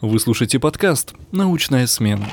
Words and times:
Вы 0.00 0.20
слушаете 0.20 0.60
подкаст 0.60 1.14
«Научная 1.32 1.88
смена». 1.88 2.28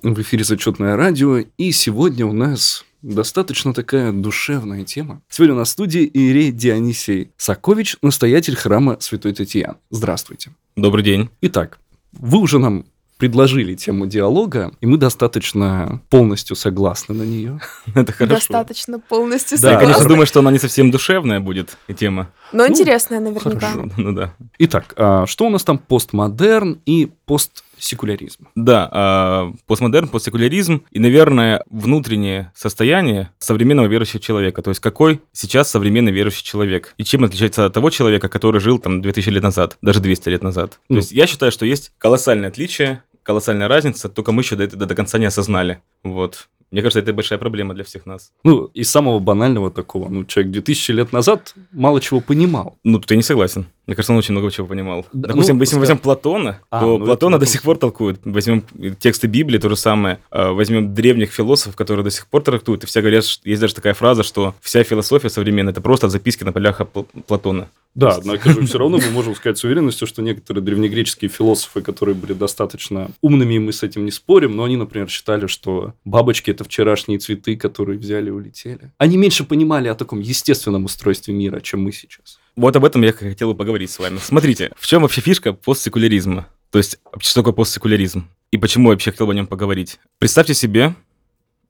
В 0.00 0.20
эфире 0.20 0.44
«Зачетное 0.44 0.94
радио», 0.94 1.38
и 1.38 1.72
сегодня 1.72 2.26
у 2.26 2.32
нас 2.32 2.84
достаточно 3.02 3.74
такая 3.74 4.12
душевная 4.12 4.84
тема. 4.84 5.20
Сегодня 5.28 5.56
у 5.56 5.58
нас 5.58 5.70
в 5.70 5.72
студии 5.72 6.08
Ирей 6.14 6.52
Дионисий 6.52 7.32
Сакович, 7.36 7.96
настоятель 8.02 8.54
храма 8.54 8.98
Святой 9.00 9.34
Татьяны. 9.34 9.78
Здравствуйте. 9.90 10.52
Добрый 10.76 11.02
день. 11.02 11.28
Итак, 11.40 11.80
вы 12.12 12.38
уже 12.38 12.60
нам 12.60 12.84
предложили 13.18 13.74
тему 13.74 14.06
диалога, 14.06 14.72
и 14.80 14.86
мы 14.86 14.96
достаточно 14.96 16.00
полностью 16.08 16.54
согласны 16.54 17.16
на 17.16 17.22
нее. 17.24 17.60
Это 17.96 18.12
хорошо. 18.12 18.36
Достаточно 18.36 19.00
полностью 19.00 19.60
Да, 19.60 19.72
я, 19.72 19.78
конечно, 19.78 20.06
думаю, 20.06 20.26
что 20.26 20.38
она 20.38 20.52
не 20.52 20.60
совсем 20.60 20.92
душевная 20.92 21.40
будет, 21.40 21.78
и 21.88 21.94
тема. 21.94 22.30
Но 22.52 22.64
Ну, 22.66 22.70
интересная 22.70 23.20
наверняка. 23.20 23.70
хорошо. 23.70 23.90
Ну 23.96 24.12
да. 24.12 24.34
Итак, 24.58 24.94
а 24.96 25.26
что 25.26 25.46
у 25.46 25.50
нас 25.50 25.64
там 25.64 25.78
постмодерн 25.78 26.80
и 26.86 27.10
постсекуляризм? 27.26 28.48
Да, 28.54 28.88
а, 28.92 29.52
постмодерн, 29.66 30.08
постсекуляризм 30.08 30.82
и, 30.90 30.98
наверное, 30.98 31.62
внутреннее 31.70 32.52
состояние 32.54 33.30
современного 33.38 33.86
верующего 33.86 34.20
человека. 34.20 34.62
То 34.62 34.70
есть 34.70 34.80
какой 34.80 35.20
сейчас 35.32 35.70
современный 35.70 36.12
верующий 36.12 36.44
человек? 36.44 36.94
И 36.98 37.04
чем 37.04 37.24
отличается 37.24 37.66
от 37.66 37.72
того 37.72 37.90
человека, 37.90 38.28
который 38.28 38.60
жил 38.60 38.78
там 38.78 39.02
2000 39.02 39.28
лет 39.30 39.42
назад, 39.42 39.76
даже 39.82 40.00
200 40.00 40.28
лет 40.28 40.42
назад? 40.42 40.78
Ну. 40.88 40.96
То 40.96 41.00
есть 41.00 41.12
я 41.12 41.26
считаю, 41.26 41.52
что 41.52 41.66
есть 41.66 41.92
колоссальное 41.98 42.48
отличие, 42.48 43.02
колоссальная 43.22 43.68
разница, 43.68 44.08
только 44.08 44.32
мы 44.32 44.42
еще 44.42 44.56
до, 44.56 44.64
этого 44.64 44.84
до 44.86 44.94
конца 44.94 45.18
не 45.18 45.26
осознали. 45.26 45.80
Вот. 46.02 46.48
Мне 46.72 46.80
кажется, 46.80 47.00
это 47.00 47.12
большая 47.12 47.38
проблема 47.38 47.74
для 47.74 47.84
всех 47.84 48.06
нас. 48.06 48.32
Ну, 48.44 48.70
из 48.72 48.90
самого 48.90 49.18
банального 49.18 49.70
такого, 49.70 50.08
ну, 50.08 50.24
человек 50.24 50.52
2000 50.52 50.92
лет 50.92 51.12
назад 51.12 51.54
мало 51.70 52.00
чего 52.00 52.20
понимал. 52.20 52.78
Ну, 52.82 52.98
тут 52.98 53.10
я 53.10 53.16
не 53.18 53.22
согласен. 53.22 53.66
Мне 53.86 53.94
кажется, 53.94 54.12
он 54.12 54.18
очень 54.18 54.32
много 54.32 54.50
чего 54.50 54.66
понимал. 54.66 55.04
Да, 55.12 55.28
Допустим, 55.28 55.56
ну, 55.56 55.62
если 55.62 55.76
мы 55.76 55.80
возьмем 55.80 55.98
Платона, 55.98 56.60
А, 56.70 56.80
то 56.80 56.98
ну, 56.98 57.04
Платона 57.04 57.34
это 57.36 57.44
до 57.44 57.50
сих 57.50 57.62
пор 57.62 57.76
толкуют. 57.76 58.20
Возьмем 58.24 58.64
тексты 58.98 59.26
Библии, 59.26 59.58
то 59.58 59.68
же 59.68 59.76
самое. 59.76 60.18
А, 60.30 60.52
Возьмем 60.52 60.94
древних 60.94 61.30
философов, 61.32 61.76
которые 61.76 62.04
до 62.04 62.10
сих 62.10 62.26
пор 62.26 62.42
трактуют. 62.42 62.84
И 62.84 62.86
все 62.86 63.00
говорят, 63.00 63.24
есть 63.44 63.60
даже 63.60 63.74
такая 63.74 63.92
фраза, 63.92 64.22
что 64.22 64.54
вся 64.62 64.82
философия 64.82 65.28
современная– 65.28 65.72
это 65.74 65.82
просто 65.82 66.08
записки 66.08 66.42
на 66.42 66.52
полях 66.52 66.80
Пл- 66.80 67.06
Платона. 67.26 67.68
Да, 67.94 68.16
однако 68.16 68.50
же 68.50 68.64
все 68.66 68.78
равно 68.78 68.98
мы 68.98 69.10
можем 69.10 69.34
сказать 69.34 69.58
с 69.58 69.64
уверенностью, 69.64 70.06
что 70.06 70.22
некоторые 70.22 70.62
древнегреческие 70.62 71.28
философы, 71.28 71.82
которые 71.82 72.14
были 72.14 72.32
достаточно 72.32 73.10
умными, 73.20 73.54
и 73.54 73.58
мы 73.58 73.72
с 73.72 73.82
этим 73.82 74.04
не 74.04 74.10
спорим, 74.10 74.56
но 74.56 74.64
они, 74.64 74.76
например, 74.76 75.08
считали, 75.08 75.46
что 75.46 75.94
бабочки– 76.04 76.50
это 76.52 76.64
вчерашние 76.64 77.18
цветы, 77.18 77.56
которые 77.56 77.98
взяли 77.98 78.28
и 78.28 78.30
улетели. 78.30 78.92
Они 78.98 79.16
меньше 79.16 79.44
понимали 79.44 79.88
о 79.88 79.94
таком 79.94 80.20
естественном 80.20 80.86
устройстве 80.86 81.34
мира, 81.34 81.60
чем 81.60 81.82
мы 81.82 81.92
сейчас. 81.92 82.38
Вот 82.56 82.74
об 82.76 82.84
этом 82.84 83.02
я 83.02 83.12
хотел 83.12 83.52
бы 83.52 83.56
поговорить 83.56 83.90
с 83.90 83.98
вами. 83.98 84.18
Смотрите, 84.18 84.70
в 84.76 84.86
чем 84.86 85.02
вообще 85.02 85.20
фишка 85.20 85.52
постсекуляризма? 85.52 86.48
То 86.70 86.78
есть, 86.78 86.98
вообще, 87.04 87.30
что 87.30 87.40
такое 87.40 87.52
постсекуляризм? 87.52 88.28
И 88.50 88.58
почему 88.58 88.88
я 88.88 88.94
вообще 88.94 89.10
хотел 89.10 89.26
бы 89.26 89.32
о 89.32 89.34
нем 89.34 89.46
поговорить? 89.46 89.98
Представьте 90.18 90.54
себе, 90.54 90.94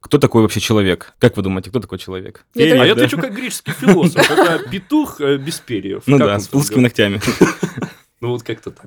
кто 0.03 0.19
такой 0.19 0.43
вообще 0.43 0.61
человек? 0.61 1.15
Как 1.19 1.37
вы 1.37 1.43
думаете, 1.43 1.71
кто 1.71 1.81
такой 1.81 1.99
человек? 1.99 2.45
Я 2.55 2.65
Фея, 2.67 2.83
А 2.83 2.87
я 2.87 2.95
да? 2.95 3.05
отвечу 3.05 3.21
как 3.23 3.35
греческий 3.35 3.73
философ. 3.73 4.31
Это 4.31 4.69
петух 4.71 5.21
э, 5.21 5.39
без 5.39 5.59
перьев. 5.61 6.03
Ну 6.07 6.19
да, 6.19 6.39
с 6.39 6.49
плоскими 6.49 6.81
ногтями. 6.83 7.21
Ну 8.21 8.29
вот 8.29 8.45
как-то 8.45 8.71
так. 8.71 8.87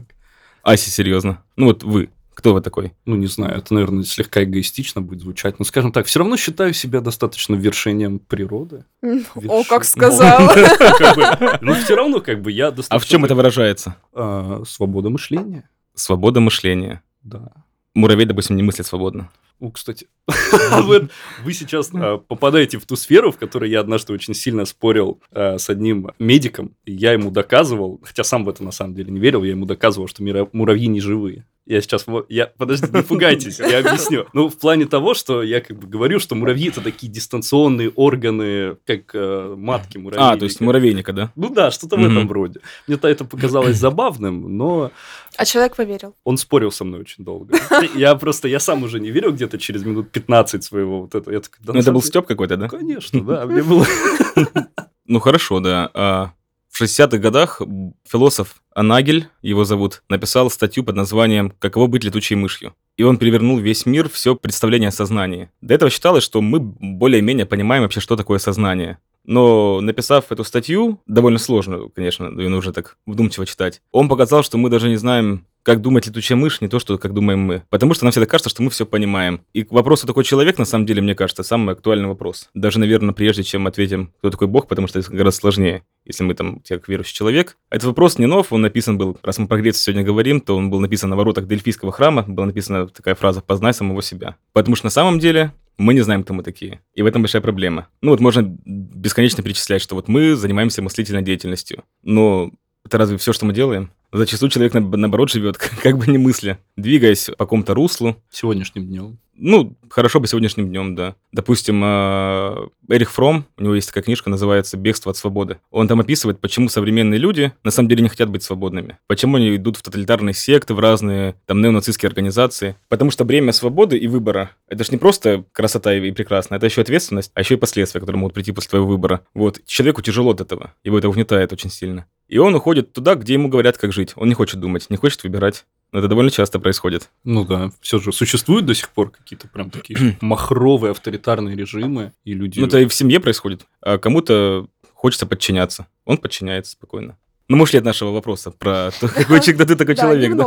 Аси, 0.63 0.89
серьезно. 0.89 1.43
Ну 1.57 1.65
вот 1.65 1.83
вы, 1.83 2.09
кто 2.33 2.53
вы 2.53 2.61
такой? 2.61 2.93
Ну, 3.05 3.15
не 3.17 3.27
знаю, 3.27 3.57
это, 3.57 3.73
наверное, 3.73 4.03
слегка 4.05 4.43
эгоистично 4.45 5.01
будет 5.01 5.19
звучать, 5.19 5.59
но, 5.59 5.65
скажем 5.65 5.91
так, 5.91 6.05
все 6.05 6.19
равно 6.19 6.37
считаю 6.37 6.73
себя 6.73 7.01
достаточно 7.01 7.55
вершением 7.55 8.19
природы. 8.19 8.85
О, 9.03 9.63
как 9.65 9.81
Верши- 9.81 9.87
сказал. 9.87 10.39
Но 11.61 11.73
все 11.75 11.95
равно, 11.95 12.21
как 12.21 12.41
бы, 12.41 12.51
я 12.51 12.71
достаточно... 12.71 12.95
А 12.95 12.99
в 12.99 13.05
чем 13.05 13.25
это 13.25 13.35
выражается? 13.35 13.97
А, 14.13 14.63
Свобода 14.65 15.09
мышления, 15.09 15.69
Свобода 15.95 16.39
мышления. 16.39 17.01
да. 17.23 17.51
Муравей, 17.93 18.25
допустим, 18.25 18.55
не 18.57 18.63
мыслит 18.63 18.85
свободно. 18.87 19.29
Ну, 19.59 19.71
кстати, 19.71 20.07
вы, 20.83 21.09
сейчас 21.53 21.89
а, 21.93 22.17
попадаете 22.17 22.77
в 22.77 22.85
ту 22.85 22.95
сферу, 22.95 23.31
в 23.31 23.37
которой 23.37 23.69
я 23.69 23.79
однажды 23.79 24.11
очень 24.13 24.33
сильно 24.33 24.65
спорил 24.65 25.21
а, 25.31 25.57
с 25.57 25.69
одним 25.69 26.11
медиком. 26.19 26.75
Я 26.85 27.13
ему 27.13 27.31
доказывал, 27.31 28.01
хотя 28.03 28.23
сам 28.23 28.43
в 28.43 28.49
это 28.49 28.63
на 28.63 28.71
самом 28.71 28.95
деле 28.95 29.11
не 29.11 29.19
верил, 29.19 29.43
я 29.43 29.51
ему 29.51 29.65
доказывал, 29.65 30.07
что 30.07 30.23
муравьи 30.51 30.87
не 30.87 30.99
живые. 30.99 31.45
Я 31.67 31.81
сейчас... 31.81 32.05
Я, 32.29 32.45
подождите, 32.57 32.93
не 32.95 33.01
пугайтесь, 33.03 33.59
я 33.59 33.79
объясню. 33.79 34.25
Ну, 34.33 34.49
в 34.49 34.57
плане 34.57 34.85
того, 34.85 35.13
что 35.15 35.41
я 35.41 35.61
как 35.61 35.77
бы 35.79 35.87
говорю, 35.87 36.19
что 36.19 36.35
муравьи 36.35 36.69
это 36.69 36.81
такие 36.81 37.11
дистанционные 37.11 37.89
органы, 37.89 38.77
как 38.85 39.15
э, 39.15 39.55
матки 39.57 39.97
муравьи. 39.97 40.23
А, 40.23 40.37
то 40.37 40.45
есть 40.45 40.61
муравейника, 40.61 41.11
да? 41.11 41.31
Ну 41.35 41.49
да, 41.49 41.71
что-то 41.71 41.95
в 41.95 41.99
Мгм. 41.99 42.11
этом 42.17 42.31
роде. 42.31 42.59
Мне-то 42.87 43.07
это 43.07 43.25
показалось 43.25 43.77
забавным, 43.77 44.57
но 44.57 44.91
А 45.37 45.45
человек 45.45 45.75
поверил. 45.75 46.13
он 46.23 46.37
спорил 46.37 46.71
со 46.71 46.83
мной 46.83 46.99
очень 47.01 47.23
долго. 47.23 47.55
Я 47.95 48.15
просто, 48.15 48.47
я 48.47 48.59
сам 48.59 48.83
уже 48.83 48.99
не 48.99 49.09
верил 49.09 49.31
где-то 49.31 49.57
через 49.57 49.83
минут 49.83 50.11
15 50.11 50.63
своего 50.63 51.01
вот 51.01 51.15
этого. 51.15 51.33
Я 51.33 51.39
такой, 51.39 51.57
да 51.65 51.73
Ну, 51.73 51.79
это 51.79 51.91
был 51.91 52.01
деле- 52.01 52.09
Степ 52.09 52.27
какой-то, 52.27 52.57
да? 52.57 52.67
Конечно, 52.69 53.21
да. 53.21 53.45
Мне 53.45 53.63
было... 53.63 53.85
Ну, 55.07 55.19
хорошо, 55.19 55.59
да. 55.59 56.33
В 56.75 56.81
60-х 56.81 57.19
годах 57.19 57.61
философ 58.05 58.61
Анагель, 58.73 59.29
его 59.41 59.63
зовут, 59.63 60.03
написал 60.09 60.49
статью 60.49 60.83
под 60.83 60.97
названием 60.97 61.53
«Каково 61.57 61.87
быть 61.87 62.03
летучей 62.03 62.35
мышью». 62.35 62.75
И 62.97 63.03
он 63.03 63.17
перевернул 63.17 63.59
весь 63.59 63.85
мир, 63.85 64.09
все 64.09 64.35
представление 64.35 64.89
о 64.89 64.91
сознании. 64.91 65.49
До 65.61 65.73
этого 65.73 65.89
считалось, 65.89 66.25
что 66.25 66.41
мы 66.41 66.59
более-менее 66.59 67.45
понимаем 67.45 67.83
вообще, 67.83 68.01
что 68.01 68.17
такое 68.17 68.39
сознание. 68.39 68.97
Но 69.25 69.81
написав 69.81 70.31
эту 70.31 70.43
статью, 70.43 70.99
довольно 71.07 71.39
сложно, 71.39 71.89
конечно, 71.93 72.25
ее 72.39 72.49
нужно 72.49 72.73
так 72.73 72.97
вдумчиво 73.05 73.45
читать, 73.45 73.81
он 73.91 74.09
показал, 74.09 74.43
что 74.43 74.57
мы 74.57 74.69
даже 74.69 74.89
не 74.89 74.97
знаем, 74.97 75.45
как 75.65 75.81
думать 75.81 76.05
летучая 76.05 76.37
мышь, 76.37 76.61
не 76.61 76.67
то, 76.67 76.77
что 76.77 76.99
как 76.99 77.13
думаем 77.13 77.39
мы. 77.39 77.63
Потому 77.71 77.95
что 77.95 78.05
нам 78.05 78.11
всегда 78.11 78.27
кажется, 78.27 78.51
что 78.51 78.61
мы 78.61 78.69
все 78.69 78.85
понимаем. 78.85 79.41
И 79.51 79.63
к 79.63 79.71
вопросу 79.71 80.05
такой 80.05 80.23
человек, 80.23 80.59
на 80.59 80.65
самом 80.65 80.85
деле, 80.85 81.01
мне 81.01 81.15
кажется, 81.15 81.41
самый 81.41 81.73
актуальный 81.73 82.07
вопрос. 82.07 82.49
Даже, 82.53 82.79
наверное, 82.79 83.15
прежде 83.15 83.41
чем 83.41 83.65
ответим, 83.65 84.13
кто 84.19 84.29
такой 84.29 84.47
Бог, 84.47 84.67
потому 84.67 84.87
что 84.87 84.99
это 84.99 85.11
гораздо 85.11 85.39
сложнее, 85.39 85.83
если 86.05 86.23
мы 86.23 86.35
там, 86.35 86.61
как 86.67 86.87
верующий 86.87 87.15
человек. 87.15 87.57
Этот 87.71 87.87
вопрос 87.87 88.19
не 88.19 88.27
нов, 88.27 88.53
он 88.53 88.61
написан 88.61 88.99
был, 88.99 89.17
раз 89.23 89.39
мы 89.39 89.47
про 89.47 89.57
Грецию 89.57 89.81
сегодня 89.81 90.03
говорим, 90.03 90.39
то 90.39 90.55
он 90.55 90.69
был 90.69 90.79
написан 90.79 91.09
на 91.09 91.15
воротах 91.15 91.47
Дельфийского 91.47 91.91
храма, 91.91 92.23
была 92.27 92.45
написана 92.45 92.87
такая 92.87 93.15
фраза 93.15 93.41
«познай 93.41 93.73
самого 93.73 94.03
себя». 94.03 94.35
Потому 94.53 94.75
что 94.75 94.85
на 94.85 94.91
самом 94.91 95.17
деле 95.17 95.51
мы 95.77 95.93
не 95.93 96.01
знаем, 96.01 96.23
кто 96.23 96.33
мы 96.33 96.43
такие. 96.43 96.81
И 96.93 97.01
в 97.01 97.05
этом 97.05 97.21
большая 97.21 97.41
проблема. 97.41 97.87
Ну 98.01 98.11
вот 98.11 98.19
можно 98.19 98.41
бесконечно 98.65 99.43
перечислять, 99.43 99.81
что 99.81 99.95
вот 99.95 100.07
мы 100.07 100.35
занимаемся 100.35 100.81
мыслительной 100.81 101.21
деятельностью. 101.21 101.83
Но 102.03 102.51
это 102.85 102.97
разве 102.97 103.17
все, 103.17 103.33
что 103.33 103.45
мы 103.45 103.53
делаем? 103.53 103.91
Зачастую 104.11 104.49
человек, 104.49 104.73
на- 104.73 104.81
наоборот, 104.81 105.29
живет 105.29 105.57
как 105.83 105.97
бы 105.97 106.07
не 106.07 106.17
мысля, 106.17 106.59
двигаясь 106.75 107.25
по 107.25 107.45
какому-то 107.45 107.73
руслу. 107.73 108.15
Сегодняшним 108.29 108.85
днем. 108.87 109.17
Ну, 109.37 109.75
хорошо 109.89 110.21
бы 110.21 110.27
сегодняшним 110.27 110.69
днем, 110.69 110.95
да. 110.95 111.15
Допустим, 111.33 111.81
э, 111.83 112.67
Эрих 112.87 113.11
Фром, 113.11 113.45
у 113.57 113.63
него 113.63 113.75
есть 113.75 113.89
такая 113.89 114.03
книжка, 114.03 114.29
называется 114.29 114.77
«Бегство 114.77 115.11
от 115.11 115.17
свободы». 115.17 115.57
Он 115.71 115.89
там 115.89 115.99
описывает, 115.99 116.39
почему 116.39 116.69
современные 116.69 117.19
люди 117.19 117.51
на 117.63 117.71
самом 117.71 117.89
деле 117.89 118.01
не 118.01 118.07
хотят 118.09 118.29
быть 118.29 118.43
свободными. 118.43 118.97
Почему 119.07 119.35
они 119.35 119.55
идут 119.57 119.75
в 119.75 119.81
тоталитарные 119.81 120.33
секты, 120.33 120.73
в 120.73 120.79
разные 120.79 121.35
там 121.47 121.61
неонацистские 121.61 122.07
организации. 122.07 122.77
Потому 122.87 123.11
что 123.11 123.25
бремя 123.25 123.51
свободы 123.51 123.97
и 123.97 124.07
выбора– 124.07 124.51
это 124.69 124.85
же 124.85 124.91
не 124.91 124.97
просто 124.97 125.43
красота 125.51 125.93
и 125.93 126.11
прекрасно, 126.11 126.55
это 126.55 126.65
еще 126.67 126.81
ответственность, 126.81 127.31
а 127.33 127.41
еще 127.41 127.55
и 127.55 127.57
последствия, 127.57 127.99
которые 127.99 128.19
могут 128.19 128.33
прийти 128.33 128.53
после 128.53 128.69
твоего 128.69 128.87
выбора. 128.87 129.21
Вот. 129.33 129.59
Человеку 129.65 130.01
тяжело 130.01 130.31
от 130.31 130.39
этого, 130.39 130.73
его 130.85 130.97
это 130.97 131.09
угнетает 131.09 131.51
очень 131.51 131.69
сильно. 131.69 132.05
И 132.27 132.37
он 132.37 132.55
уходит 132.55 132.91
туда, 132.93 133.15
где 133.15 133.33
ему 133.33 133.49
говорят, 133.49 133.77
как 133.77 133.93
жить. 133.93 134.13
Он 134.15 134.27
не 134.27 134.33
хочет 134.33 134.59
думать, 134.59 134.89
не 134.89 134.97
хочет 134.97 135.23
выбирать. 135.23 135.65
Но 135.91 135.99
это 135.99 136.07
довольно 136.07 136.31
часто 136.31 136.59
происходит. 136.59 137.09
Ну 137.23 137.45
да, 137.45 137.71
все 137.81 137.99
же 137.99 138.11
существуют 138.11 138.65
до 138.65 138.73
сих 138.73 138.89
пор 138.89 139.11
какие-то 139.11 139.47
прям 139.47 139.69
такие 139.69 140.17
махровые 140.21 140.91
авторитарные 140.91 141.55
режимы, 141.55 142.13
и 142.23 142.33
люди... 142.33 142.59
Ну, 142.59 142.67
это 142.67 142.79
и 142.79 142.87
в 142.87 142.93
семье 142.93 143.19
происходит. 143.19 143.65
А 143.81 143.97
кому-то 143.97 144.67
хочется 144.93 145.25
подчиняться. 145.25 145.87
Он 146.03 146.17
подчиняется 146.17 146.71
спокойно. 146.71 147.17
Ну, 147.47 147.57
мы 147.57 147.63
ушли 147.63 147.77
от 147.77 147.85
нашего 147.85 148.09
вопроса 148.09 148.49
про 148.49 148.89
то, 148.99 149.07
какой 149.07 149.39
человек, 149.39 149.57
да 149.57 149.65
ты 149.65 149.75
такой 149.75 149.95
человек, 149.95 150.35
да? 150.35 150.45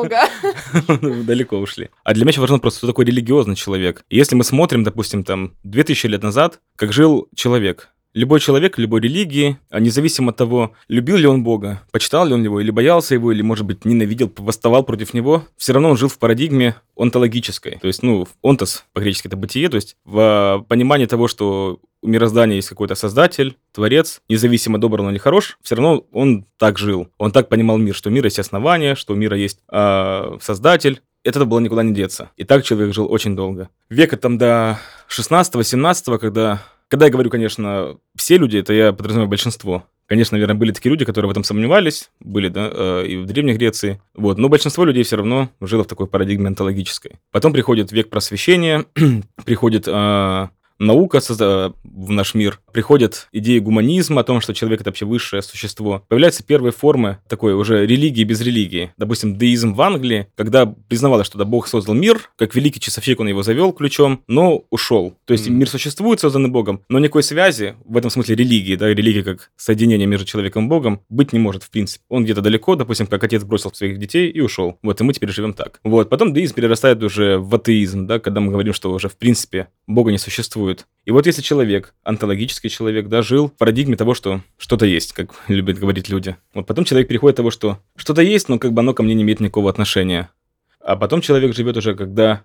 немного. 0.89 1.23
Далеко 1.25 1.59
ушли. 1.59 1.91
А 2.03 2.13
для 2.13 2.25
меня 2.25 2.33
еще 2.33 2.41
важно 2.41 2.59
просто, 2.59 2.79
кто 2.81 2.87
такой 2.89 3.05
религиозный 3.05 3.55
человек. 3.55 4.05
И 4.09 4.17
Если 4.17 4.35
мы 4.35 4.43
смотрим, 4.43 4.83
допустим, 4.83 5.23
там, 5.23 5.55
2000 5.63 6.07
лет 6.09 6.23
назад, 6.25 6.61
как 6.75 6.93
жил 6.93 7.29
человек, 7.37 7.91
Любой 8.15 8.41
человек, 8.41 8.79
любой 8.79 9.01
религии, 9.01 9.59
а 9.71 9.81
независимо 9.81 10.31
от 10.31 10.37
того, 10.37 10.73
любил 10.89 11.17
ли 11.17 11.27
он 11.27 11.45
Бога, 11.45 11.83
почитал 11.93 12.27
ли 12.27 12.35
он 12.35 12.43
его, 12.43 12.61
или 12.61 12.71
боялся 12.71 13.15
его, 13.15 13.33
или, 13.33 13.43
может 13.43 13.67
быть, 13.67 13.85
ненавидел, 13.85 14.33
восставал 14.39 14.83
против 14.83 15.15
него, 15.15 15.45
все 15.57 15.73
равно 15.73 15.91
он 15.91 15.97
жил 15.97 16.09
в 16.09 16.19
парадигме 16.19 16.77
онтологической. 16.97 17.79
То 17.81 17.87
есть, 17.87 18.03
ну, 18.03 18.27
онтос 18.43 18.85
по-гречески 18.93 19.29
это 19.29 19.37
бытие, 19.37 19.69
то 19.69 19.77
есть 19.77 19.97
в 20.05 20.65
понимании 20.69 21.07
того, 21.07 21.29
что 21.29 21.81
у 22.01 22.09
мироздания 22.09 22.57
есть 22.57 22.69
какой-то 22.69 22.95
создатель, 22.95 23.57
творец, 23.73 24.21
независимо 24.29 24.79
добр 24.79 25.01
он 25.01 25.11
или 25.11 25.19
хорош, 25.19 25.59
все 25.63 25.75
равно 25.75 26.05
он 26.13 26.47
так 26.57 26.79
жил. 26.79 27.09
Он 27.19 27.33
так 27.33 27.49
понимал 27.49 27.77
мир, 27.79 27.95
что 27.95 28.09
у 28.09 28.13
мира 28.13 28.27
есть 28.27 28.39
основание, 28.39 28.95
что 28.95 29.13
у 29.15 29.17
мира 29.17 29.37
есть 29.37 29.61
э, 29.71 30.39
создатель. 30.41 31.03
Этого 31.25 31.45
было 31.45 31.59
никуда 31.59 31.83
не 31.83 31.93
деться. 31.93 32.31
И 32.37 32.45
так 32.45 32.65
человек 32.65 32.95
жил 32.95 33.11
очень 33.11 33.35
долго. 33.35 33.69
Века 33.91 34.17
там 34.17 34.39
до 34.39 34.79
16-17, 35.09 36.19
когда... 36.19 36.63
Когда 36.89 37.07
я 37.07 37.13
говорю, 37.13 37.31
конечно, 37.31 37.97
все 38.17 38.39
люди, 38.39 38.57
это 38.57 38.73
я 38.73 38.93
подразумеваю 38.93 39.29
большинство. 39.29 39.85
Конечно, 40.07 40.37
наверное, 40.37 40.57
были 40.57 40.73
такие 40.73 40.91
люди, 40.91 41.05
которые 41.05 41.29
в 41.29 41.33
этом 41.33 41.45
сомневались, 41.45 42.11
были, 42.19 42.49
да, 42.49 42.71
э, 42.73 43.07
и 43.07 43.17
в 43.19 43.27
Древней 43.27 43.53
Греции. 43.53 44.01
Вот, 44.15 44.39
но 44.39 44.49
большинство 44.49 44.87
людей 44.87 45.03
все 45.03 45.17
равно 45.17 45.51
жило 45.61 45.85
в 45.85 45.87
такой 45.87 46.07
парадигме 46.07 46.49
онтологической. 46.49 47.17
Потом 47.31 47.53
приходит 47.53 47.93
век 47.93 48.09
просвещения, 48.09 48.87
приходит 49.45 49.87
э, 49.87 50.49
наука 50.79 51.21
в 51.29 52.11
наш 52.11 52.35
мир, 52.35 52.61
приходят 52.73 53.29
идеи 53.33 53.59
гуманизма 53.59 54.21
о 54.21 54.25
том, 54.25 54.41
что 54.41 54.55
человек— 54.55 54.81
это 54.83 54.91
вообще 54.91 55.05
высшее 55.05 55.43
существо. 55.43 56.05
Появляются 56.09 56.43
первые 56.43 56.73
формы 56.73 57.19
такой 57.29 57.55
уже 57.55 57.87
религии 57.87 58.25
без 58.25 58.41
религии. 58.41 58.93
Допустим, 58.97 59.37
деизм 59.37 59.75
в 59.75 59.83
Англии, 59.83 60.29
когда 60.37 60.67
признавалось, 60.67 61.27
что 61.27 61.39
да, 61.39 61.45
Бог 61.45 61.67
создал 61.67 61.95
мир, 61.95 62.31
как 62.37 62.55
великий 62.55 62.81
часовщик 62.81 63.21
он 63.21 63.29
его 63.29 63.43
завел 63.43 63.73
ключом, 63.73 64.23
но 64.27 64.65
ушел. 64.71 65.15
То 65.25 65.33
есть 65.33 65.49
mm. 65.49 65.53
мир 65.53 65.69
существует, 65.69 66.21
созданный 66.21 66.49
Богом, 66.49 66.83
но 66.89 66.99
никакой 66.99 67.23
связи, 67.23 67.75
в 67.85 67.97
этом 67.97 68.11
смысле 68.11 68.37
религии, 68.37 68.77
да, 68.77 68.89
религия 68.89 69.23
как 69.23 69.51
соединение 69.57 70.07
между 70.07 70.27
человеком 70.27 70.67
и 70.67 70.69
Богом, 70.69 71.01
быть 71.09 71.33
не 71.33 71.39
может 71.39 71.63
в 71.63 71.71
принципе. 71.71 72.05
Он 72.09 72.25
где-то 72.25 72.41
далеко, 72.43 72.77
допустим, 72.77 73.07
как 73.07 73.23
отец 73.25 73.43
бросил 73.45 73.73
своих 73.73 73.99
детей 73.99 74.31
и 74.31 74.41
ушел. 74.41 74.79
Вот, 74.83 75.01
и 75.01 75.05
мы 75.05 75.13
теперь 75.13 75.31
живем 75.31 75.53
так. 75.53 75.81
Вот, 75.83 76.09
потом 76.09 76.33
деизм 76.33 76.55
перерастает 76.55 77.03
уже 77.03 77.39
в 77.39 77.55
атеизм, 77.55 78.07
да, 78.07 78.19
когда 78.19 78.41
мы 78.41 78.51
говорим, 78.51 78.73
что 78.73 78.93
уже 78.93 79.09
в 79.09 79.17
принципе 79.17 79.69
Бога 79.87 80.11
не 80.11 80.19
существует. 80.19 80.68
И 81.05 81.11
вот 81.11 81.27
если 81.27 81.43
человек, 81.43 81.95
онтологический 82.03 82.71
человек, 82.71 83.09
да, 83.09 83.23
жил 83.23 83.49
в 83.49 83.53
парадигме 83.53 83.97
того, 83.97 84.15
что 84.15 84.43
что-то 84.59 84.87
есть, 84.87 85.13
как 85.13 85.31
любят 85.49 85.79
говорить 85.79 86.09
люди. 86.09 86.37
Вот 86.55 86.67
потом 86.67 86.85
человек 86.85 87.09
переходит 87.09 87.37
того, 87.37 87.51
что 87.51 87.79
что-то 87.97 88.23
есть, 88.23 88.49
но 88.49 88.59
как 88.59 88.73
бы 88.73 88.81
оно 88.81 88.95
ко 88.95 89.03
мне 89.03 89.15
не 89.15 89.23
имеет 89.23 89.41
никакого 89.41 89.71
отношения. 89.71 90.31
А 90.81 90.97
потом 90.97 91.21
человек 91.21 91.55
живет 91.55 91.77
уже, 91.77 91.95
когда 91.95 92.45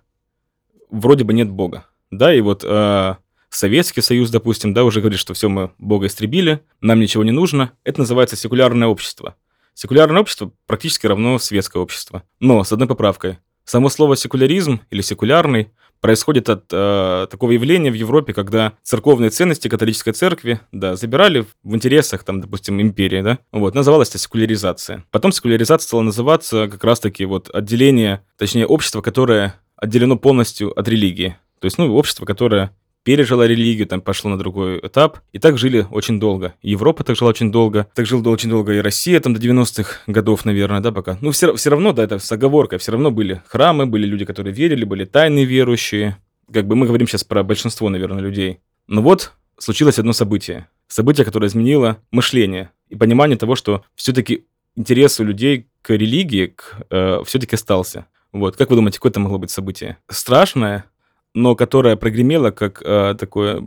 вроде 0.90 1.24
бы 1.24 1.32
нет 1.32 1.50
Бога. 1.50 1.86
Да, 2.10 2.34
и 2.34 2.40
вот 2.40 2.64
э, 2.64 3.14
Советский 3.50 4.00
Союз, 4.00 4.30
допустим, 4.30 4.74
да, 4.74 4.84
уже 4.84 5.00
говорит, 5.00 5.18
что 5.18 5.34
все, 5.34 5.48
мы 5.48 5.70
Бога 5.78 6.06
истребили, 6.06 6.60
нам 6.80 7.00
ничего 7.00 7.24
не 7.24 7.30
нужно. 7.30 7.72
Это 7.84 8.00
называется 8.00 8.36
секулярное 8.36 8.88
общество. 8.88 9.36
Секулярное 9.74 10.20
общество 10.20 10.52
практически 10.66 11.06
равно 11.06 11.38
светское 11.38 11.82
общество. 11.82 12.22
Но 12.40 12.62
с 12.64 12.72
одной 12.72 12.88
поправкой. 12.88 13.38
Само 13.64 13.88
слово 13.88 14.16
секуляризм 14.16 14.80
или 14.90 15.00
секулярный 15.00 15.70
происходит 16.04 16.50
от 16.50 16.64
э, 16.70 17.26
такого 17.30 17.52
явления 17.52 17.90
в 17.90 17.94
Европе, 17.94 18.34
когда 18.34 18.74
церковные 18.82 19.30
ценности 19.30 19.68
католической 19.68 20.12
церкви, 20.12 20.60
да, 20.70 20.96
забирали 20.96 21.46
в 21.62 21.74
интересах, 21.74 22.24
там, 22.24 22.42
допустим, 22.42 22.78
империи, 22.78 23.22
да, 23.22 23.38
вот, 23.52 23.74
называлась 23.74 24.10
это 24.10 24.18
секуляризация. 24.18 25.06
Потом 25.10 25.32
секуляризация 25.32 25.86
стала 25.86 26.02
называться 26.02 26.68
как 26.68 26.84
раз-таки 26.84 27.24
вот 27.24 27.48
отделение, 27.48 28.22
точнее, 28.36 28.66
общество, 28.66 29.00
которое 29.00 29.54
отделено 29.76 30.18
полностью 30.18 30.78
от 30.78 30.86
религии. 30.88 31.38
То 31.58 31.64
есть, 31.64 31.78
ну, 31.78 31.90
общество, 31.94 32.26
которое 32.26 32.70
пережило 33.04 33.46
религию, 33.46 33.86
там 33.86 34.00
пошло 34.00 34.30
на 34.30 34.38
другой 34.38 34.80
этап. 34.82 35.18
И 35.32 35.38
так 35.38 35.58
жили 35.58 35.86
очень 35.90 36.18
долго. 36.18 36.54
Европа 36.62 37.04
так 37.04 37.16
жила 37.16 37.30
очень 37.30 37.52
долго. 37.52 37.86
Так 37.94 38.06
жила 38.06 38.28
очень 38.30 38.50
долго 38.50 38.72
и 38.72 38.78
Россия, 38.78 39.20
там 39.20 39.34
до 39.34 39.40
90-х 39.40 40.00
годов, 40.06 40.44
наверное, 40.44 40.80
да, 40.80 40.90
пока. 40.90 41.18
Ну, 41.20 41.30
все, 41.30 41.54
все 41.54 41.70
равно, 41.70 41.92
да, 41.92 42.02
это 42.02 42.18
с 42.18 42.32
оговоркой. 42.32 42.78
Все 42.78 42.92
равно 42.92 43.10
были 43.10 43.42
храмы, 43.46 43.86
были 43.86 44.06
люди, 44.06 44.24
которые 44.24 44.54
верили, 44.54 44.84
были 44.84 45.04
тайные 45.04 45.44
верующие. 45.44 46.16
Как 46.52 46.66
бы 46.66 46.74
мы 46.74 46.86
говорим 46.86 47.06
сейчас 47.06 47.24
про 47.24 47.42
большинство, 47.42 47.88
наверное, 47.88 48.20
людей. 48.20 48.60
Но 48.88 49.02
вот 49.02 49.32
случилось 49.58 49.98
одно 49.98 50.12
событие. 50.12 50.68
Событие, 50.88 51.24
которое 51.24 51.46
изменило 51.46 51.98
мышление 52.10 52.70
и 52.88 52.96
понимание 52.96 53.36
того, 53.36 53.54
что 53.54 53.84
все-таки 53.94 54.44
интерес 54.76 55.20
у 55.20 55.24
людей 55.24 55.68
к 55.82 55.90
религии 55.90 56.46
к, 56.46 56.86
э, 56.90 57.18
все-таки 57.26 57.54
остался. 57.54 58.06
Вот, 58.32 58.56
как 58.56 58.70
вы 58.70 58.76
думаете, 58.76 58.98
какое 58.98 59.10
это 59.10 59.20
могло 59.20 59.38
быть 59.38 59.50
событие? 59.50 59.98
Страшное, 60.08 60.86
но 61.34 61.54
которая 61.56 61.96
прогремела 61.96 62.50
как 62.50 62.80
э, 62.84 63.14
такой 63.18 63.62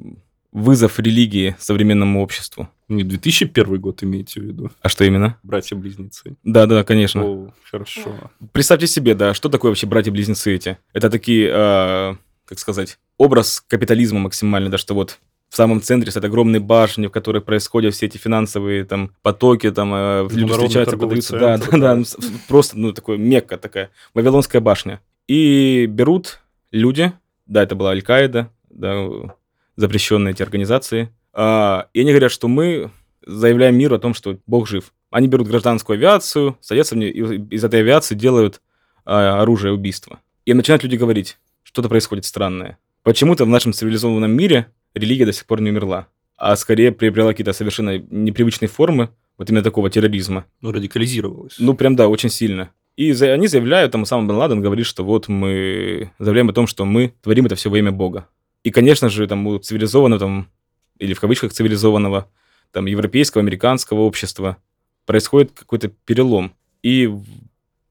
вызов 0.51 0.99
религии 0.99 1.55
современному 1.59 2.23
обществу. 2.23 2.69
Не 2.87 3.03
2001 3.03 3.79
год 3.79 4.03
имеете 4.03 4.39
в 4.39 4.43
виду? 4.43 4.71
А 4.81 4.89
что 4.89 5.03
именно? 5.03 5.37
Братья-близнецы. 5.43 6.37
Да, 6.43 6.65
да, 6.65 6.83
конечно. 6.83 7.23
О, 7.23 7.53
хорошо. 7.69 8.31
Представьте 8.53 8.87
себе, 8.87 9.13
да, 9.13 9.33
что 9.33 9.49
такое 9.49 9.71
вообще 9.71 9.87
братья-близнецы 9.87 10.55
эти? 10.55 10.77
Это 10.93 11.09
такие, 11.09 11.49
э, 11.53 12.15
как 12.45 12.59
сказать, 12.59 12.97
образ 13.17 13.63
капитализма 13.67 14.19
максимальный, 14.19 14.69
да, 14.69 14.77
что 14.77 14.95
вот 14.95 15.19
в 15.49 15.55
самом 15.55 15.81
центре 15.81 16.11
стоит 16.11 16.25
огромные 16.25 16.59
башни, 16.59 17.07
в 17.07 17.11
которых 17.11 17.45
происходят 17.45 17.93
все 17.93 18.05
эти 18.05 18.17
финансовые 18.17 18.85
там 18.85 19.11
потоки, 19.21 19.69
там 19.71 19.93
э, 19.93 20.27
люди 20.31 20.51
встречаются, 20.51 20.97
продаются. 20.97 21.37
Да, 21.37 21.57
да, 21.57 21.77
да, 21.77 22.03
просто, 22.47 22.77
ну, 22.77 22.93
такое 22.93 23.17
мекка 23.17 23.57
такая, 23.57 23.91
Вавилонская 24.13 24.61
башня. 24.61 25.01
И 25.27 25.85
берут 25.87 26.39
люди, 26.71 27.13
да, 27.47 27.63
это 27.63 27.75
была 27.75 27.91
Аль-Каида, 27.91 28.51
да, 28.69 29.07
запрещенные 29.75 30.33
эти 30.33 30.43
организации. 30.43 31.09
А, 31.33 31.87
и 31.93 32.01
они 32.01 32.11
говорят, 32.11 32.31
что 32.31 32.47
мы 32.47 32.91
заявляем 33.25 33.77
миру 33.77 33.95
о 33.95 33.99
том, 33.99 34.13
что 34.13 34.37
Бог 34.45 34.67
жив. 34.67 34.93
Они 35.09 35.27
берут 35.27 35.47
гражданскую 35.47 35.97
авиацию, 35.97 36.57
садятся 36.61 36.95
в 36.95 36.97
нее, 36.97 37.11
и 37.11 37.55
из 37.55 37.63
этой 37.63 37.79
авиации 37.79 38.15
делают 38.15 38.61
а, 39.05 39.41
оружие 39.41 39.73
убийства. 39.73 40.19
И 40.45 40.53
начинают 40.53 40.83
люди 40.83 40.95
говорить, 40.95 41.37
что-то 41.63 41.89
происходит 41.89 42.25
странное. 42.25 42.77
Почему-то 43.03 43.45
в 43.45 43.49
нашем 43.49 43.73
цивилизованном 43.73 44.31
мире 44.31 44.67
религия 44.93 45.25
до 45.25 45.33
сих 45.33 45.45
пор 45.45 45.61
не 45.61 45.69
умерла, 45.69 46.07
а 46.35 46.55
скорее 46.55 46.91
приобрела 46.91 47.31
какие-то 47.31 47.53
совершенно 47.53 47.97
непривычные 47.97 48.67
формы, 48.67 49.09
вот 49.37 49.49
именно 49.49 49.63
такого 49.63 49.89
терроризма. 49.89 50.45
Ну, 50.61 50.71
радикализировалась. 50.71 51.55
Ну, 51.59 51.75
прям 51.75 51.95
да, 51.95 52.07
очень 52.07 52.29
сильно. 52.29 52.71
И 52.97 53.11
за, 53.11 53.31
они 53.31 53.47
заявляют, 53.47 53.91
там 53.91 54.05
сам 54.05 54.27
Бен 54.27 54.37
Ладен 54.37 54.59
говорит, 54.59 54.87
что 54.87 55.05
вот 55.05 55.27
мы 55.27 56.11
заявляем 56.17 56.49
о 56.49 56.53
том, 56.53 56.65
что 56.65 56.83
мы 56.83 57.13
творим 57.21 57.45
это 57.45 57.55
все 57.55 57.69
во 57.69 57.77
имя 57.77 57.91
Бога. 57.91 58.27
И, 58.63 58.71
конечно 58.71 59.07
же, 59.07 59.27
там 59.27 59.45
у 59.45 59.59
цивилизованного, 59.59 60.19
там, 60.19 60.49
или 60.97 61.13
в 61.13 61.19
кавычках 61.19 61.53
цивилизованного, 61.53 62.27
там, 62.71 62.87
европейского, 62.87 63.43
американского 63.43 63.99
общества 63.99 64.57
происходит 65.05 65.51
какой-то 65.51 65.89
перелом. 66.05 66.53
И 66.81 67.09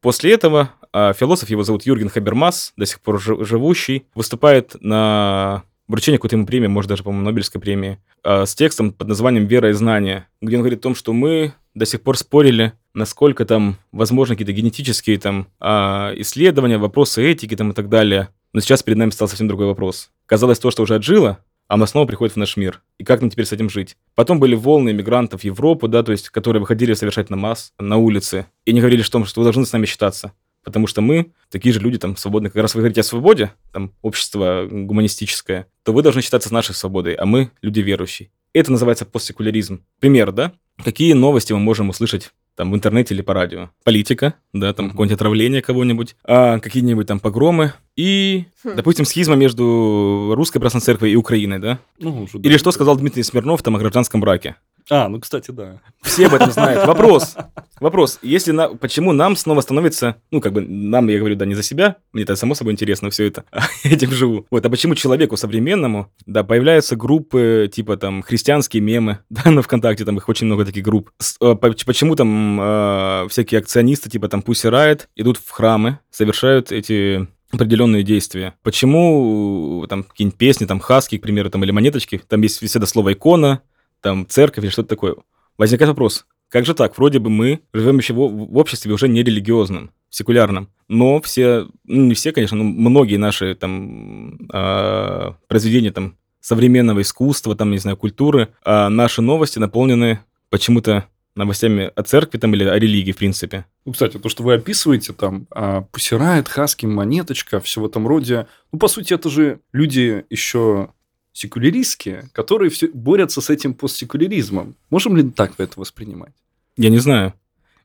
после 0.00 0.32
этого 0.32 0.72
а, 0.92 1.12
философ, 1.12 1.50
его 1.50 1.62
зовут 1.62 1.86
Юрген 1.86 2.08
Хабермас, 2.08 2.72
до 2.76 2.84
сих 2.84 3.00
пор 3.00 3.20
живущий, 3.20 4.06
выступает 4.14 4.74
на 4.80 5.62
вручение 5.88 6.18
какой-то 6.18 6.36
ему 6.36 6.46
премии, 6.46 6.66
может, 6.66 6.88
даже, 6.88 7.02
по-моему, 7.02 7.24
Нобелевской 7.24 7.60
премии, 7.60 7.98
а, 8.22 8.46
с 8.46 8.54
текстом 8.54 8.92
под 8.92 9.08
названием 9.08 9.46
«Вера 9.46 9.70
и 9.70 9.72
знание», 9.72 10.26
где 10.40 10.56
он 10.56 10.62
говорит 10.62 10.80
о 10.80 10.82
том, 10.82 10.94
что 10.94 11.12
мы 11.12 11.52
до 11.74 11.86
сих 11.86 12.02
пор 12.02 12.16
спорили, 12.16 12.72
насколько 12.94 13.44
там 13.44 13.76
возможны 13.92 14.34
какие-то 14.34 14.52
генетические 14.52 15.18
там 15.18 15.48
а, 15.60 16.12
исследования, 16.16 16.78
вопросы 16.78 17.22
этики 17.22 17.54
там 17.54 17.72
и 17.72 17.74
так 17.74 17.88
далее. 17.88 18.30
Но 18.52 18.60
сейчас 18.60 18.82
перед 18.82 18.98
нами 18.98 19.10
стал 19.10 19.28
совсем 19.28 19.48
другой 19.48 19.66
вопрос. 19.66 20.10
Казалось, 20.24 20.58
то, 20.58 20.70
что 20.70 20.82
уже 20.82 20.94
отжило, 20.94 21.38
оно 21.68 21.84
снова 21.86 22.06
приходит 22.06 22.34
в 22.34 22.38
наш 22.38 22.56
мир. 22.56 22.80
И 22.98 23.04
как 23.04 23.20
нам 23.20 23.28
теперь 23.28 23.44
с 23.44 23.52
этим 23.52 23.68
жить? 23.68 23.96
Потом 24.14 24.38
были 24.38 24.54
волны 24.54 24.92
мигрантов 24.92 25.42
в 25.42 25.44
Европу, 25.44 25.88
да, 25.88 26.02
то 26.02 26.12
есть, 26.12 26.30
которые 26.30 26.60
выходили 26.60 26.94
совершать 26.94 27.28
намаз 27.28 27.72
на 27.78 27.96
улице. 27.96 28.46
И 28.64 28.72
не 28.72 28.80
говорили, 28.80 29.02
что, 29.02 29.24
что 29.24 29.40
вы 29.40 29.44
должны 29.44 29.66
с 29.66 29.72
нами 29.72 29.86
считаться. 29.86 30.32
Потому 30.66 30.88
что 30.88 31.00
мы, 31.00 31.30
такие 31.48 31.72
же 31.72 31.78
люди, 31.78 31.96
там, 31.96 32.16
свободные. 32.16 32.50
Как 32.50 32.60
раз 32.60 32.74
вы 32.74 32.80
говорите 32.80 33.00
о 33.00 33.04
свободе, 33.04 33.52
там, 33.72 33.92
общество 34.02 34.66
гуманистическое, 34.68 35.68
то 35.84 35.92
вы 35.92 36.02
должны 36.02 36.22
считаться 36.22 36.48
с 36.48 36.52
нашей 36.52 36.74
свободой, 36.74 37.14
а 37.14 37.24
мы 37.24 37.52
люди 37.62 37.78
верующие. 37.78 38.30
Это 38.52 38.72
называется 38.72 39.06
постсекуляризм. 39.06 39.84
Пример, 40.00 40.32
да? 40.32 40.54
Какие 40.82 41.12
новости 41.12 41.52
мы 41.52 41.60
можем 41.60 41.90
услышать 41.90 42.32
там 42.56 42.72
в 42.72 42.74
интернете 42.74 43.14
или 43.14 43.22
по 43.22 43.32
радио. 43.32 43.70
Политика, 43.84 44.34
да, 44.52 44.72
там 44.72 44.86
mm-hmm. 44.86 44.90
какое-нибудь 44.90 45.14
отравление 45.14 45.62
кого-нибудь, 45.62 46.16
а, 46.24 46.58
какие-нибудь 46.58 47.06
там 47.06 47.20
погромы 47.20 47.74
и, 47.96 48.46
хм. 48.64 48.70
допустим, 48.74 49.04
схизма 49.04 49.36
между 49.36 50.32
русской 50.34 50.58
православной 50.58 50.84
церковью 50.84 51.12
и 51.12 51.16
Украиной, 51.16 51.58
да? 51.58 51.78
Ну, 51.98 52.22
уже, 52.22 52.38
или 52.38 52.52
да, 52.52 52.58
что 52.58 52.70
да. 52.70 52.72
сказал 52.72 52.96
Дмитрий 52.96 53.22
Смирнов 53.22 53.62
там 53.62 53.76
о 53.76 53.78
гражданском 53.78 54.20
браке. 54.22 54.56
А, 54.90 55.08
ну, 55.08 55.20
кстати, 55.20 55.50
да. 55.50 55.80
Все 56.02 56.26
об 56.26 56.34
этом 56.34 56.52
знают. 56.52 56.86
Вопрос. 56.86 57.36
Вопрос. 57.80 58.18
Если 58.22 58.52
на, 58.52 58.68
почему 58.68 59.12
нам 59.12 59.36
снова 59.36 59.60
становится, 59.60 60.16
ну, 60.30 60.40
как 60.40 60.52
бы, 60.52 60.62
нам, 60.62 61.08
я 61.08 61.18
говорю, 61.18 61.34
да, 61.36 61.44
не 61.44 61.54
за 61.54 61.62
себя, 61.62 61.96
мне 62.12 62.22
это 62.22 62.36
само 62.36 62.54
собой 62.54 62.72
интересно 62.72 63.10
все 63.10 63.26
это, 63.26 63.44
этим 63.84 64.12
живу. 64.12 64.46
Вот, 64.50 64.64
а 64.64 64.70
почему 64.70 64.94
человеку 64.94 65.36
современному, 65.36 66.12
да, 66.24 66.44
появляются 66.44 66.96
группы, 66.96 67.68
типа, 67.72 67.96
там, 67.96 68.22
христианские 68.22 68.80
мемы, 68.80 69.18
да, 69.30 69.50
на 69.50 69.62
ВКонтакте, 69.62 70.04
там 70.04 70.16
их 70.16 70.28
очень 70.28 70.46
много 70.46 70.64
таких 70.64 70.84
групп. 70.84 71.10
С, 71.18 71.36
э, 71.40 71.54
почему 71.54 72.14
там 72.14 72.60
э, 72.60 73.26
всякие 73.28 73.58
акционисты, 73.58 74.08
типа, 74.08 74.28
там, 74.28 74.40
Pussy 74.40 74.70
Riot, 74.70 75.02
идут 75.16 75.38
в 75.38 75.50
храмы, 75.50 75.98
совершают 76.10 76.70
эти 76.72 77.26
определенные 77.52 78.02
действия. 78.02 78.54
Почему 78.62 79.84
там 79.88 80.02
какие-нибудь 80.02 80.38
песни, 80.38 80.66
там 80.66 80.80
хаски, 80.80 81.18
к 81.18 81.22
примеру, 81.22 81.50
там 81.50 81.62
или 81.64 81.70
монеточки, 81.70 82.20
там 82.28 82.40
есть 82.42 82.64
всегда 82.64 82.86
слово 82.86 83.12
икона, 83.12 83.62
там 84.06 84.24
церковь 84.28 84.62
или 84.62 84.70
что-то 84.70 84.90
такое. 84.90 85.16
Возникает 85.58 85.88
вопрос, 85.88 86.26
как 86.48 86.64
же 86.64 86.74
так? 86.74 86.96
Вроде 86.96 87.18
бы 87.18 87.28
мы 87.28 87.60
живем 87.72 87.98
еще 87.98 88.14
в, 88.14 88.56
обществе 88.56 88.92
уже 88.92 89.08
не 89.08 89.24
религиозном, 89.24 89.90
секулярном. 90.10 90.68
Но 90.86 91.20
все, 91.20 91.66
ну 91.82 92.04
не 92.04 92.14
все, 92.14 92.30
конечно, 92.30 92.56
но 92.56 92.62
многие 92.62 93.16
наши 93.16 93.56
там 93.56 94.38
э, 94.52 95.32
произведения 95.48 95.90
там 95.90 96.16
современного 96.40 97.00
искусства, 97.00 97.56
там, 97.56 97.72
не 97.72 97.78
знаю, 97.78 97.96
культуры, 97.96 98.48
э, 98.64 98.88
наши 98.88 99.22
новости 99.22 99.58
наполнены 99.58 100.20
почему-то 100.48 101.06
новостями 101.34 101.90
о 101.96 102.02
церкви 102.04 102.38
там 102.38 102.54
или 102.54 102.62
о 102.62 102.78
религии, 102.78 103.10
в 103.10 103.16
принципе. 103.16 103.64
Ну, 103.84 103.92
кстати, 103.92 104.16
то, 104.18 104.28
что 104.28 104.44
вы 104.44 104.54
описываете, 104.54 105.12
там, 105.14 105.48
а, 105.50 105.82
Пусирает, 105.82 106.48
Хаски, 106.48 106.86
Монеточка, 106.86 107.58
все 107.60 107.80
в 107.80 107.86
этом 107.86 108.06
роде, 108.06 108.46
ну, 108.72 108.78
по 108.78 108.88
сути, 108.88 109.12
это 109.12 109.28
же 109.28 109.58
люди 109.72 110.24
еще 110.30 110.90
секуляристские, 111.36 112.30
которые 112.32 112.70
все 112.70 112.88
борются 112.88 113.40
с 113.40 113.50
этим 113.50 113.74
постсекуляризмом. 113.74 114.74
Можем 114.88 115.16
ли 115.16 115.30
так 115.30 115.52
это 115.58 115.78
воспринимать? 115.78 116.32
Я 116.78 116.88
не 116.88 116.98
знаю. 116.98 117.34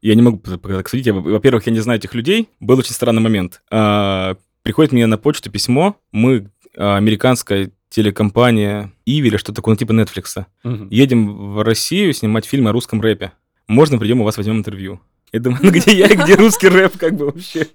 Я 0.02 0.16
не 0.16 0.22
могу 0.22 0.38
так 0.38 0.88
судить. 0.88 1.06
Я, 1.06 1.14
Во-первых, 1.14 1.68
я 1.68 1.74
не 1.74 1.82
знаю 1.82 2.00
этих 2.00 2.16
людей. 2.16 2.48
Был 2.60 2.80
очень 2.80 2.94
странный 2.94 3.22
момент. 3.22 3.62
А, 3.70 4.38
приходит 4.64 4.94
мне 4.94 5.06
на 5.06 5.18
почту 5.18 5.52
письмо. 5.52 5.98
Мы, 6.14 6.50
а, 6.78 6.96
американская 6.96 7.72
телекомпания 7.90 8.94
Иви 9.06 9.28
или 9.28 9.38
что-то 9.38 9.58
такое, 9.58 9.74
ну, 9.74 9.78
типа 9.78 9.92
Netflix. 9.92 10.46
Мгм. 10.64 10.88
Едем 10.90 11.54
в 11.54 11.62
Россию 11.64 12.14
снимать 12.14 12.46
фильм 12.46 12.68
о 12.68 12.72
русском 12.72 13.02
рэпе. 13.02 13.34
Можно 13.68 14.00
придем, 14.00 14.22
у 14.22 14.24
вас 14.24 14.38
возьмем 14.38 14.60
интервью. 14.60 15.02
Я 15.34 15.42
думаю, 15.42 15.60
ну 15.62 15.72
где 15.74 15.92
я 15.92 16.08
и 16.08 16.16
где 16.16 16.36
русский 16.36 16.70
рэп, 16.70 16.98
как 16.98 17.16
бы 17.16 17.26
вообще. 17.26 17.68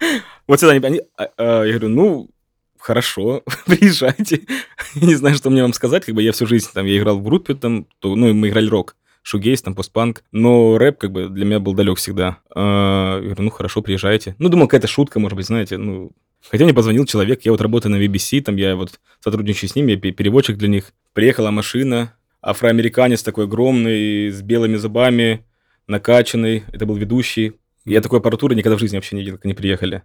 Вот 0.47 0.59
сюда 0.59 0.73
они, 0.73 1.03
а, 1.19 1.65
я 1.65 1.79
говорю, 1.79 1.89
ну, 1.91 2.31
хорошо, 2.79 3.43
приезжайте. 3.67 4.43
Не 4.95 5.15
знаю, 5.15 5.37
что 5.37 5.51
мне 5.51 5.63
вам 5.63 5.73
сказать, 5.73 6.05
как 6.05 6.15
бы 6.15 6.23
я 6.23 6.33
всю 6.33 6.47
жизнь 6.47 6.69
там, 6.73 6.87
я 6.87 6.99
играл 6.99 7.19
в 7.19 7.23
группе 7.23 7.55
там, 7.55 7.87
то, 8.01 8.15
ну, 8.15 8.33
мы 8.35 8.49
играли 8.49 8.69
рок, 8.69 8.97
шугейс, 9.23 9.63
там, 9.63 9.75
постпанк, 9.75 10.23
но 10.33 10.79
рэп, 10.79 10.99
как 10.99 11.13
бы, 11.13 11.29
для 11.29 11.45
меня 11.45 11.61
был 11.61 11.75
далек 11.75 11.99
всегда. 11.99 12.39
А, 12.55 13.17
я 13.19 13.25
говорю, 13.25 13.43
ну, 13.43 13.51
хорошо, 13.51 13.83
приезжайте. 13.83 14.35
Ну, 14.39 14.49
думал, 14.49 14.67
какая-то 14.67 14.89
шутка, 14.89 15.19
может 15.19 15.37
быть, 15.37 15.47
знаете, 15.47 15.77
ну, 15.79 16.13
Хотя 16.49 16.65
мне 16.65 16.75
позвонил 16.75 17.05
человек, 17.07 17.43
я 17.43 17.51
вот 17.51 17.61
работаю 17.61 17.93
на 17.93 17.97
BBC, 17.97 18.41
там 18.41 18.57
я 18.57 18.77
вот 18.77 19.01
сотрудничаю 19.21 19.69
с 19.69 19.75
ними, 19.75 19.93
я 19.93 19.99
пе- 19.99 20.13
переводчик 20.13 20.57
для 20.57 20.69
них. 20.69 20.93
Приехала 21.13 21.51
машина, 21.51 22.13
афроамериканец 22.41 23.23
такой 23.23 23.47
огромный, 23.47 24.31
с 24.31 24.43
белыми 24.43 24.77
зубами, 24.77 25.45
накачанный, 25.89 26.63
это 26.73 26.87
был 26.87 26.97
ведущий. 26.97 27.55
Я 27.85 28.01
такой 28.01 28.19
аппаратуры 28.21 28.55
никогда 28.55 28.77
в 28.77 28.81
жизни 28.81 28.97
вообще 28.97 29.17
не 29.17 29.23
видел, 29.23 29.37
как 29.37 29.45
они 29.45 29.55
приехали. 29.55 30.03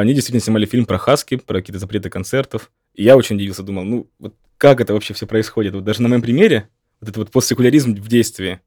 Они 0.00 0.14
действительно 0.14 0.42
снимали 0.42 0.66
фильм 0.66 0.86
про 0.86 0.98
хаски, 0.98 1.36
про 1.36 1.60
какие-то 1.60 1.78
запреты 1.78 2.08
концертов. 2.10 2.70
И 2.94 3.02
я 3.04 3.16
очень 3.16 3.36
удивился, 3.36 3.62
думал, 3.62 3.84
ну, 3.84 4.10
вот 4.18 4.34
как 4.56 4.80
это 4.80 4.92
вообще 4.94 5.12
все 5.14 5.26
происходит? 5.26 5.74
Вот 5.74 5.84
даже 5.84 6.02
на 6.02 6.08
моем 6.08 6.22
примере, 6.22 6.68
вот 7.00 7.10
это 7.10 7.18
вот 7.20 7.30
постсекуляризм 7.30 7.94
в 7.94 8.08
действии. 8.08 8.60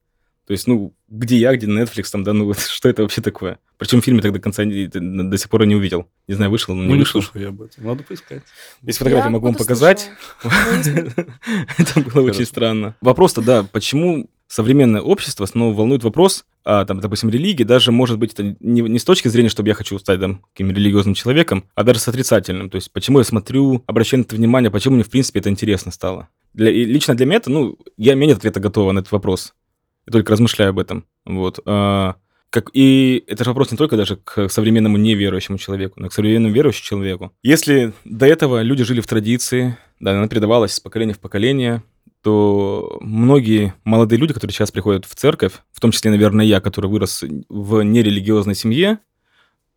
То 0.46 0.52
есть, 0.52 0.68
ну, 0.68 0.94
где 1.08 1.38
я, 1.38 1.56
где 1.56 1.66
Netflix, 1.66 2.04
там, 2.12 2.24
да, 2.24 2.32
ну, 2.34 2.46
вот 2.46 2.60
что 2.60 2.88
это 2.88 3.02
вообще 3.02 3.22
такое? 3.22 3.58
Причем 3.78 4.02
фильм 4.02 4.18
я 4.18 4.22
так 4.24 4.34
до 4.34 4.40
конца 4.40 4.64
не- 4.64 4.86
до, 4.88 5.38
сих 5.40 5.50
пор 5.50 5.64
и 5.64 5.68
не 5.68 5.76
увидел. 5.76 6.08
Не 6.28 6.36
знаю, 6.36 6.52
вышел, 6.52 6.76
но 6.76 6.84
не 6.84 6.90
Ну, 6.90 6.94
не 6.94 7.00
вышел. 7.00 7.22
слышал 7.24 7.42
я 7.42 7.48
об 7.50 7.62
этом. 7.64 7.84
Надо 7.84 8.04
поискать. 8.04 8.44
Есть 8.84 9.00
фотографии, 9.00 9.26
Я 9.26 9.32
могу 9.32 9.48
вам 9.48 9.56
показать. 9.56 10.12
Это 11.78 12.00
было 12.02 12.22
очень 12.22 12.46
странно. 12.46 12.96
Вопрос-то, 13.02 13.42
да, 13.42 13.64
почему 13.64 14.30
современное 14.48 15.02
общество 15.02 15.46
снова 15.46 15.76
волнует 15.76 16.04
вопрос, 16.04 16.46
а, 16.64 16.84
там, 16.86 17.00
допустим, 17.00 17.30
религии, 17.30 17.64
даже, 17.64 17.92
может 17.92 18.18
быть, 18.18 18.34
это 18.34 18.56
не, 18.60 18.82
не 18.82 19.00
с 19.00 19.04
точки 19.04 19.28
зрения, 19.28 19.50
чтобы 19.50 19.70
я 19.70 19.76
хочу 19.76 19.98
стать 20.00 20.20
там 20.20 20.42
каким 20.54 20.72
религиозным 20.72 21.14
человеком, 21.14 21.66
а 21.76 21.84
даже 21.84 22.00
с 22.00 22.08
отрицательным. 22.08 22.70
То 22.70 22.76
есть, 22.76 22.92
почему 22.92 23.20
я 23.20 23.24
смотрю, 23.24 23.84
обращаю 23.86 24.22
на 24.22 24.26
это 24.26 24.36
внимание, 24.36 24.72
почему 24.72 24.96
мне, 24.96 25.04
в 25.04 25.10
принципе, 25.10 25.40
это 25.40 25.50
интересно 25.50 25.92
стало. 25.92 26.30
Для, 26.54 26.72
и 26.72 26.86
лично 26.86 27.16
для 27.16 27.26
меня 27.26 27.38
это, 27.38 27.52
ну, 27.52 27.78
я, 27.98 28.16
меня 28.16 28.28
нет 28.28 28.38
ответа 28.38 28.60
готова 28.60 28.92
на 28.92 29.00
этот 29.00 29.12
вопрос. 29.12 29.54
Я 30.08 30.12
только 30.12 30.32
размышляю 30.32 30.70
об 30.70 30.80
этом. 30.80 31.06
Вот. 31.26 31.60
А, 31.66 32.16
как, 32.50 32.70
и 32.74 33.24
это 33.28 33.44
же 33.44 33.50
вопрос 33.50 33.72
не 33.72 33.78
только 33.78 33.98
даже 33.98 34.16
к 34.16 34.50
современному 34.50 34.98
неверующему 34.98 35.58
человеку, 35.58 36.00
но 36.00 36.08
и 36.08 36.10
к 36.10 36.14
современному 36.14 36.54
верующему 36.54 36.86
человеку. 36.86 37.32
Если 37.44 37.94
до 38.06 38.26
этого 38.26 38.62
люди 38.62 38.84
жили 38.84 39.02
в 39.02 39.08
традиции, 39.08 39.78
да, 40.00 40.12
она 40.18 40.28
передавалась 40.28 40.74
с 40.74 40.80
поколения 40.80 41.14
в 41.14 41.20
поколение, 41.20 41.84
то 42.26 42.98
многие 43.02 43.76
молодые 43.84 44.18
люди, 44.18 44.34
которые 44.34 44.52
сейчас 44.52 44.72
приходят 44.72 45.06
в 45.06 45.14
церковь, 45.14 45.54
в 45.72 45.80
том 45.80 45.92
числе, 45.92 46.10
наверное, 46.10 46.44
я, 46.44 46.60
который 46.60 46.88
вырос 46.88 47.24
в 47.50 47.84
нерелигиозной 47.84 48.56
семье, 48.56 48.98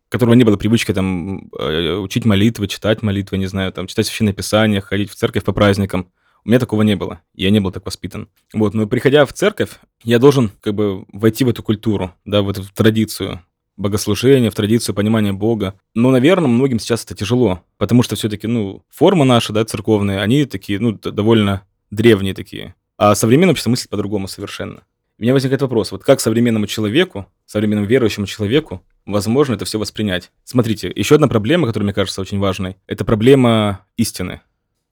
которого 0.09 0.33
не 0.33 0.43
было 0.43 0.57
привычки 0.57 0.91
там 0.91 1.51
э, 1.59 1.97
учить 1.97 2.25
молитвы, 2.25 2.67
читать 2.67 3.03
молитвы, 3.03 3.37
не 3.37 3.45
знаю, 3.45 3.71
там 3.71 3.85
читать 3.85 4.07
священное 4.07 4.33
писание, 4.33 4.81
ходить 4.81 5.11
в 5.11 5.15
церковь 5.15 5.43
по 5.43 5.53
праздникам. 5.53 6.11
У 6.43 6.49
меня 6.49 6.57
такого 6.57 6.81
не 6.81 6.95
было. 6.95 7.21
Я 7.35 7.51
не 7.51 7.59
был 7.59 7.71
так 7.71 7.85
воспитан. 7.85 8.29
Вот, 8.51 8.73
но 8.73 8.87
приходя 8.87 9.27
в 9.27 9.33
церковь, 9.33 9.79
я 10.03 10.17
должен 10.17 10.49
как 10.61 10.73
бы 10.73 11.05
войти 11.13 11.43
в 11.43 11.49
эту 11.49 11.61
культуру, 11.61 12.15
да, 12.25 12.41
в 12.41 12.49
эту 12.49 12.63
традицию 12.73 13.41
богослужения, 13.77 14.49
в 14.49 14.55
традицию 14.55 14.95
понимания 14.95 15.33
Бога. 15.33 15.79
Но, 15.93 16.09
наверное, 16.09 16.47
многим 16.47 16.79
сейчас 16.79 17.05
это 17.05 17.13
тяжело, 17.13 17.61
потому 17.77 18.01
что 18.01 18.15
все-таки, 18.15 18.47
ну, 18.47 18.83
форма 18.89 19.23
наша, 19.23 19.53
да, 19.53 19.63
церковные, 19.65 20.19
они 20.19 20.45
такие, 20.45 20.79
ну, 20.79 20.93
довольно 20.93 21.61
древние 21.91 22.33
такие. 22.33 22.75
А 22.97 23.15
современное 23.15 23.51
общество 23.51 23.69
мыслит 23.69 23.89
по-другому 23.89 24.27
совершенно. 24.27 24.83
У 25.17 25.21
меня 25.21 25.33
возникает 25.33 25.61
вопрос, 25.61 25.91
вот 25.91 26.03
как 26.03 26.21
современному 26.21 26.65
человеку, 26.65 27.27
современному 27.45 27.87
верующему 27.87 28.25
человеку 28.25 28.81
возможно 29.05 29.55
это 29.55 29.65
все 29.65 29.77
воспринять? 29.77 30.31
Смотрите, 30.45 30.91
еще 30.95 31.15
одна 31.15 31.27
проблема, 31.27 31.67
которая 31.67 31.85
мне 31.85 31.93
кажется 31.93 32.21
очень 32.21 32.39
важной, 32.39 32.77
это 32.87 33.03
проблема 33.03 33.85
истины. 33.97 34.41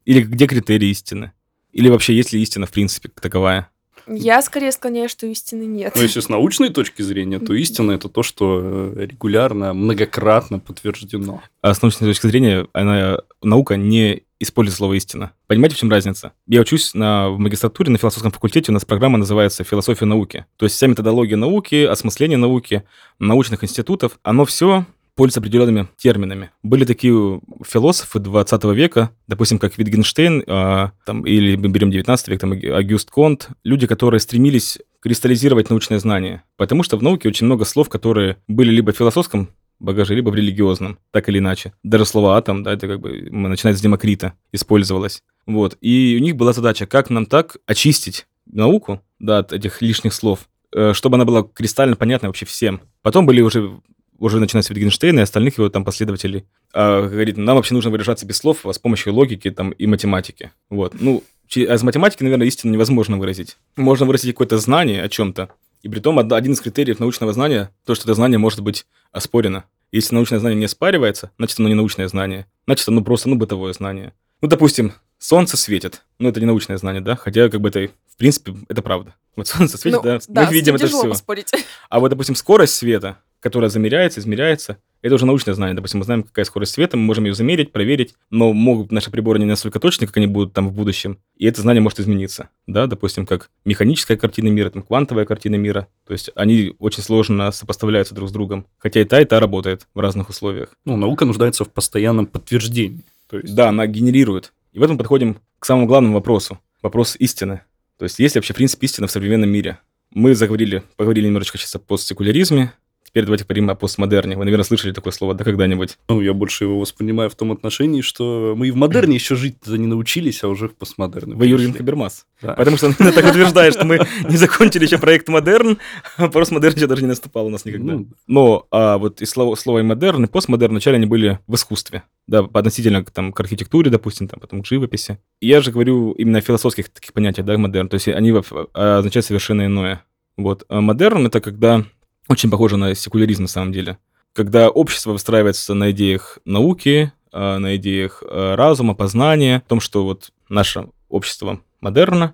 Или 0.03 0.21
где 0.21 0.47
критерии 0.47 0.89
истины? 0.89 1.31
Или 1.71 1.89
вообще 1.89 2.13
есть 2.13 2.33
ли 2.33 2.41
истина 2.41 2.65
в 2.65 2.71
принципе 2.71 3.09
таковая? 3.09 3.69
Я 4.07 4.41
скорее 4.41 4.71
склоняюсь, 4.71 5.11
что 5.11 5.27
истины 5.27 5.63
нет. 5.63 5.93
Но 5.95 6.01
если 6.01 6.21
с 6.21 6.29
научной 6.29 6.69
точки 6.69 7.01
зрения, 7.01 7.39
то 7.39 7.53
истина 7.53 7.91
это 7.91 8.07
то, 8.07 8.23
что 8.23 8.93
э, 8.95 9.05
регулярно, 9.05 9.73
многократно 9.73 10.59
подтверждено. 10.59 11.41
А 11.61 11.73
с 11.73 11.81
научной 11.81 12.07
точки 12.07 12.27
зрения 12.27 12.67
она, 12.71 13.19
наука 13.41 13.75
не 13.75 14.23
использует 14.39 14.77
слово 14.77 14.93
«истина». 14.93 15.31
Понимаете, 15.47 15.75
в 15.75 15.79
чем 15.79 15.89
разница? 15.89 16.33
Я 16.47 16.61
учусь 16.61 16.93
на, 16.93 17.29
в 17.29 17.39
магистратуре 17.39 17.91
на 17.91 17.97
философском 17.97 18.31
факультете, 18.31 18.71
у 18.71 18.73
нас 18.73 18.85
программа 18.85 19.17
называется 19.17 19.63
«Философия 19.63 20.05
науки». 20.05 20.45
То 20.57 20.65
есть 20.65 20.75
вся 20.75 20.87
методология 20.87 21.37
науки, 21.37 21.85
осмысление 21.85 22.37
науки, 22.37 22.83
научных 23.19 23.63
институтов, 23.63 24.19
оно 24.23 24.45
все 24.45 24.85
пользуется 25.17 25.39
определенными 25.39 25.87
терминами. 25.97 26.51
Были 26.61 26.85
такие 26.85 27.41
философы 27.65 28.19
20 28.19 28.63
века, 28.65 29.09
допустим, 29.27 29.57
как 29.57 29.77
Витгенштейн, 29.77 30.43
а, 30.47 30.91
там, 31.05 31.25
или 31.25 31.55
мы 31.55 31.69
берем 31.69 31.89
19 31.89 32.27
век, 32.27 32.39
там, 32.39 32.51
Агюст 32.51 33.09
Конт, 33.09 33.49
люди, 33.63 33.87
которые 33.87 34.19
стремились 34.19 34.77
кристаллизировать 35.01 35.69
научное 35.69 35.99
знание. 35.99 36.43
Потому 36.55 36.83
что 36.83 36.97
в 36.97 37.03
науке 37.03 37.27
очень 37.27 37.47
много 37.47 37.65
слов, 37.65 37.89
которые 37.89 38.37
были 38.47 38.69
либо 38.69 38.93
в 38.93 38.97
философском 38.97 39.49
багаже, 39.79 40.15
либо 40.15 40.29
в 40.29 40.35
религиозном, 40.35 40.97
так 41.11 41.29
или 41.29 41.39
иначе. 41.39 41.73
Даже 41.83 42.05
слово 42.05 42.37
«атом», 42.37 42.63
да, 42.63 42.73
это 42.73 42.87
как 42.87 42.99
бы 42.99 43.29
начинается 43.29 43.79
с 43.79 43.81
Демокрита, 43.81 44.33
использовалось. 44.51 45.23
Вот. 45.45 45.77
И 45.81 46.17
у 46.19 46.23
них 46.23 46.35
была 46.35 46.53
задача, 46.53 46.85
как 46.85 47.09
нам 47.09 47.25
так 47.25 47.57
очистить 47.65 48.27
науку, 48.45 49.01
да, 49.19 49.39
от 49.39 49.53
этих 49.53 49.81
лишних 49.81 50.13
слов, 50.13 50.47
э, 50.73 50.93
чтобы 50.93 51.15
она 51.15 51.25
была 51.25 51.43
кристально 51.43 51.95
понятна 51.95 52.29
вообще 52.29 52.45
всем. 52.45 52.81
Потом 53.01 53.25
были 53.25 53.41
уже 53.41 53.79
уже 54.19 54.39
начиная 54.39 54.63
с 54.63 54.71
Wittgensteina 54.71 55.19
и 55.19 55.21
остальных 55.21 55.57
его 55.57 55.69
там 55.69 55.85
последователей, 55.85 56.45
а, 56.73 57.07
говорит, 57.07 57.37
нам 57.37 57.55
вообще 57.55 57.75
нужно 57.75 57.91
выражаться 57.91 58.25
без 58.25 58.37
слов 58.37 58.65
а 58.65 58.73
с 58.73 58.79
помощью 58.79 59.13
логики 59.13 59.51
там 59.51 59.71
и 59.71 59.85
математики. 59.85 60.51
Вот. 60.69 60.95
Ну, 60.99 61.23
че- 61.47 61.65
а 61.65 61.75
из 61.75 61.83
математики, 61.83 62.23
наверное, 62.23 62.47
истину 62.47 62.73
невозможно 62.73 63.17
выразить. 63.17 63.57
Можно 63.75 64.05
выразить 64.05 64.31
какое-то 64.31 64.57
знание 64.57 65.03
о 65.03 65.09
чем-то, 65.09 65.49
и 65.87 65.89
при 65.89 65.99
том 66.01 66.17
од- 66.17 66.33
один 66.33 66.51
из 66.51 66.59
критериев 66.59 66.99
научного 66.99 67.31
знания, 67.31 67.71
то, 67.85 67.95
что 67.95 68.03
это 68.03 68.13
знание 68.13 68.37
может 68.37 68.59
быть 68.59 68.85
оспорено. 69.13 69.63
Если 69.93 70.13
научное 70.13 70.39
знание 70.39 70.59
не 70.59 70.65
оспаривается, 70.65 71.31
значит, 71.37 71.57
оно 71.59 71.69
не 71.69 71.75
научное 71.75 72.09
знание. 72.09 72.45
Значит, 72.65 72.89
оно 72.89 73.01
просто, 73.01 73.29
ну, 73.29 73.35
бытовое 73.37 73.71
знание. 73.71 74.11
Ну, 74.41 74.49
допустим, 74.49 74.91
солнце 75.17 75.55
светит. 75.55 76.03
Ну, 76.19 76.27
это 76.27 76.41
не 76.41 76.45
научное 76.45 76.75
знание, 76.77 77.01
да? 77.01 77.15
Хотя, 77.15 77.47
как 77.49 77.61
бы 77.61 77.69
это, 77.69 77.87
в 78.13 78.17
принципе, 78.17 78.53
это 78.67 78.81
правда. 78.81 79.15
Вот 79.37 79.47
солнце 79.47 79.77
светит, 79.77 80.03
Ну, 80.03 80.19
да, 80.27 80.41
мы 80.41 80.47
с 80.47 80.51
видим 80.51 80.75
это 80.75 80.87
все. 80.87 81.09
поспорить. 81.09 81.51
А 81.89 82.01
вот, 82.01 82.09
допустим, 82.09 82.35
скорость 82.35 82.75
света, 82.75 83.19
которая 83.47 83.69
замеряется, 83.69 84.19
измеряется, 84.19 84.77
это 85.01 85.15
уже 85.15 85.25
научное 85.25 85.53
знание. 85.53 85.73
Допустим, 85.73 85.99
мы 85.99 86.03
знаем, 86.03 86.23
какая 86.23 86.43
скорость 86.43 86.73
света, 86.73 86.97
мы 86.97 87.03
можем 87.03 87.23
ее 87.23 87.33
замерить, 87.33 87.71
проверить, 87.71 88.13
но 88.29 88.51
могут 88.51 88.91
наши 88.91 89.09
приборы 89.09 89.39
не 89.39 89.45
настолько 89.45 89.79
точны, 89.79 90.05
как 90.05 90.17
они 90.17 90.27
будут 90.27 90.51
там 90.51 90.67
в 90.67 90.73
будущем, 90.73 91.17
и 91.37 91.45
это 91.45 91.61
знание 91.61 91.81
может 91.81 92.01
измениться. 92.01 92.49
Да, 92.67 92.87
допустим, 92.87 93.25
как 93.25 93.49
механическая 93.63 94.17
картина 94.17 94.49
мира, 94.49 94.69
там, 94.69 94.83
квантовая 94.83 95.23
картина 95.23 95.55
мира. 95.55 95.87
То 96.05 96.11
есть 96.11 96.29
они 96.35 96.75
очень 96.79 97.01
сложно 97.01 97.49
сопоставляются 97.51 98.13
друг 98.13 98.27
с 98.27 98.33
другом. 98.33 98.65
Хотя 98.79 98.99
и 98.99 99.05
та, 99.05 99.21
и 99.21 99.25
та 99.25 99.39
работает 99.39 99.87
в 99.93 99.99
разных 100.01 100.27
условиях. 100.27 100.75
Ну, 100.83 100.97
наука 100.97 101.23
нуждается 101.23 101.63
в 101.63 101.69
постоянном 101.69 102.25
подтверждении. 102.25 103.05
То 103.29 103.37
есть, 103.37 103.55
Да, 103.55 103.69
она 103.69 103.87
генерирует. 103.87 104.51
И 104.73 104.79
в 104.79 104.83
этом 104.83 104.97
подходим 104.97 105.37
к 105.59 105.65
самому 105.65 105.87
главному 105.87 106.15
вопросу. 106.15 106.59
Вопрос 106.81 107.15
истины. 107.17 107.61
То 107.97 108.03
есть 108.03 108.19
есть 108.19 108.35
ли 108.35 108.39
вообще 108.39 108.53
принцип 108.53 108.83
истины 108.83 109.07
в 109.07 109.11
современном 109.11 109.49
мире? 109.49 109.79
Мы 110.11 110.35
заговорили, 110.35 110.83
поговорили 110.95 111.27
немножечко 111.27 111.57
сейчас 111.57 111.75
о 111.75 111.79
постсекуляризме. 111.79 112.73
Теперь 113.17 113.25
давайте 113.25 113.45
поговорим 113.45 113.69
о 113.71 113.73
постмодерне. 113.73 114.37
Вы, 114.37 114.45
наверное, 114.45 114.63
слышали 114.63 114.91
такое 114.91 115.11
слово, 115.11 115.33
да, 115.33 115.43
когда-нибудь? 115.43 115.97
ну, 116.07 116.21
я 116.21 116.33
больше 116.33 116.65
его 116.65 116.79
воспринимаю 116.79 117.31
в 117.31 117.35
том 117.35 117.51
отношении, 117.51 118.01
что 118.01 118.53
мы 118.55 118.67
и 118.67 118.71
в 118.71 118.75
модерне 118.75 119.15
еще 119.15 119.35
жить-то 119.35 119.75
не 119.75 119.87
научились, 119.87 120.43
а 120.43 120.47
уже 120.49 120.67
в 120.67 120.75
постмодерне. 120.75 121.33
Вы 121.33 121.47
Юрген. 121.47 121.73
Хабермас. 121.73 122.27
Да. 122.43 122.53
Потому 122.53 122.77
что 122.77 122.85
он 122.85 122.93
так 122.97 123.25
утверждает, 123.25 123.73
что 123.73 123.85
мы 123.85 124.01
не 124.29 124.37
закончили 124.37 124.85
еще 124.85 124.99
проект 124.99 125.29
модерн, 125.29 125.79
а 126.17 126.27
постмодерн 126.27 126.75
еще 126.75 126.85
даже 126.85 127.01
не 127.01 127.07
наступал 127.07 127.47
у 127.47 127.49
нас 127.49 127.65
никогда. 127.65 127.93
Ну, 127.93 128.07
Но 128.27 128.67
а, 128.69 128.99
вот 128.99 129.19
и 129.19 129.25
слово, 129.25 129.55
слово 129.55 129.79
и 129.79 129.81
модерн, 129.81 130.25
и 130.25 130.27
постмодерн 130.27 130.73
вначале 130.73 130.97
они 130.97 131.07
были 131.07 131.39
в 131.47 131.55
искусстве. 131.55 132.03
Да, 132.27 132.47
относительно 132.53 133.03
там, 133.03 133.33
к 133.33 133.39
архитектуре, 133.39 133.89
допустим, 133.89 134.27
там, 134.27 134.39
потом 134.39 134.61
к 134.61 134.67
живописи. 134.67 135.17
И 135.41 135.47
я 135.47 135.61
же 135.61 135.71
говорю 135.71 136.11
именно 136.11 136.37
о 136.37 136.41
философских 136.41 136.89
таких 136.89 137.13
понятиях, 137.13 137.47
да, 137.47 137.57
модерн. 137.57 137.89
То 137.89 137.95
есть 137.95 138.09
они 138.09 138.31
а, 138.75 138.99
означают 138.99 139.25
совершенно 139.25 139.65
иное. 139.65 140.03
Вот. 140.37 140.65
А 140.69 140.81
модерн— 140.81 141.25
это 141.27 141.41
когда 141.41 141.83
очень 142.27 142.49
похоже 142.49 142.77
на 142.77 142.95
секуляризм 142.95 143.43
на 143.43 143.47
самом 143.47 143.71
деле. 143.71 143.97
Когда 144.33 144.69
общество 144.69 145.13
выстраивается 145.13 145.73
на 145.73 145.91
идеях 145.91 146.39
науки, 146.45 147.11
а, 147.31 147.57
на 147.57 147.75
идеях 147.77 148.23
а, 148.25 148.55
разума, 148.55 148.93
познания, 148.93 149.57
о 149.57 149.69
том, 149.69 149.79
что 149.79 150.03
вот 150.03 150.31
наше 150.49 150.87
общество 151.09 151.61
модерна 151.81 152.33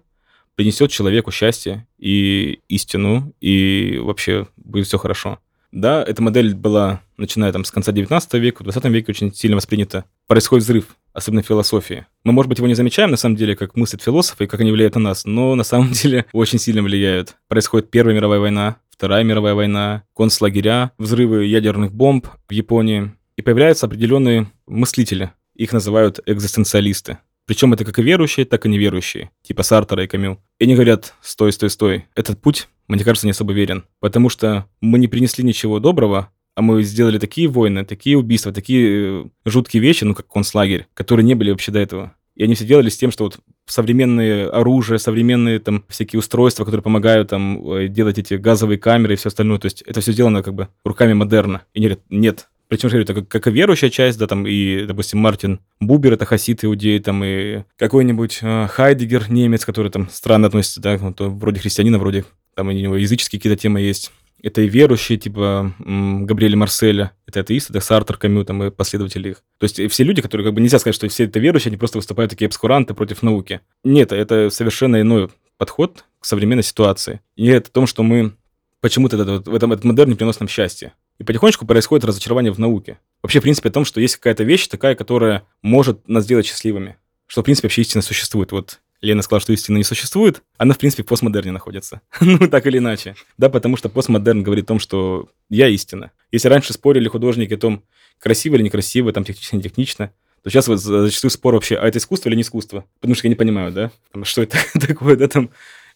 принесет 0.56 0.92
человеку 0.92 1.32
счастье 1.32 1.88
и 1.98 2.60
истину, 2.68 3.34
и 3.42 4.00
вообще 4.02 4.48
будет 4.58 4.88
все 4.88 4.98
хорошо. 4.98 5.40
Да, 5.72 6.04
эта 6.04 6.22
модель 6.22 6.54
была, 6.54 7.02
начиная 7.18 7.52
там 7.52 7.66
с 7.66 7.72
конца 7.72 7.92
19 7.92 8.34
века, 8.36 8.62
в 8.62 8.64
20 8.64 8.86
веке 8.86 9.12
очень 9.12 9.34
сильно 9.34 9.56
воспринята. 9.56 10.06
Происходит 10.28 10.66
взрыв, 10.66 10.96
особенно 11.14 11.44
философии. 11.44 12.06
Мы, 12.24 12.34
может 12.34 12.50
быть, 12.50 12.58
его 12.58 12.68
не 12.68 12.74
замечаем, 12.74 13.12
на 13.12 13.18
самом 13.18 13.36
деле, 13.36 13.56
как 13.56 13.76
мыслят 13.76 14.02
философы 14.02 14.44
и 14.44 14.48
как 14.48 14.60
они 14.60 14.72
влияют 14.72 14.96
на 14.96 15.02
нас, 15.02 15.26
но 15.26 15.56
на 15.56 15.64
самом 15.64 15.92
деле 15.94 16.26
очень 16.34 16.60
сильно 16.60 16.82
влияют. 16.82 17.36
Происходит 17.48 17.92
Первая 17.92 18.16
мировая 18.16 18.40
война, 18.40 18.78
Вторая 18.90 19.24
мировая 19.24 19.56
война, 19.56 20.04
концлагеря, 20.16 20.92
взрывы 20.98 21.46
ядерных 21.46 21.94
бомб 21.94 22.28
в 22.48 22.52
Японии. 22.52 23.12
И 23.36 23.42
появляются 23.42 23.88
определенные 23.88 24.52
мыслители. 24.68 25.32
Их 25.56 25.74
называют 25.74 26.20
экзистенциалисты. 26.28 27.18
Причем 27.46 27.74
это 27.74 27.84
как 27.84 28.00
и 28.00 28.04
верующие, 28.04 28.46
так 28.46 28.66
и 28.66 28.70
неверующие, 28.70 29.32
типа 29.42 29.64
Сартера 29.64 30.04
и 30.04 30.08
Камю. 30.08 30.40
И 30.60 30.64
они 30.64 30.76
говорят, 30.76 31.16
стой, 31.22 31.52
стой, 31.52 31.70
стой, 31.70 32.06
этот 32.16 32.40
путь, 32.42 32.70
мне 32.88 33.04
кажется, 33.04 33.28
не 33.28 33.32
особо 33.32 33.52
верен, 33.52 33.84
потому 34.00 34.30
что 34.30 34.68
мы 34.80 35.00
не 35.00 35.08
принесли 35.08 35.44
ничего 35.44 35.80
доброго, 35.80 36.30
а 36.56 36.62
мы 36.62 36.84
сделали 36.84 37.18
такие 37.18 37.48
войны, 37.48 37.86
такие 37.86 38.18
убийства, 38.18 38.52
такие 38.52 39.26
э, 39.26 39.26
жуткие 39.46 39.82
вещи, 39.82 40.04
ну, 40.04 40.14
как 40.14 40.28
концлагерь, 40.28 40.88
которые 40.94 41.26
не 41.26 41.36
были 41.36 41.52
вообще 41.52 41.72
до 41.72 41.80
этого. 41.80 42.14
И 42.36 42.44
они 42.44 42.56
все 42.56 42.66
делали 42.66 42.90
с 42.90 42.98
тем, 42.98 43.12
что 43.12 43.26
вот 43.26 43.40
современные 43.66 44.48
оружие, 44.48 45.00
современные 45.00 45.60
там 45.60 45.84
всякие 45.88 46.20
устройства, 46.20 46.66
которые 46.66 46.84
помогают 46.84 47.30
там 47.30 47.72
э, 47.72 47.88
делать 47.88 48.18
эти 48.18 48.36
газовые 48.36 48.78
камеры 48.78 49.14
и 49.14 49.18
все 49.18 49.30
остальное. 49.30 49.60
То 49.60 49.66
есть 49.66 49.82
это 49.84 50.02
все 50.02 50.12
сделано 50.12 50.42
как 50.44 50.54
бы 50.54 50.68
руками 50.84 51.14
модерна. 51.14 51.64
И 51.74 51.80
они 51.80 51.88
говорят, 51.88 52.04
нет, 52.10 52.50
причем, 52.68 52.90
говорю, 52.90 53.04
это 53.04 53.14
как, 53.14 53.28
как 53.28 53.48
и 53.48 53.52
верующая 53.52 53.92
часть, 53.92 54.18
да, 54.18 54.26
там, 54.26 54.48
и, 54.48 54.86
допустим, 54.86 55.20
Мартин 55.20 55.60
Бубер, 55.80 56.14
это 56.14 56.26
хасид 56.26 56.64
иудей, 56.66 57.00
там, 57.00 57.24
и 57.24 57.64
какой-нибудь 57.78 58.40
э, 58.42 58.68
Хайдегер, 58.68 59.30
немец, 59.30 59.64
который 59.64 59.92
там 59.92 60.10
странно 60.10 60.48
относится, 60.48 60.82
да, 60.82 60.98
вот, 60.98 61.20
вроде 61.20 61.60
христианина, 61.60 62.00
вроде, 62.00 62.26
там, 62.56 62.70
у 62.70 62.72
него 62.72 62.96
языческие 62.96 63.40
какие-то 63.40 63.62
темы 63.62 63.82
есть. 63.82 64.12
Это 64.44 64.62
и 64.62 64.68
верующие, 64.68 65.18
типа 65.18 65.74
Габриэля 65.80 66.58
Марселя, 66.58 67.14
это 67.26 67.40
атеисты, 67.40 67.72
это 67.72 67.80
Сартер, 67.80 68.18
Камю, 68.18 68.44
там, 68.44 68.62
и 68.62 68.72
последователи 68.72 69.30
их. 69.30 69.38
То 69.58 69.64
есть 69.64 69.82
все 69.92 70.04
люди, 70.04 70.22
которые, 70.22 70.46
как 70.46 70.54
бы, 70.54 70.60
нельзя 70.60 70.80
сказать, 70.80 70.96
что 70.96 71.08
все 71.08 71.24
это 71.24 71.40
верующие, 71.40 71.70
они 71.70 71.78
просто 71.78 71.98
выступают 71.98 72.30
такие 72.30 72.48
обскуранты 72.48 72.94
против 72.94 73.24
науки. 73.24 73.62
Нет, 73.86 74.12
это 74.12 74.50
совершенно 74.50 75.00
иной 75.00 75.30
подход 75.58 76.04
к 76.20 76.26
современной 76.26 76.64
ситуации. 76.64 77.22
И 77.38 77.48
это 77.48 77.70
о 77.70 77.72
том, 77.72 77.88
что 77.88 78.04
мы 78.04 78.34
почему-то 78.82 79.16
этот, 79.16 79.48
этом 79.48 79.72
этот 79.72 79.86
модерн 79.86 80.10
не 80.10 80.16
приносит 80.16 80.42
нам 80.42 80.50
счастья. 80.50 80.94
И 81.20 81.24
потихонечку 81.24 81.66
происходит 81.66 82.04
разочарование 82.04 82.52
в 82.52 82.60
науке. 82.60 83.00
Вообще, 83.22 83.40
в 83.40 83.44
принципе, 83.44 83.70
о 83.70 83.72
том, 83.72 83.86
что 83.86 84.02
есть 84.02 84.18
какая-то 84.18 84.44
вещь 84.44 84.68
такая, 84.68 84.96
которая 84.96 85.46
может 85.62 86.06
нас 86.10 86.26
сделать 86.26 86.46
счастливыми. 86.46 86.98
Что, 87.28 87.42
в 87.42 87.46
принципе, 87.46 87.68
вообще 87.68 87.84
истина 87.84 88.02
существует. 88.02 88.52
Вот 88.52 88.82
Лена 89.04 89.22
сказала, 89.22 89.42
что 89.42 89.54
истина 89.54 89.78
не 89.78 89.84
существует, 89.84 90.42
она, 90.58 90.74
в 90.74 90.78
принципе, 90.78 91.04
в 91.04 91.06
постмодерне 91.06 91.52
находится. 91.52 92.02
ну, 92.22 92.48
так 92.48 92.66
или 92.66 92.78
иначе. 92.78 93.16
Да, 93.38 93.50
потому 93.50 93.78
что 93.78 93.90
постмодерн 93.90 94.44
говорит 94.44 94.66
о 94.66 94.68
том, 94.68 94.80
что 94.80 95.30
я 95.50 95.68
истина. 95.68 96.12
Если 96.32 96.48
раньше 96.48 96.74
спорили 96.74 97.08
художники 97.08 97.54
о 97.54 97.58
том, 97.58 97.84
красиво 98.20 98.56
или 98.56 98.64
некрасиво, 98.64 99.12
там, 99.12 99.24
технично, 99.24 99.58
не 99.58 99.64
технично, 99.64 100.12
то 100.42 100.50
сейчас 100.50 100.68
вот 100.68 100.80
зачастую 100.80 101.32
спор 101.32 101.54
вообще, 101.56 101.76
а 101.76 101.88
это 101.88 102.00
искусство 102.00 102.30
или 102.30 102.38
не 102.38 102.42
искусство? 102.42 102.86
Потому 103.00 103.16
что 103.16 103.28
я 103.28 103.30
не 103.30 103.36
понимаю, 103.36 103.72
да, 103.72 103.92
там, 104.12 104.24
что 104.26 104.42
это 104.42 104.58
такое, 104.88 105.18
да, 105.18 105.28
там, 105.28 105.50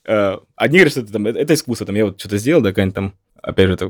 э, 0.06 0.38
одни 0.56 0.78
говорят, 0.78 0.92
что 0.92 1.02
это, 1.02 1.12
там, 1.14 1.28
это 1.28 1.54
искусство, 1.54 1.88
там, 1.88 1.96
я 1.96 2.06
вот 2.06 2.20
что-то 2.20 2.38
сделал, 2.38 2.62
да, 2.62 2.70
какая-нибудь 2.70 2.96
там 2.96 3.14
опять 3.42 3.68
же, 3.68 3.74
это 3.74 3.86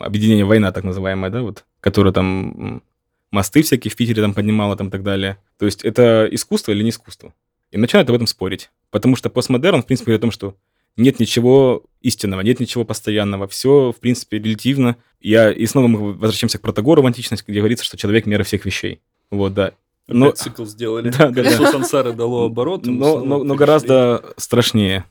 объединение 0.00 0.44
«Война», 0.44 0.72
так 0.72 0.84
называемая, 0.84 1.30
да, 1.30 1.42
вот, 1.42 1.64
которая 1.80 2.12
там 2.12 2.82
мосты 3.30 3.62
всякие 3.62 3.90
в 3.90 3.96
Питере 3.96 4.22
там 4.22 4.32
поднимала 4.34 4.76
там 4.76 4.88
и 4.88 4.90
так 4.90 5.02
далее. 5.02 5.38
То 5.58 5.66
есть 5.66 5.84
это 5.84 6.26
искусство 6.30 6.72
или 6.72 6.82
не 6.82 6.90
искусство? 6.90 7.34
И 7.70 7.76
начинают 7.76 8.08
об 8.08 8.16
этом 8.16 8.26
спорить. 8.26 8.70
Потому 8.90 9.16
что 9.16 9.30
постмодерн, 9.30 9.82
в 9.82 9.86
принципе, 9.86 10.06
говорит 10.06 10.20
о 10.20 10.26
том, 10.26 10.30
что 10.30 10.56
нет 10.96 11.20
ничего 11.20 11.84
истинного, 12.00 12.40
нет 12.40 12.60
ничего 12.60 12.84
постоянного, 12.84 13.46
все, 13.46 13.92
в 13.92 14.00
принципе, 14.00 14.38
релятивно. 14.38 14.96
Я, 15.20 15.52
и 15.52 15.64
снова 15.66 15.86
мы 15.86 16.12
возвращаемся 16.12 16.58
к 16.58 16.62
Протагору 16.62 17.02
в 17.02 17.06
античность, 17.06 17.44
где 17.46 17.58
говорится, 17.58 17.84
что 17.84 17.96
человек– 17.96 18.26
мера 18.26 18.42
всех 18.42 18.64
вещей. 18.64 19.00
Вот, 19.30 19.54
да. 19.54 19.72
Но... 20.08 20.28
Опять 20.28 20.38
цикл 20.38 20.64
сделали. 20.64 21.10
Да, 21.18 21.30
да, 21.30 21.42
да. 21.42 21.70
сансары 21.70 22.12
дало 22.12 22.46
оборот. 22.46 22.86
Но, 22.86 23.24
но, 23.24 23.44
но 23.44 23.54
гораздо 23.54 24.24
страшнее. 24.36 25.04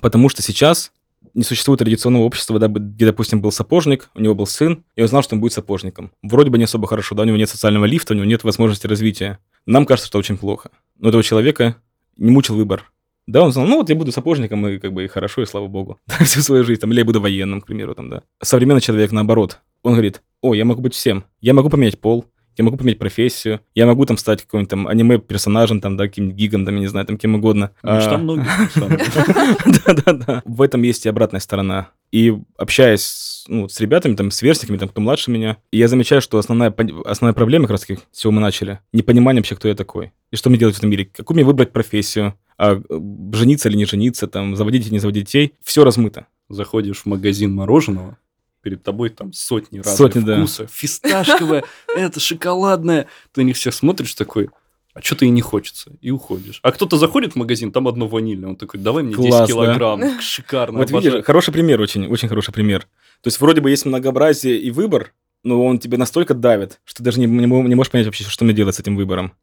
Потому 0.00 0.28
что 0.28 0.42
сейчас 0.42 0.92
не 1.34 1.44
существует 1.44 1.78
традиционного 1.78 2.24
общества, 2.24 2.58
где, 2.58 3.06
допустим, 3.06 3.40
был 3.40 3.52
сапожник, 3.52 4.10
у 4.14 4.20
него 4.20 4.34
был 4.34 4.46
сын, 4.46 4.84
и 4.96 5.02
он 5.02 5.08
знал, 5.08 5.22
что 5.22 5.34
он 5.34 5.40
будет 5.40 5.52
сапожником. 5.52 6.10
Вроде 6.22 6.50
бы 6.50 6.58
не 6.58 6.64
особо 6.64 6.86
хорошо, 6.86 7.14
да, 7.14 7.22
у 7.22 7.26
него 7.26 7.36
нет 7.36 7.48
социального 7.48 7.84
лифта, 7.84 8.12
у 8.12 8.16
него 8.16 8.26
нет 8.26 8.44
возможности 8.44 8.86
развития. 8.86 9.38
Нам 9.68 9.84
кажется, 9.84 10.06
что 10.06 10.18
очень 10.18 10.38
плохо. 10.38 10.70
Но 10.96 11.10
этого 11.10 11.22
человека 11.22 11.76
не 12.16 12.30
мучил 12.30 12.56
выбор. 12.56 12.90
Да, 13.26 13.42
он 13.42 13.52
знал, 13.52 13.66
ну 13.66 13.76
вот 13.76 13.90
я 13.90 13.96
буду 13.96 14.12
сапожником, 14.12 14.66
и 14.66 14.78
как 14.78 14.94
бы 14.94 15.04
и 15.04 15.08
хорошо, 15.08 15.42
и 15.42 15.44
слава 15.44 15.66
богу. 15.66 16.00
Всю 16.24 16.40
свою 16.40 16.64
жизнь, 16.64 16.80
там, 16.80 16.90
или 16.90 17.00
я 17.00 17.04
буду 17.04 17.20
военным, 17.20 17.60
к 17.60 17.66
примеру, 17.66 17.94
там, 17.94 18.08
да. 18.08 18.22
Современный 18.40 18.80
человек, 18.80 19.12
наоборот, 19.12 19.58
он 19.82 19.92
говорит, 19.92 20.22
о, 20.40 20.54
я 20.54 20.64
могу 20.64 20.80
быть 20.80 20.94
всем. 20.94 21.24
Я 21.42 21.52
могу 21.52 21.68
поменять 21.68 22.00
пол, 22.00 22.24
я 22.58 22.64
могу 22.64 22.76
поменять 22.76 22.98
профессию, 22.98 23.60
я 23.74 23.86
могу 23.86 24.04
там 24.04 24.18
стать 24.18 24.42
каким-нибудь 24.42 24.70
там 24.70 24.88
аниме-персонажем, 24.88 25.80
там, 25.80 25.96
да, 25.96 26.08
каким-нибудь 26.08 26.36
гигом, 26.36 26.66
там, 26.66 26.74
я 26.74 26.80
не 26.80 26.86
знаю, 26.88 27.06
там, 27.06 27.16
кем 27.16 27.36
угодно. 27.36 27.70
Мечта 27.82 28.16
а... 28.16 28.18
многих. 28.18 28.46
Да-да-да. 29.86 30.42
В 30.44 30.62
этом 30.62 30.82
есть 30.82 31.06
и 31.06 31.08
обратная 31.08 31.40
сторона. 31.40 31.90
И 32.10 32.36
общаясь 32.56 33.44
ну, 33.48 33.68
с 33.68 33.80
ребятами, 33.80 34.16
там, 34.16 34.30
с 34.30 34.42
верстниками, 34.42 34.76
там, 34.78 34.88
кто 34.88 35.00
младше 35.00 35.30
меня, 35.30 35.58
я 35.72 35.88
замечаю, 35.88 36.20
что 36.20 36.38
основная, 36.38 36.74
основная 37.04 37.34
проблема, 37.34 37.64
как 37.64 37.72
раз 37.72 37.82
таки, 37.82 37.98
с 38.10 38.20
чего 38.20 38.32
мы 38.32 38.40
начали, 38.40 38.80
непонимание 38.92 39.40
вообще, 39.40 39.56
кто 39.56 39.68
я 39.68 39.74
такой. 39.74 40.12
И 40.30 40.36
что 40.36 40.50
мне 40.50 40.58
делать 40.58 40.74
в 40.74 40.78
этом 40.78 40.90
мире? 40.90 41.04
Какую 41.04 41.36
мне 41.36 41.44
выбрать 41.44 41.72
профессию? 41.72 42.34
А, 42.56 42.82
жениться 43.32 43.68
или 43.68 43.76
не 43.76 43.84
жениться, 43.84 44.26
там, 44.26 44.56
заводить 44.56 44.86
или 44.86 44.94
не 44.94 44.98
заводить 44.98 45.26
детей? 45.26 45.52
Все 45.62 45.84
размыто. 45.84 46.26
Заходишь 46.48 47.02
в 47.02 47.06
магазин 47.06 47.54
мороженого, 47.54 48.16
перед 48.62 48.82
тобой 48.82 49.10
там 49.10 49.32
сотни 49.32 49.78
разных 49.78 49.96
сотни, 49.96 50.20
вкусов. 50.20 50.66
Да. 50.66 50.72
Фисташковое, 50.72 51.64
это 51.96 52.20
шоколадное. 52.20 53.06
Ты 53.32 53.42
на 53.42 53.46
них 53.46 53.56
всех 53.56 53.74
смотришь 53.74 54.14
такой, 54.14 54.50
а 54.94 55.02
что-то 55.02 55.24
и 55.24 55.30
не 55.30 55.40
хочется, 55.40 55.92
и 56.00 56.10
уходишь. 56.10 56.60
А 56.62 56.72
кто-то 56.72 56.96
заходит 56.96 57.34
в 57.34 57.36
магазин, 57.36 57.70
там 57.70 57.86
одно 57.86 58.08
ванильное, 58.08 58.50
он 58.50 58.56
такой, 58.56 58.80
давай 58.80 59.04
мне 59.04 59.14
Класс, 59.14 59.48
10 59.48 59.48
килограмм, 59.48 60.00
да? 60.00 60.20
шикарно. 60.20 60.78
Вот 60.78 60.90
видишь, 60.90 61.24
хороший 61.24 61.52
пример, 61.52 61.80
очень, 61.80 62.06
очень 62.06 62.28
хороший 62.28 62.52
пример. 62.52 62.82
То 63.22 63.28
есть 63.28 63.40
вроде 63.40 63.60
бы 63.60 63.70
есть 63.70 63.86
многообразие 63.86 64.58
и 64.58 64.70
выбор, 64.70 65.12
но 65.44 65.64
он 65.64 65.78
тебе 65.78 65.98
настолько 65.98 66.34
давит, 66.34 66.80
что 66.84 66.98
ты 66.98 67.04
даже 67.04 67.20
не, 67.20 67.26
не, 67.26 67.46
не 67.46 67.74
можешь 67.74 67.92
понять 67.92 68.06
вообще, 68.06 68.24
что 68.24 68.44
мне 68.44 68.54
делать 68.54 68.74
с 68.74 68.80
этим 68.80 68.96
выбором. 68.96 69.34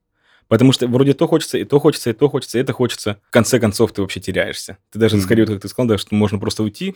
Потому 0.47 0.71
что 0.73 0.87
вроде 0.87 1.13
то 1.13 1.27
хочется, 1.27 1.57
и 1.57 1.63
то 1.63 1.79
хочется, 1.79 2.11
и 2.11 2.13
то 2.13 2.29
хочется, 2.29 2.57
и 2.57 2.61
это 2.61 2.71
хочется. 2.73 3.19
В 3.29 3.31
конце 3.31 3.59
концов, 3.59 3.93
ты 3.93 4.01
вообще 4.01 4.19
теряешься. 4.19 4.77
Ты 4.91 4.99
даже, 4.99 5.17
mm-hmm. 5.17 5.21
скорее, 5.21 5.45
как 5.47 5.61
ты 5.61 5.67
сказал, 5.67 5.87
да, 5.87 5.97
что 5.97 6.13
можно 6.13 6.37
просто 6.37 6.61
уйти 6.61 6.95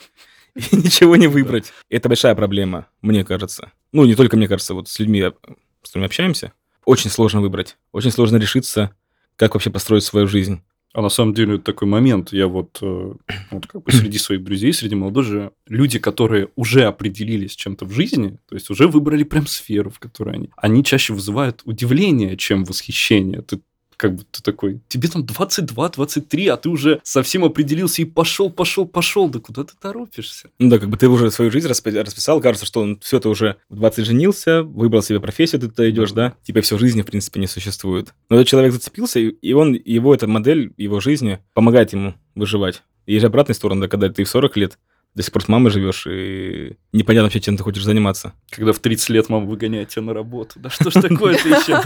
и 0.71 0.75
ничего 0.75 1.15
не 1.15 1.27
выбрать. 1.27 1.71
Это 1.89 2.09
большая 2.09 2.35
проблема, 2.35 2.88
мне 3.01 3.23
кажется. 3.23 3.71
Ну, 3.91 4.05
не 4.05 4.15
только 4.15 4.38
мне 4.38 4.47
кажется, 4.47 4.73
вот 4.73 4.89
с 4.89 4.99
людьми, 4.99 5.21
с 5.21 5.88
которыми 5.88 6.05
общаемся, 6.05 6.53
очень 6.85 7.09
сложно 7.09 7.41
выбрать. 7.41 7.77
Очень 7.91 8.12
сложно 8.12 8.38
решиться, 8.38 8.95
как 9.35 9.53
вообще 9.53 9.69
построить 9.69 10.03
свою 10.03 10.27
жизнь. 10.27 10.62
А 10.91 11.01
на 11.01 11.09
самом 11.09 11.35
деле 11.35 11.59
такой 11.59 11.88
момент, 11.88 12.33
я 12.33 12.47
вот, 12.47 12.79
э, 12.81 13.13
вот 13.51 13.67
как 13.67 13.83
бы 13.83 13.91
среди 13.91 14.17
своих 14.17 14.43
друзей, 14.43 14.73
среди 14.73 14.95
молодежи, 14.95 15.51
люди, 15.67 15.99
которые 15.99 16.49
уже 16.55 16.85
определились 16.85 17.55
чем-то 17.55 17.85
в 17.85 17.91
жизни, 17.91 18.39
то 18.47 18.55
есть 18.55 18.71
уже 18.71 18.88
выбрали 18.88 19.23
прям 19.23 19.45
сферу, 19.45 19.91
в 19.91 19.99
которой 19.99 20.35
они, 20.35 20.49
они 20.57 20.83
чаще 20.83 21.13
вызывают 21.13 21.62
удивление, 21.65 22.38
чем 22.38 22.63
восхищение. 22.65 23.43
Ты 23.43 23.59
как 23.99 24.15
бы 24.15 24.23
ты 24.31 24.41
такой, 24.41 24.79
тебе 24.88 25.09
там 25.09 25.25
22, 25.25 25.89
23, 25.89 26.47
а 26.47 26.55
ты 26.55 26.69
уже 26.69 27.01
совсем 27.03 27.43
определился 27.43 28.01
и 28.01 28.05
пошел, 28.05 28.49
пошел, 28.49 28.88
пошел, 28.88 29.27
да 29.27 29.39
куда 29.39 29.65
ты 29.65 29.73
торопишься? 29.77 30.49
Ну 30.57 30.69
да, 30.69 30.79
как 30.79 30.88
бы 30.88 30.95
ты 30.95 31.09
уже 31.09 31.29
свою 31.31 31.51
жизнь 31.51 31.67
расписал, 31.67 32.39
кажется, 32.39 32.65
что 32.65 32.79
он 32.79 32.97
все, 33.01 33.19
ты 33.19 33.27
уже 33.27 33.57
в 33.67 33.75
20 33.75 34.05
женился, 34.05 34.63
выбрал 34.63 35.01
себе 35.01 35.19
профессию, 35.19 35.59
ты 35.59 35.67
туда 35.67 35.89
идешь, 35.89 36.13
да, 36.13 36.33
тебя 36.43 36.62
все 36.62 36.77
жизни, 36.77 37.01
в 37.01 37.07
принципе, 37.07 37.41
не 37.41 37.47
существует. 37.47 38.13
Но 38.29 38.38
этот 38.38 38.47
человек 38.47 38.71
зацепился, 38.71 39.19
и 39.19 39.53
он, 39.53 39.73
его 39.73 40.15
эта 40.15 40.27
модель 40.27 40.71
его 40.77 41.01
жизни 41.01 41.39
помогает 41.53 41.91
ему 41.91 42.15
выживать. 42.35 42.83
И 43.05 43.13
есть 43.13 43.25
обратная 43.25 43.53
сторона, 43.53 43.81
да, 43.81 43.88
когда 43.89 44.07
ты 44.07 44.23
в 44.23 44.29
40 44.29 44.55
лет 44.55 44.79
до 45.15 45.24
сих 45.24 45.32
пор 45.32 45.43
с 45.43 45.48
мамой 45.48 45.72
живешь, 45.72 46.06
и 46.08 46.78
непонятно 46.93 47.26
вообще, 47.26 47.41
чем 47.41 47.58
ты 47.58 47.63
хочешь 47.63 47.84
заниматься. 47.84 48.34
Когда 48.50 48.74
в 48.74 48.80
30 48.80 49.10
лет 49.10 49.30
мама 49.30 49.45
выгоняет 49.45 49.89
тебя 49.89 50.04
на 50.04 50.13
работу. 50.13 50.60
Да 50.60 50.69
что 50.69 50.89
ж 50.91 50.93
такое-то 51.02 51.48
еще? 51.48 51.82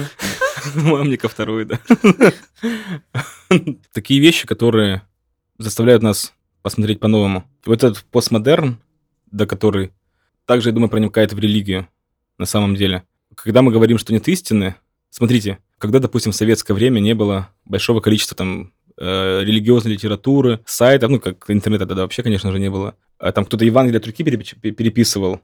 Мамника 0.75 1.29
второй, 1.29 1.65
да. 1.65 1.79
Такие 3.93 4.19
вещи, 4.19 4.45
которые 4.45 5.03
заставляют 5.57 6.03
нас 6.03 6.33
посмотреть 6.61 6.99
по-новому. 6.99 7.43
Вот 7.65 7.83
этот 7.83 8.03
постмодерн, 8.05 8.79
до 9.31 9.45
который 9.45 9.91
также, 10.45 10.69
я 10.69 10.73
думаю, 10.73 10.89
проникает 10.89 11.33
в 11.33 11.39
религию 11.39 11.87
на 12.37 12.45
самом 12.45 12.75
деле. 12.75 13.03
Когда 13.35 13.61
мы 13.61 13.71
говорим, 13.71 13.97
что 13.97 14.13
нет 14.13 14.27
истины, 14.27 14.75
смотрите, 15.09 15.59
когда, 15.77 15.99
допустим, 15.99 16.31
в 16.31 16.35
советское 16.35 16.73
время 16.73 16.99
не 16.99 17.13
было 17.13 17.49
большого 17.65 17.99
количества 17.99 18.37
там 18.37 18.73
э, 18.97 19.43
религиозной 19.43 19.93
литературы, 19.93 20.59
сайтов, 20.65 21.11
ну, 21.11 21.19
как 21.19 21.49
интернета 21.49 21.85
тогда 21.85 22.03
вообще, 22.03 22.23
конечно 22.23 22.51
же, 22.51 22.59
не 22.59 22.69
было. 22.69 22.95
А 23.19 23.31
там 23.31 23.45
кто-то 23.45 23.65
Евангелие 23.65 23.99
от 23.99 24.05
руки 24.05 24.23
переписывал. 24.23 25.41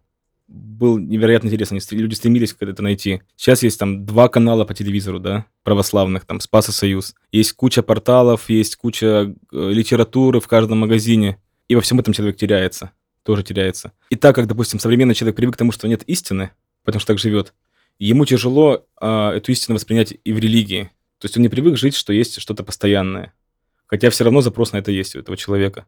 был 0.47 0.97
невероятно 0.97 1.47
интересно. 1.47 1.79
Люди 1.91 2.13
стремились 2.13 2.55
это 2.59 2.81
найти. 2.81 3.21
Сейчас 3.35 3.63
есть 3.63 3.79
там 3.79 4.05
два 4.05 4.27
канала 4.27 4.65
по 4.65 4.73
телевизору, 4.73 5.19
да, 5.19 5.45
православных, 5.63 6.25
там 6.25 6.39
Спас 6.39 6.69
и 6.69 6.71
Союз. 6.71 7.15
Есть 7.31 7.53
куча 7.53 7.83
порталов, 7.83 8.49
есть 8.49 8.75
куча 8.75 9.33
э, 9.51 9.71
литературы 9.71 10.39
в 10.39 10.47
каждом 10.47 10.79
магазине. 10.79 11.37
И 11.67 11.75
во 11.75 11.81
всем 11.81 11.99
этом 11.99 12.13
человек 12.13 12.35
теряется, 12.35 12.91
тоже 13.23 13.43
теряется. 13.43 13.93
И 14.09 14.15
так 14.15 14.35
как, 14.35 14.47
допустим, 14.47 14.79
современный 14.79 15.13
человек 15.13 15.35
привык 15.35 15.55
к 15.55 15.57
тому, 15.57 15.71
что 15.71 15.87
нет 15.87 16.03
истины, 16.03 16.51
потому 16.83 16.99
что 16.99 17.13
так 17.13 17.19
живет, 17.19 17.53
ему 17.99 18.25
тяжело 18.25 18.85
а, 18.99 19.33
эту 19.35 19.51
истину 19.51 19.75
воспринять 19.75 20.15
и 20.23 20.33
в 20.33 20.39
религии. 20.39 20.89
То 21.19 21.25
есть 21.25 21.37
он 21.37 21.43
не 21.43 21.49
привык 21.49 21.77
жить, 21.77 21.95
что 21.95 22.13
есть 22.13 22.41
что-то 22.41 22.63
постоянное. 22.63 23.33
Хотя 23.89 24.09
все 24.11 24.23
равно 24.23 24.41
запрос 24.41 24.71
на 24.71 24.77
это 24.77 24.91
есть 24.91 25.15
у 25.15 25.19
этого 25.19 25.35
человека. 25.35 25.85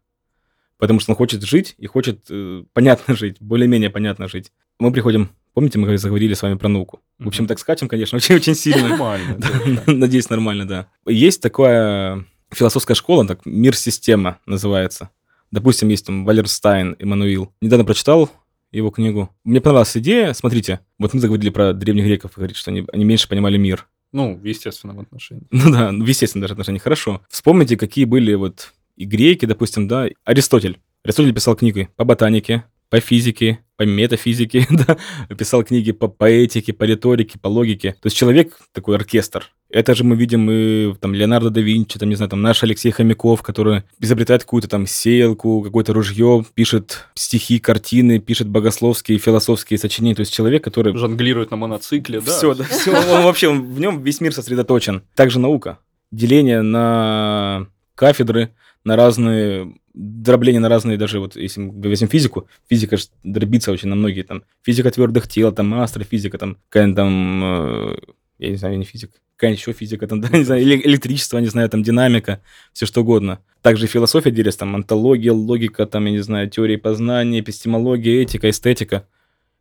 Потому 0.78 1.00
что 1.00 1.12
он 1.12 1.16
хочет 1.16 1.44
жить 1.44 1.76
и 1.78 1.86
хочет 1.86 2.26
э, 2.32 2.64
понятно 2.74 3.16
жить, 3.16 3.38
более-менее 3.40 3.92
понятно 3.92 4.28
жить. 4.28 4.52
Мы 4.80 4.92
приходим, 4.92 5.30
помните, 5.54 5.78
мы 5.78 5.96
заговорили 6.00 6.34
с 6.34 6.42
вами 6.42 6.56
про 6.56 6.68
науку. 6.68 7.02
В 7.20 7.28
общем, 7.28 7.46
так 7.46 7.60
скачем, 7.60 7.88
конечно, 7.88 8.16
очень-очень 8.18 8.56
сильно. 8.56 8.90
Нормально. 8.90 9.38
Надеюсь, 9.86 10.30
нормально, 10.32 10.68
да. 10.68 10.88
Есть 11.06 11.42
такая 11.42 12.26
философская 12.50 12.96
школа, 12.96 13.28
так 13.28 13.46
«Мир-система» 13.46 14.40
называется. 14.48 15.12
Допустим, 15.52 15.90
есть 15.90 16.08
там 16.08 16.26
Валерстайн, 16.26 16.96
Эммануил. 16.98 17.54
Недавно 17.62 17.86
прочитал 17.86 18.32
его 18.72 18.90
книгу. 18.90 19.30
Мне 19.44 19.62
понравилась 19.62 19.96
идея. 19.98 20.34
Смотрите, 20.34 20.80
вот 20.98 21.14
мы 21.14 21.20
заговорили 21.20 21.50
про 21.50 21.74
древних 21.74 22.06
греков, 22.06 22.32
говорит, 22.36 22.56
что 22.56 22.72
они, 22.72 22.86
они 22.92 23.04
меньше 23.04 23.28
понимали 23.28 23.58
мир. 23.58 23.88
Ну, 24.12 24.36
в 24.36 24.44
естественном 24.44 25.00
отношении. 25.00 25.48
Ну 25.52 25.72
да, 25.72 25.92
в 25.92 26.06
естественном 26.06 26.42
даже 26.42 26.54
отношении. 26.54 26.80
Хорошо. 26.80 27.22
Вспомните, 27.30 27.78
какие 27.78 28.06
были 28.06 28.34
вот 28.34 28.74
и 28.98 29.06
греки, 29.06 29.46
допустим, 29.46 29.88
да, 29.88 30.08
Аристотель. 30.26 30.80
Аристотель 31.04 31.34
писал 31.34 31.56
книги 31.56 31.90
по 31.96 32.04
ботанике, 32.04 32.66
по 32.90 33.00
физике, 33.00 33.60
по 33.78 33.84
метафизике, 33.84 34.68
да, 34.70 34.98
писал 35.34 35.64
книги 35.64 35.92
по 35.92 36.08
поэтике, 36.08 36.74
по 36.74 36.84
риторике, 36.84 37.40
по 37.40 37.48
логике. 37.48 37.94
То 37.94 38.08
есть 38.08 38.18
человек 38.18 38.60
такой 38.74 38.96
оркестр. 38.98 39.50
Это 39.72 39.96
же 39.96 40.04
мы 40.04 40.16
видим 40.16 40.50
и 40.52 40.94
там 41.00 41.14
Леонардо 41.14 41.50
да 41.50 41.62
Винчи, 41.62 41.98
там, 41.98 42.10
не 42.10 42.16
знаю, 42.16 42.30
там 42.30 42.42
наш 42.42 42.62
Алексей 42.64 42.92
Хомяков, 42.92 43.42
который 43.42 43.84
изобретает 44.00 44.44
какую-то 44.44 44.68
там 44.68 44.86
сеялку, 44.86 45.62
какое-то 45.62 45.94
ружье, 45.94 46.46
пишет 46.54 47.08
стихи, 47.16 47.60
картины, 47.60 48.20
пишет 48.20 48.48
богословские, 48.50 49.18
философские 49.18 49.78
сочинения. 49.80 50.16
То 50.16 50.22
есть 50.22 50.34
человек, 50.34 50.64
который 50.64 50.96
Жонглирует 50.96 51.52
на 51.52 51.58
моноцикле, 51.58 52.20
да. 52.22 52.32
все, 52.32 52.54
да, 52.54 52.64
все. 52.66 52.92
Он 52.92 53.24
вообще, 53.24 53.48
он- 53.48 53.64
в 53.74 53.80
нем 53.80 54.04
весь 54.04 54.22
мир 54.22 54.34
сосредоточен. 54.34 55.04
Также 55.16 55.40
наука. 55.40 55.78
Деление 56.12 56.62
на 56.62 57.68
кафедры, 57.96 58.50
на 58.84 58.96
разные 58.96 59.74
дробление 59.94 60.60
на 60.62 60.70
разные, 60.70 60.98
даже 60.98 61.20
вот 61.20 61.36
если 61.36 61.60
мы 61.62 61.90
возьмем 61.90 62.10
физику, 62.10 62.48
физика 62.70 62.96
ж 62.98 63.08
дробится 63.24 63.72
очень 63.72 63.90
на 63.90 63.96
многие, 63.96 64.24
там, 64.24 64.44
физика 64.64 64.90
твердых 64.90 65.28
тел, 65.28 65.52
там, 65.52 65.74
астрофизика, 65.82 66.38
там, 66.38 66.58
какая 66.70 66.94
там, 66.94 67.42
э, 67.44 67.96
я 68.42 68.50
не 68.50 68.58
знаю, 68.58 68.74
я 68.74 68.80
не 68.80 68.86
физик, 68.86 69.12
какая 69.38 69.54
еще 69.54 69.72
физика, 69.72 70.08
там, 70.08 70.20
да, 70.22 70.30
не 70.30 70.44
знаю, 70.44 70.64
эле- 70.64 70.82
электричество, 70.84 71.38
не 71.38 71.48
знаю, 71.48 71.70
там, 71.70 71.84
динамика, 71.84 72.42
все 72.74 72.86
что 72.86 73.02
угодно. 73.02 73.40
Также 73.62 73.88
философия 73.88 74.32
делится, 74.32 74.62
там, 74.62 74.76
антология, 74.76 75.32
логика, 75.32 75.86
там, 75.86 76.06
я 76.06 76.12
не 76.12 76.20
знаю, 76.20 76.50
теория 76.50 76.78
познания, 76.78 77.40
эпистемология, 77.40 78.24
этика, 78.24 78.50
эстетика. 78.50 79.08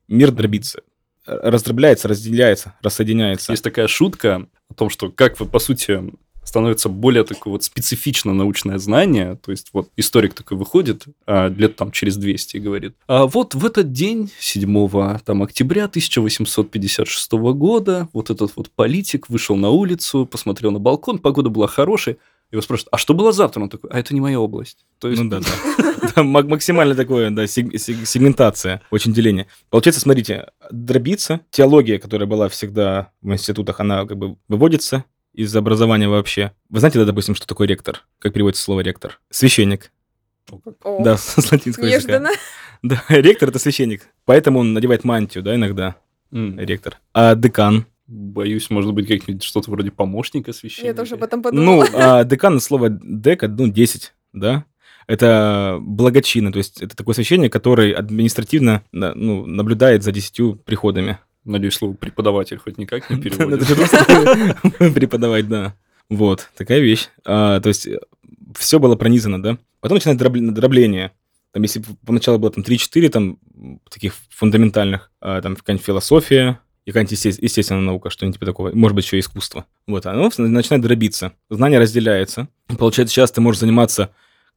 Мир 0.09 0.33
дробится, 0.33 0.81
раздробляется, 1.27 2.09
разделяется, 2.09 2.75
рассоединяется. 2.83 3.53
Есть 3.53 3.63
такая 3.63 3.87
шутка 3.87 4.49
о 4.69 4.75
том, 4.75 4.91
что 4.91 5.11
как 5.11 5.39
вы, 5.39 5.47
по 5.47 5.59
сути, 5.59 6.03
становится 6.51 6.89
более 6.89 7.23
такое 7.23 7.53
вот 7.53 7.63
специфично 7.63 8.35
научное 8.35 8.79
знание, 8.79 9.37
то 9.37 9.53
есть 9.53 9.71
вот 9.73 9.89
историк 9.97 10.35
такой 10.35 10.59
выходит 10.59 11.05
а, 11.25 11.49
лет 11.49 11.77
там 11.77 11.93
через 11.93 12.17
200 12.17 12.57
и 12.57 12.61
говорит, 12.61 12.95
а 13.07 13.27
вот 13.27 13.55
в 13.55 13.65
этот 13.65 13.93
день, 13.93 14.31
7 14.41 15.19
там, 15.25 15.43
октября 15.45 15.85
1856 15.85 17.33
года, 17.33 18.09
вот 18.13 18.31
этот 18.31 18.57
вот 18.57 18.69
политик 18.71 19.29
вышел 19.29 19.55
на 19.55 19.71
улицу, 19.71 20.27
посмотрел 20.27 20.73
на 20.73 20.81
балкон, 20.81 21.19
погода 21.21 21.51
была 21.51 21.69
хорошая, 21.69 22.17
его 22.51 22.63
спрашивают, 22.63 22.89
а 22.91 22.99
что 22.99 23.15
было 23.15 23.31
завтра? 23.31 23.63
Он 23.63 23.69
такой, 23.69 23.89
а 23.91 23.99
это 24.01 24.13
не 24.13 24.21
моя 24.21 24.41
область. 24.41 24.85
То 24.99 25.09
есть, 25.09 25.23
Ну 25.23 25.31
да, 25.31 25.39
да. 25.39 25.47
Да, 26.17 26.23
мак- 26.25 26.49
максимально 26.49 26.97
такое, 26.97 27.31
да, 27.31 27.45
сег- 27.45 27.77
сег- 27.77 28.05
сегментация, 28.07 28.81
очень 28.91 29.13
деление. 29.13 29.47
Получается, 29.69 30.01
смотрите, 30.01 30.49
дробиться, 30.73 31.41
теология, 31.53 31.99
которая 32.01 32.27
была 32.27 32.49
всегда 32.49 33.13
в 33.23 33.33
институтах, 33.33 33.79
она 33.79 34.05
как 34.07 34.17
бы 34.19 34.37
выводится 34.49 35.05
из 35.35 35.55
образования 35.55 36.09
вообще. 36.09 36.53
Вы 36.69 36.81
знаете, 36.81 36.99
да, 36.99 37.05
допустим, 37.05 37.35
что 37.35 37.47
такое 37.47 37.67
ректор? 37.69 38.05
Как 38.19 38.33
переводится 38.33 38.63
слово 38.63 38.81
ректор? 38.81 39.21
Священник. 39.31 39.93
О, 40.83 41.03
Да, 41.03 41.17
с 41.19 41.37
латинского 41.53 41.87
языка. 41.87 42.15
неожиданно. 42.19 42.31
Да, 42.83 43.03
ректор 43.09 43.49
это 43.51 43.59
священник. 43.59 44.09
Поэтому 44.25 44.59
он 44.61 44.73
надевает 44.73 45.05
мантию, 45.05 45.45
да, 45.45 45.55
иногда, 45.55 45.97
м, 46.33 46.59
ректор. 46.59 46.99
А 47.15 47.35
декан? 47.35 47.87
боюсь, 48.13 48.71
может 48.71 48.93
быть, 48.93 49.07
как-нибудь 49.07 49.45
что-то 49.45 49.71
вроде 49.71 49.93
помощника 49.93 50.53
священника. 50.53 50.89
Я 50.89 50.95
тоже 50.95 51.15
об 51.15 51.23
этом 51.23 51.43
Ну, 51.53 51.81
подумала. 51.83 51.87
а 51.95 52.25
декан, 52.25 52.59
слово 52.59 52.89
дека, 52.91 53.47
ну, 53.47 53.69
10, 53.69 54.15
да? 54.33 54.65
Это 55.07 55.79
благочинно, 55.81 56.51
то 56.51 56.59
есть 56.59 56.83
это 56.83 56.97
такой 56.97 57.15
священник, 57.15 57.53
который 57.53 57.93
административно 57.93 58.83
ну, 58.91 59.47
наблюдает 59.47 60.03
за 60.03 60.11
десятью 60.11 60.57
приходами. 60.57 61.19
Надеюсь, 61.45 61.75
слово 61.75 61.95
преподаватель 61.95 62.59
хоть 62.59 62.79
никак 62.79 63.09
не 63.11 63.17
переводит. 63.21 63.67
преподавать, 64.95 65.49
да. 65.49 65.75
Вот, 66.09 66.49
такая 66.57 66.81
вещь. 66.81 67.09
А, 67.25 67.61
то 67.61 67.69
есть 67.69 67.89
все 68.59 68.79
было 68.79 68.97
пронизано, 68.97 69.43
да? 69.43 69.59
Потом 69.81 69.97
начинает 69.97 70.21
дроб- 70.21 70.51
дробление. 70.51 71.13
Там, 71.53 71.63
если 71.63 71.83
поначалу 72.07 72.39
было 72.39 72.51
там 72.51 72.63
3-4 72.65 73.09
там 73.09 73.39
таких 73.91 74.15
фундаментальных, 74.31 75.11
а, 75.21 75.41
там 75.41 75.57
какая-нибудь 75.57 75.85
философия, 75.87 76.61
и 76.85 76.91
какая-нибудь 76.91 77.13
есте- 77.13 77.39
естественная 77.43 77.83
наука, 77.83 78.11
что-нибудь 78.11 78.37
типа 78.37 78.47
такого. 78.47 78.73
Может 78.75 78.95
быть, 78.97 79.05
еще 79.05 79.19
искусство. 79.19 79.67
Вот, 79.87 80.07
оно 80.07 80.31
начинает 80.39 80.83
дробиться. 80.83 81.33
Знание 81.49 81.79
разделяется. 81.79 82.49
Получается, 82.79 83.15
сейчас 83.15 83.31
ты 83.33 83.41
можешь 83.41 83.61
заниматься, 83.61 84.11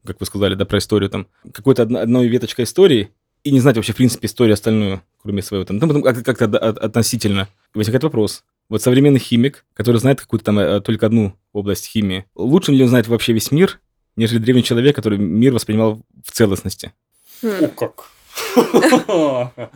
как 0.06 0.20
вы 0.20 0.26
сказали, 0.26 0.56
да, 0.56 0.66
про 0.66 0.80
историю, 0.80 1.10
там, 1.10 1.28
какой-то 1.54 1.84
одно- 1.84 2.00
одной 2.00 2.28
веточкой 2.28 2.66
истории, 2.66 3.10
и 3.44 3.52
не 3.52 3.60
знать 3.60 3.76
вообще, 3.76 3.94
в 3.94 3.98
принципе, 3.98 4.26
историю 4.28 4.54
остальную, 4.54 5.02
кроме 5.24 5.42
своего 5.42 5.66
там. 5.66 5.78
Ну, 5.78 6.02
как-то 6.04 6.46
от- 6.46 6.56
от- 6.56 6.78
относительно. 6.78 7.48
Возникает 7.74 8.04
вопрос. 8.04 8.44
Вот 8.70 8.82
современный 8.82 9.20
химик, 9.20 9.66
который 9.74 9.98
знает 9.98 10.22
какую-то 10.22 10.46
там 10.46 10.60
э, 10.60 10.82
только 10.82 11.06
одну 11.08 11.34
область 11.54 11.88
химии, 11.88 12.26
лучше 12.36 12.72
ли 12.72 12.84
он 12.84 12.90
знает 12.90 13.08
вообще 13.08 13.34
весь 13.34 13.52
мир, 13.52 13.80
нежели 14.16 14.40
древний 14.40 14.64
человек, 14.64 14.96
который 14.96 15.18
мир 15.18 15.54
воспринимал 15.54 16.02
в 16.26 16.32
целостности? 16.32 16.94
Хм. 17.42 17.68
как. 17.78 18.10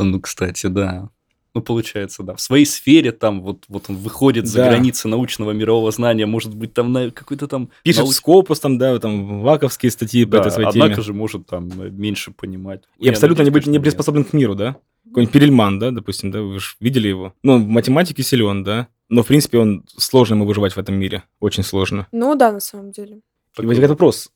Ну, 0.00 0.20
кстати, 0.20 0.68
да. 0.68 1.10
Ну, 1.58 1.62
получается, 1.62 2.22
да. 2.22 2.34
В 2.36 2.40
своей 2.40 2.64
сфере 2.64 3.10
там 3.10 3.42
вот, 3.42 3.64
вот 3.68 3.86
он 3.88 3.96
выходит 3.96 4.46
за 4.46 4.58
Да. 4.58 4.68
границы 4.70 5.08
научного 5.08 5.50
мирового 5.50 5.90
знания, 5.90 6.24
может 6.24 6.54
быть, 6.54 6.72
там 6.72 6.92
на 6.92 7.10
какой-то 7.10 7.48
там... 7.48 7.70
Пишет 7.82 8.02
науч- 8.04 8.12
Скопус, 8.14 8.60
там, 8.60 8.78
да, 8.78 8.96
там, 9.00 9.40
ваковские 9.42 9.90
статьи 9.90 10.24
по 10.24 10.32
Да, 10.32 10.38
этой 10.40 10.50
своей 10.52 10.68
однако 10.68 10.92
теме. 10.94 11.02
же 11.02 11.12
может 11.14 11.46
там 11.46 11.68
э, 11.80 11.90
меньше 11.90 12.30
понимать. 12.30 12.84
И 12.98 13.06
Я 13.06 13.10
абсолютно 13.10 13.42
не, 13.42 13.46
надеюсь, 13.46 13.54
быть- 13.54 13.72
не 13.72 13.78
конечно, 13.78 13.78
нет. 13.78 13.82
приспособлен 13.82 14.24
к 14.24 14.32
миру, 14.32 14.54
да? 14.54 14.76
Какой-нибудь 15.06 15.32
Перельман, 15.32 15.78
да, 15.80 15.90
допустим, 15.90 16.30
да, 16.30 16.42
вы 16.42 16.60
же 16.60 16.76
видели 16.80 17.08
его? 17.08 17.34
Ну, 17.42 17.58
в 17.58 17.66
математике 17.66 18.22
силен, 18.22 18.62
да? 18.62 18.86
Но, 19.08 19.22
в 19.22 19.26
принципе, 19.26 19.58
он 19.58 19.84
сложно 19.96 20.34
ему 20.34 20.46
выживать 20.46 20.74
в 20.74 20.78
этом 20.78 20.94
мире. 20.94 21.24
Очень 21.40 21.64
сложно. 21.64 22.06
Ну 22.12 22.34
да, 22.36 22.52
на 22.52 22.60
самом 22.60 22.92
деле. 22.92 23.20
И 23.58 23.66
возникает 23.66 23.90
вопрос, 23.90 24.30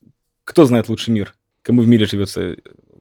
кто 0.44 0.64
знает 0.64 0.88
лучше 0.88 1.12
мир? 1.12 1.35
Кому 1.62 1.82
в 1.82 1.87
мире 1.87 2.06
живется 2.06 2.56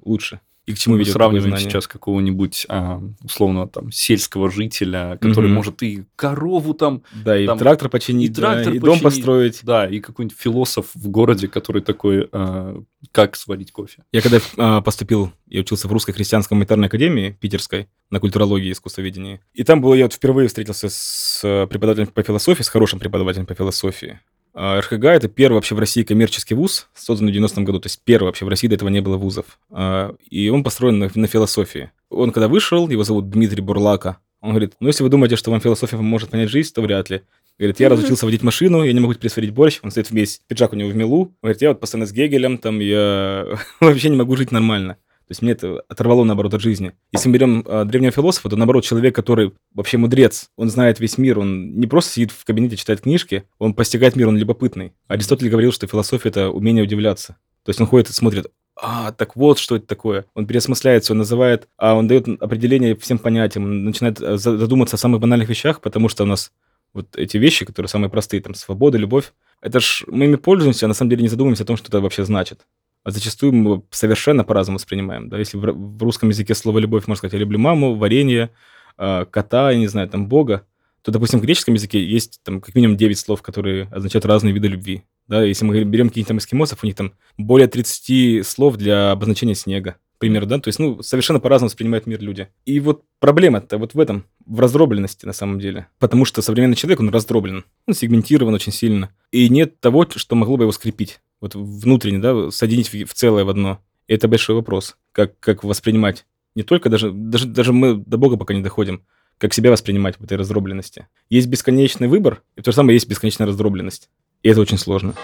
лучше? 0.06 0.42
И 0.72 0.76
к 0.76 0.80
чему 0.80 0.96
ведет 0.96 1.14
сравниваем 1.14 1.58
сейчас 1.58 1.88
какого-нибудь, 1.88 2.66
а, 2.70 3.02
условно, 3.24 3.68
там, 3.68 3.92
сельского 3.92 4.50
жителя, 4.50 5.18
который 5.22 5.48
Мгм. 5.48 5.56
может 5.56 5.84
и 5.84 6.06
корову 6.16 6.74
там, 6.74 7.04
Да, 7.26 7.38
и 7.38 7.46
там 7.46 7.58
трактор 7.58 7.90
починить, 7.90 8.32
и 8.32 8.42
да, 8.42 8.54
трактор 8.54 8.74
и 8.74 8.80
дом 8.80 8.90
починить. 9.00 9.04
построить. 9.04 9.60
да, 9.64 9.88
и 9.88 10.00
какой-нибудь 10.00 10.38
философ 10.38 10.88
в 10.94 11.10
городе, 11.10 11.48
который 11.48 11.82
такой, 11.82 12.30
а, 12.32 12.82
как 13.12 13.36
сварить 13.36 13.72
кофе. 13.72 14.04
Я 14.12 14.22
когда 14.22 14.40
а, 14.58 14.82
поступил, 14.82 15.32
я 15.48 15.62
учился 15.62 15.88
в 15.88 15.92
Русской 15.92 16.14
христианской 16.14 16.56
гуманитарной 16.56 16.88
академии 16.88 17.38
питерской 17.40 17.88
на 18.10 18.20
культурологии 18.20 18.70
и 18.70 18.72
искусствоведении. 18.72 19.42
И 19.54 19.64
там 19.64 19.82
было, 19.82 19.94
я 19.94 20.06
вот 20.06 20.14
впервые 20.14 20.48
встретился 20.48 20.88
с 20.90 21.42
э, 21.44 21.68
преподавателем 21.68 22.08
по 22.08 22.24
философии, 22.24 22.64
с 22.64 22.70
хорошим 22.70 23.00
преподавателем 23.00 23.46
по 23.46 23.54
философии. 23.56 24.20
А 24.54 24.80
РХГ— 24.80 25.04
это 25.06 25.28
первый 25.28 25.56
вообще 25.56 25.76
в 25.76 25.80
России 25.80 26.04
коммерческий 26.04 26.56
вуз, 26.56 26.90
созданный 26.94 27.32
в 27.32 27.36
90-м 27.36 27.64
году. 27.64 27.80
То 27.80 27.88
есть 27.88 28.02
первый 28.04 28.28
вообще 28.28 28.46
в 28.46 28.50
России 28.50 28.68
до 28.68 28.76
этого 28.76 28.90
не 28.90 29.02
было 29.02 29.18
вузов. 29.18 29.60
А, 29.70 30.16
И 30.30 30.50
он 30.50 30.64
построен 30.64 31.00
на, 31.00 31.10
на 31.14 31.28
философии. 31.28 31.92
Он 32.10 32.32
когда 32.32 32.48
вышел, 32.48 32.90
его 32.90 33.04
зовут 33.04 33.30
Дмитрий 33.30 33.62
Бурлака, 33.62 34.18
он 34.42 34.50
говорит, 34.50 34.74
ну 34.80 34.88
если 34.88 35.04
вы 35.04 35.10
думаете, 35.10 35.36
что 35.36 35.52
вам 35.52 35.62
философия 35.62 35.98
поможет 35.98 36.30
понять 36.32 36.50
жизнь, 36.50 36.74
то 36.74 36.82
вряд 36.82 37.10
ли. 37.10 37.22
Говорит, 37.60 37.80
я 37.80 37.90
разучился 37.90 38.26
водить 38.26 38.42
машину, 38.42 38.84
я 38.84 38.92
не 38.92 39.00
могу 39.00 39.14
теперь 39.14 39.30
сварить 39.30 39.54
борщ. 39.54 39.80
Он 39.84 39.92
стоит 39.92 40.10
весь 40.10 40.42
пиджак 40.48 40.74
у 40.74 40.76
него 40.76 40.90
в 40.90 40.96
мелу. 40.96 41.22
Он 41.22 41.36
говорит, 41.44 41.62
я 41.62 41.70
вот 41.70 41.80
постоянно 41.80 42.08
с 42.08 42.12
Гегелем, 42.12 42.58
там, 42.58 42.80
я 42.80 43.46
вообще 43.80 44.10
не 44.10 44.18
могу 44.18 44.36
жить 44.36 44.52
нормально. 44.52 44.98
Есть 45.32 45.42
мне 45.42 45.54
это 45.54 45.82
оторвало, 45.88 46.26
наоборот, 46.26 46.54
от 46.54 46.60
жизни. 46.60 46.92
Если 47.14 47.30
мы 47.30 47.36
берем 47.36 47.64
а, 47.66 47.86
древнего 47.86 48.12
философа, 48.12 48.50
то, 48.50 48.58
наоборот, 48.58 48.84
человек, 48.84 49.16
который 49.16 49.54
вообще 49.74 49.98
мудрец, 49.98 50.50
он 50.58 50.70
знает 50.70 51.00
весь 51.00 51.18
мир, 51.18 51.40
он 51.40 51.80
не 51.80 51.88
просто 51.88 52.12
сидит 52.12 52.32
в 52.32 52.44
кабинете, 52.44 52.76
читает 52.76 53.00
книжки, 53.00 53.46
он 53.58 53.74
постигает 53.74 54.18
мир, 54.18 54.28
он 54.28 54.36
любопытный. 54.36 54.92
Аристотель 55.08 55.48
говорил, 55.48 55.72
что 55.72 55.88
философия— 55.88 56.28
это 56.32 56.50
умение 56.50 56.84
удивляться. 56.84 57.38
То 57.64 57.70
есть 57.70 57.80
он 57.80 57.88
ходит 57.88 58.10
и 58.10 58.12
смотрит, 58.12 58.48
а, 58.76 59.14
так 59.14 59.38
вот, 59.38 59.58
что 59.58 59.78
это 59.78 59.88
такое. 59.88 60.26
Он 60.34 60.46
переосмысляет 60.46 61.06
все, 61.06 61.14
называет, 61.14 61.70
а 61.78 61.96
он 61.96 62.10
дает 62.10 62.28
определение 62.28 62.98
всем 62.98 63.18
понятиям, 63.18 63.64
он 63.64 63.86
начинает 63.86 64.20
э, 64.20 64.36
задуматься 64.36 64.98
о 64.98 65.00
самых 65.00 65.22
банальных 65.22 65.48
вещах, 65.48 65.80
потому 65.80 66.10
что 66.10 66.24
у 66.24 66.28
нас 66.28 66.52
вот 66.94 67.16
эти 67.16 67.38
вещи, 67.38 67.64
которые 67.64 67.88
самые 67.88 68.10
простые, 68.10 68.42
там, 68.42 68.54
свобода, 68.54 68.98
любовь, 68.98 69.32
это 69.62 69.80
ж 69.80 70.04
мы 70.08 70.26
ими 70.26 70.36
пользуемся, 70.36 70.88
а 70.88 70.90
на 70.90 70.94
самом 70.94 71.12
деле 71.12 71.22
не 71.22 71.30
задумываемся 71.30 71.64
о 71.64 71.68
том, 71.68 71.78
что 71.78 71.88
это 71.88 72.02
вообще 72.02 72.26
значит. 72.26 72.66
Зачастую 73.06 73.54
мы 73.54 73.84
совершенно 73.90 74.44
по-разному 74.44 74.78
воспринимаем. 74.78 75.30
Да? 75.30 75.38
Если 75.38 75.58
в 75.58 76.04
русском 76.04 76.30
языке 76.30 76.54
слово 76.54 76.80
«любовь» 76.80 77.08
можно 77.08 77.18
сказать 77.18 77.34
«я 77.34 77.40
люблю 77.40 77.58
маму», 77.58 77.96
«варенье», 77.96 78.52
а, 78.98 79.26
«кота», 79.26 79.72
я 79.72 79.78
не 79.78 79.88
знаю, 79.88 80.08
там, 80.08 80.28
«бога», 80.28 80.66
то, 81.02 81.12
допустим, 81.12 81.40
в 81.40 81.42
греческом 81.42 81.74
языке 81.74 82.04
есть 82.04 82.42
там 82.44 82.62
как 82.62 82.76
минимум 82.76 82.98
9 82.98 83.18
слов, 83.18 83.42
которые 83.42 83.88
означают 83.92 84.26
разные 84.26 84.54
виды 84.54 84.68
любви. 84.68 85.04
Да, 85.28 85.44
если 85.44 85.66
мы 85.66 85.84
берем 85.84 86.10
каких-нибудь 86.10 86.28
там 86.28 86.38
эскимосов, 86.38 86.84
у 86.84 86.86
них 86.86 86.96
там 86.96 87.14
более 87.38 87.68
30 87.68 88.46
слов 88.46 88.76
для 88.76 89.12
обозначения 89.12 89.56
снега, 89.56 89.96
к 90.16 90.20
примеру, 90.20 90.46
да, 90.46 90.60
то 90.60 90.68
есть, 90.68 90.78
ну, 90.78 91.02
совершенно 91.02 91.40
по-разному 91.40 91.70
воспринимают 91.70 92.06
мир 92.06 92.22
люди. 92.22 92.50
И 92.66 92.80
вот 92.80 93.04
проблема-то 93.20 93.78
вот 93.78 93.96
в 93.96 94.00
этом, 94.00 94.26
в 94.46 94.60
раздробленности 94.60 95.26
на 95.26 95.34
самом 95.34 95.60
деле. 95.60 95.88
Потому 95.98 96.26
что 96.26 96.42
современный 96.42 96.76
человек, 96.76 97.00
он 97.00 97.10
раздроблен, 97.10 97.66
он 97.88 97.94
сегментирован 97.96 98.54
очень 98.54 98.72
сильно. 98.72 99.10
И 99.32 99.50
нет 99.50 99.80
того, 99.80 100.08
что 100.16 100.36
могло 100.36 100.58
бы 100.58 100.66
его 100.66 100.72
скрепить, 100.72 101.20
вот 101.42 101.56
внутренне, 101.56 102.20
да, 102.20 102.52
соединить 102.52 102.90
в 102.90 103.14
целое 103.14 103.44
в 103.44 103.50
одно. 103.50 103.80
И 104.08 104.14
это 104.14 104.28
большой 104.28 104.56
вопрос, 104.56 104.96
как, 105.12 105.38
как 105.40 105.64
воспринимать 105.64 106.26
не 106.56 106.64
только 106.64 106.90
даже, 106.90 107.12
даже, 107.12 107.48
даже 107.48 107.74
мы 107.74 107.96
до 107.96 108.18
Бога 108.18 108.38
пока 108.38 108.54
не 108.54 108.62
доходим, 108.62 109.04
как 109.38 109.54
себя 109.54 109.72
воспринимать 109.72 110.20
в 110.20 110.24
этой 110.24 110.38
раздробленности. 110.38 111.08
Есть 111.30 111.48
бесконечный 111.48 112.08
выбор, 112.08 112.44
и 112.56 112.62
то 112.62 112.72
же 112.72 112.76
самое 112.76 112.96
есть 112.96 113.08
бесконечная 113.08 113.48
раздробленность. 113.48 114.10
И 114.44 114.50
это 114.50 114.62
очень 114.62 114.78
сложно. 114.78 115.16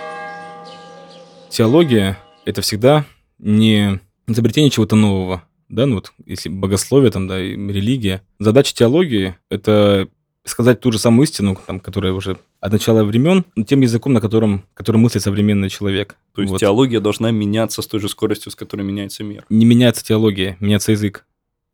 Теология— 1.50 2.18
это 2.46 2.62
всегда 2.62 3.06
не 3.38 4.00
изобретение 4.28 4.72
чего-то 4.72 4.96
нового, 4.96 5.44
да, 5.70 5.86
ну 5.86 5.96
вот 5.96 6.14
если 6.26 6.50
богословие, 6.50 7.12
там, 7.12 7.28
да, 7.28 7.40
религия. 7.40 8.22
Задача 8.40 8.74
теологии— 8.74 9.36
это 9.50 10.08
сказать 10.50 10.80
ту 10.80 10.92
же 10.92 11.00
самую 11.00 11.26
истину, 11.26 11.60
там, 11.66 11.80
которая 11.80 12.14
уже 12.14 12.38
от 12.60 12.72
начала 12.72 13.04
времен, 13.04 13.46
тем 13.66 13.82
языком, 13.82 14.14
на 14.14 14.22
котором, 14.22 14.64
который 14.74 14.98
мыслит 14.98 15.24
современный 15.24 15.70
человек. 15.70 16.16
То 16.34 16.42
есть 16.42 16.52
вот. 16.52 16.60
теология 16.60 17.00
должна 17.00 17.32
меняться 17.32 17.82
с 17.82 17.88
той 17.88 18.00
же 18.00 18.10
скоростью, 18.10 18.52
с 18.52 18.56
которой 18.56 18.84
меняется 18.84 19.24
мир. 19.24 19.46
Не 19.50 19.66
меняется 19.66 20.04
теология, 20.04 20.58
меняется 20.60 20.92
язык. 20.92 21.26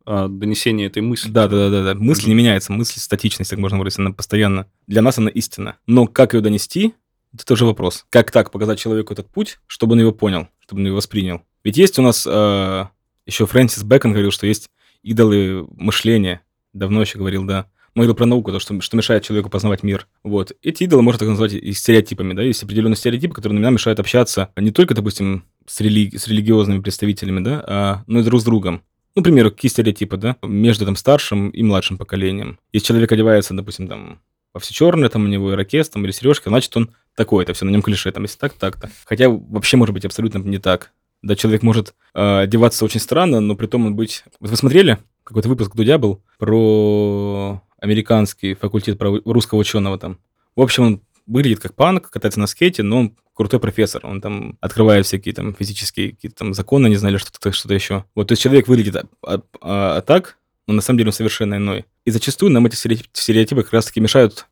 А, 0.06 0.28
донесение 0.28 0.88
этой 0.88 1.02
мысли. 1.02 1.30
Да, 1.30 1.48
да, 1.48 1.70
да, 1.70 1.82
да. 1.82 1.94
Мысль 1.94 2.24
mm-hmm. 2.24 2.28
не 2.28 2.34
меняется, 2.34 2.72
мысль 2.72 3.00
статичность, 3.00 3.50
так 3.50 3.58
можно 3.58 3.78
выразить, 3.78 4.00
она 4.00 4.12
постоянно. 4.12 4.66
Для 4.86 5.02
нас 5.02 5.18
она 5.18 5.30
истина. 5.30 5.76
Но 5.86 6.06
как 6.06 6.34
ее 6.34 6.40
донести, 6.40 6.94
это 7.32 7.44
тоже 7.46 7.64
вопрос. 7.64 8.06
Как 8.10 8.30
так 8.30 8.50
показать 8.50 8.78
человеку 8.78 9.12
этот 9.12 9.28
путь, 9.28 9.58
чтобы 9.66 9.92
он 9.92 10.00
его 10.00 10.12
понял, 10.12 10.48
чтобы 10.60 10.82
он 10.82 10.86
его 10.86 10.96
воспринял? 10.96 11.42
Ведь 11.64 11.78
есть 11.78 11.98
у 11.98 12.02
нас 12.02 12.26
э, 12.30 12.86
еще 13.26 13.46
Фрэнсис 13.46 13.82
Бэкон 13.82 14.12
говорил, 14.12 14.30
что 14.30 14.46
есть 14.46 14.68
идолы 15.02 15.66
мышления. 15.70 16.42
Давно 16.74 17.00
еще 17.00 17.18
говорил, 17.18 17.44
да. 17.44 17.66
Он 17.94 18.00
говорил 18.00 18.16
про 18.16 18.26
науку, 18.26 18.50
то, 18.50 18.58
что, 18.58 18.80
что 18.80 18.96
мешает 18.96 19.22
человеку 19.22 19.50
познавать 19.50 19.84
мир. 19.84 20.08
Вот. 20.24 20.52
Эти 20.62 20.82
идолы 20.82 21.02
можно 21.02 21.20
так 21.20 21.28
назвать 21.28 21.52
и 21.52 21.72
стереотипами, 21.72 22.32
да. 22.32 22.42
Есть 22.42 22.62
определенные 22.62 22.96
стереотипы, 22.96 23.34
которые 23.34 23.60
нам 23.60 23.74
мешают 23.74 24.00
общаться 24.00 24.50
не 24.56 24.72
только, 24.72 24.94
допустим, 24.94 25.44
с, 25.66 25.80
религи- 25.80 26.16
с 26.16 26.26
религиозными 26.26 26.80
представителями, 26.80 27.40
да, 27.42 27.64
а, 27.66 28.04
но 28.06 28.20
и 28.20 28.24
друг 28.24 28.40
с 28.40 28.44
другом. 28.44 28.82
Ну, 29.14 29.22
к 29.22 29.24
примеру, 29.24 29.52
какие 29.52 29.70
стереотипы, 29.70 30.16
да, 30.16 30.36
между 30.42 30.84
там 30.86 30.96
старшим 30.96 31.50
и 31.50 31.62
младшим 31.62 31.96
поколением. 31.96 32.58
Если 32.72 32.88
человек 32.88 33.12
одевается, 33.12 33.54
допустим, 33.54 33.86
там, 33.86 34.18
во 34.52 34.58
все 34.58 34.74
черное, 34.74 35.08
там 35.08 35.24
у 35.24 35.28
него 35.28 35.52
ирокез, 35.52 35.88
там, 35.88 36.04
или 36.04 36.10
сережки, 36.10 36.48
значит, 36.48 36.76
он 36.76 36.90
такой, 37.14 37.44
это 37.44 37.52
все 37.52 37.64
на 37.64 37.70
нем 37.70 37.82
клише, 37.82 38.10
там, 38.10 38.24
если 38.24 38.38
так, 38.38 38.54
так-то. 38.54 38.90
Хотя 39.04 39.28
вообще 39.28 39.76
может 39.76 39.94
быть 39.94 40.04
абсолютно 40.04 40.38
не 40.38 40.58
так. 40.58 40.90
Да, 41.22 41.36
человек 41.36 41.62
может 41.62 41.94
э, 42.12 42.40
одеваться 42.40 42.84
очень 42.84 43.00
странно, 43.00 43.40
но 43.40 43.54
при 43.54 43.66
том 43.66 43.86
он 43.86 43.94
быть... 43.94 44.24
Вот 44.40 44.50
вы 44.50 44.56
смотрели? 44.56 44.98
Какой-то 45.22 45.48
выпуск 45.48 45.74
Дудя 45.74 45.96
был 45.96 46.22
про 46.38 47.62
американский 47.84 48.54
факультет 48.54 49.00
русского 49.00 49.58
ученого 49.58 49.98
там. 49.98 50.18
В 50.56 50.62
общем, 50.62 50.82
он 50.84 51.02
выглядит 51.26 51.60
как 51.60 51.74
панк, 51.74 52.10
катается 52.10 52.40
на 52.40 52.46
скейте, 52.46 52.82
но 52.82 52.98
он 52.98 53.16
крутой 53.34 53.60
профессор. 53.60 54.00
Он 54.04 54.20
там 54.20 54.56
открывает 54.60 55.06
всякие 55.06 55.34
там 55.34 55.54
физические 55.54 56.12
какие-то 56.12 56.36
там 56.36 56.54
законы, 56.54 56.88
не 56.88 56.96
знаю, 56.96 57.18
что-то 57.18 57.52
что 57.52 57.72
еще. 57.72 58.04
Вот, 58.14 58.28
то 58.28 58.32
есть 58.32 58.42
человек 58.42 58.68
выглядит 58.68 58.96
а, 58.96 59.06
а, 59.22 59.42
а, 59.60 59.96
а 59.98 60.02
так, 60.02 60.38
но 60.66 60.74
на 60.74 60.80
самом 60.80 60.98
деле 60.98 61.08
он 61.08 61.12
совершенно 61.12 61.56
иной. 61.56 61.84
И 62.04 62.10
зачастую 62.10 62.52
нам 62.52 62.66
эти 62.66 62.74
стереотипы 62.74 63.62
как 63.62 63.72
раз-таки 63.72 64.00
мешают 64.00 64.46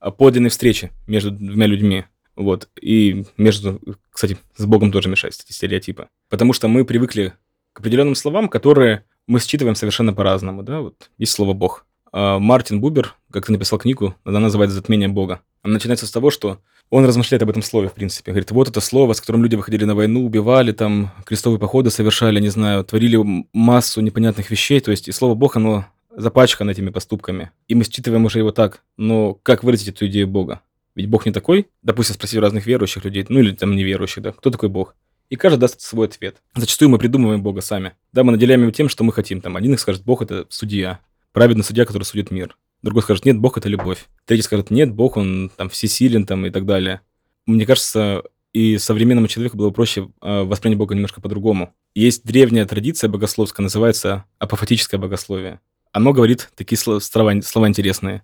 а, 0.00 0.10
подлинной 0.10 0.50
встрече 0.50 0.90
между 1.06 1.30
двумя 1.30 1.66
людьми. 1.66 2.04
Вот. 2.36 2.68
И 2.80 3.24
между, 3.36 3.80
кстати, 4.10 4.38
с 4.56 4.64
Богом 4.64 4.90
тоже 4.90 5.08
мешают 5.08 5.34
эти 5.34 5.52
стереотипы. 5.52 6.08
Потому 6.28 6.52
что 6.52 6.68
мы 6.68 6.84
привыкли 6.84 7.34
к 7.72 7.80
определенным 7.80 8.14
словам, 8.14 8.48
которые 8.48 9.04
мы 9.26 9.40
считываем 9.40 9.74
совершенно 9.74 10.12
по-разному. 10.14 10.62
Да? 10.62 10.80
Вот 10.80 11.10
есть 11.18 11.32
слово 11.32 11.52
«Бог». 11.52 11.86
А 12.16 12.38
Мартин 12.38 12.80
Бубер 12.80 13.16
как-то 13.32 13.50
написал 13.50 13.76
книгу, 13.80 14.14
она 14.22 14.38
называется 14.38 14.76
«Затмение 14.76 15.08
Бога». 15.08 15.40
Она 15.64 15.74
начинается 15.74 16.06
с 16.06 16.12
того, 16.12 16.30
что 16.30 16.60
он 16.88 17.04
размышляет 17.04 17.42
об 17.42 17.50
этом 17.50 17.62
слове, 17.62 17.88
в 17.88 17.92
принципе. 17.92 18.30
Говорит, 18.30 18.52
вот 18.52 18.68
это 18.68 18.80
слово, 18.80 19.14
с 19.14 19.20
которым 19.20 19.42
люди 19.42 19.56
выходили 19.56 19.84
на 19.84 19.96
войну, 19.96 20.24
убивали, 20.24 20.70
там, 20.70 21.10
крестовые 21.26 21.58
походы 21.58 21.90
совершали, 21.90 22.38
не 22.38 22.50
знаю, 22.50 22.84
творили 22.84 23.18
массу 23.52 24.00
непонятных 24.00 24.48
вещей. 24.52 24.78
То 24.78 24.92
есть, 24.92 25.08
и 25.08 25.12
слово 25.12 25.34
«Бог», 25.34 25.56
оно 25.56 25.86
запачкан 26.14 26.70
этими 26.70 26.90
поступками. 26.90 27.50
И 27.66 27.74
мы 27.74 27.82
считываем 27.82 28.24
уже 28.24 28.38
его 28.38 28.52
так. 28.52 28.84
Но 28.96 29.34
как 29.42 29.64
выразить 29.64 29.88
эту 29.88 30.06
идею 30.06 30.28
Бога? 30.28 30.60
Ведь 30.94 31.08
Бог 31.08 31.26
не 31.26 31.32
такой. 31.32 31.66
Допустим, 31.82 32.14
спросить 32.14 32.38
разных 32.38 32.64
верующих 32.64 33.04
людей, 33.04 33.26
ну 33.28 33.40
или 33.40 33.50
там 33.56 33.74
неверующих, 33.74 34.22
да, 34.22 34.30
кто 34.30 34.50
такой 34.50 34.68
Бог? 34.68 34.94
И 35.30 35.34
каждый 35.34 35.58
даст 35.58 35.80
свой 35.80 36.06
ответ. 36.06 36.36
Зачастую 36.54 36.90
мы 36.90 36.98
придумываем 36.98 37.42
Бога 37.42 37.60
сами. 37.60 37.94
Да, 38.12 38.22
мы 38.22 38.30
наделяем 38.30 38.60
его 38.60 38.70
тем, 38.70 38.88
что 38.88 39.02
мы 39.02 39.12
хотим. 39.12 39.40
Там 39.40 39.56
один 39.56 39.72
их 39.72 39.80
скажет, 39.80 40.04
Бог 40.04 40.22
это 40.22 40.46
судья, 40.48 41.00
праведный 41.34 41.64
судья, 41.64 41.84
который 41.84 42.04
судит 42.04 42.30
мир. 42.30 42.56
Другой 42.80 43.02
скажет, 43.02 43.26
нет, 43.26 43.38
Бог 43.38 43.58
это 43.58 43.68
любовь. 43.68 44.06
Третий 44.24 44.44
скажет, 44.44 44.70
нет, 44.70 44.90
Бог 44.90 45.18
он 45.18 45.50
там 45.54 45.68
всесилен 45.68 46.24
там 46.24 46.46
и 46.46 46.50
так 46.50 46.64
далее. 46.64 47.02
Мне 47.44 47.66
кажется, 47.66 48.22
и 48.54 48.78
современному 48.78 49.28
человеку 49.28 49.58
было 49.58 49.68
проще 49.68 50.08
э, 50.22 50.42
воспринять 50.44 50.78
Бога 50.78 50.94
немножко 50.94 51.20
по-другому. 51.20 51.74
Есть 51.94 52.24
древняя 52.24 52.64
традиция 52.64 53.10
богословская, 53.10 53.62
называется 53.62 54.24
апофатическое 54.38 54.98
богословие 54.98 55.60
оно 55.94 56.12
говорит 56.12 56.50
такие 56.56 56.76
слова, 56.76 57.00
слова 57.00 57.68
интересные, 57.68 58.22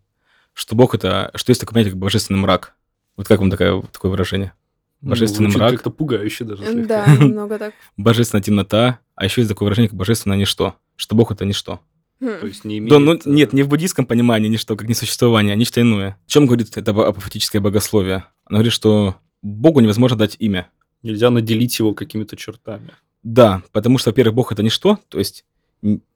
что 0.54 0.74
Бог 0.74 0.94
это, 0.96 1.30
что 1.36 1.50
есть 1.50 1.60
такое 1.60 1.74
понятие, 1.74 1.92
как 1.92 2.00
божественный 2.00 2.40
мрак. 2.40 2.74
Вот 3.16 3.28
как 3.28 3.38
вам 3.38 3.48
такое, 3.48 3.80
такое 3.92 4.10
выражение? 4.10 4.52
Ну, 5.00 5.10
божественный 5.10 5.50
ну, 5.50 5.56
мрак. 5.56 5.70
как-то 5.70 5.90
пугающе 5.90 6.44
даже. 6.44 6.66
Слегка. 6.66 7.06
Да, 7.06 7.16
немного 7.24 7.58
так. 7.58 7.74
Божественная 7.96 8.42
темнота, 8.42 8.98
а 9.14 9.24
еще 9.24 9.40
есть 9.40 9.48
такое 9.48 9.66
выражение, 9.66 9.88
как 9.88 9.96
божественное 9.96 10.36
ничто, 10.36 10.74
что 10.96 11.14
Бог 11.14 11.30
это 11.30 11.44
ничто. 11.44 11.80
Хм. 12.20 12.40
То 12.40 12.46
есть 12.46 12.64
не 12.64 12.78
имеет... 12.78 12.90
Да, 12.90 12.98
ну, 12.98 13.18
нет, 13.24 13.52
не 13.52 13.62
в 13.62 13.68
буддийском 13.68 14.04
понимании 14.06 14.48
ничто, 14.48 14.76
как 14.76 14.88
несуществование, 14.88 15.54
а 15.54 15.56
нечто 15.56 15.80
иное. 15.80 16.18
О 16.26 16.30
чем 16.30 16.46
говорит 16.46 16.76
это 16.76 16.90
апофатическое 16.90 17.62
богословие? 17.62 18.24
Оно 18.44 18.58
говорит, 18.58 18.72
что 18.72 19.16
Богу 19.42 19.80
невозможно 19.80 20.18
дать 20.18 20.36
имя. 20.38 20.68
Нельзя 21.02 21.30
наделить 21.30 21.78
его 21.78 21.94
какими-то 21.94 22.36
чертами. 22.36 22.92
Да, 23.22 23.62
потому 23.72 23.98
что, 23.98 24.10
во-первых, 24.10 24.34
Бог 24.34 24.52
это 24.52 24.62
ничто, 24.62 24.98
то 25.08 25.18
есть 25.18 25.44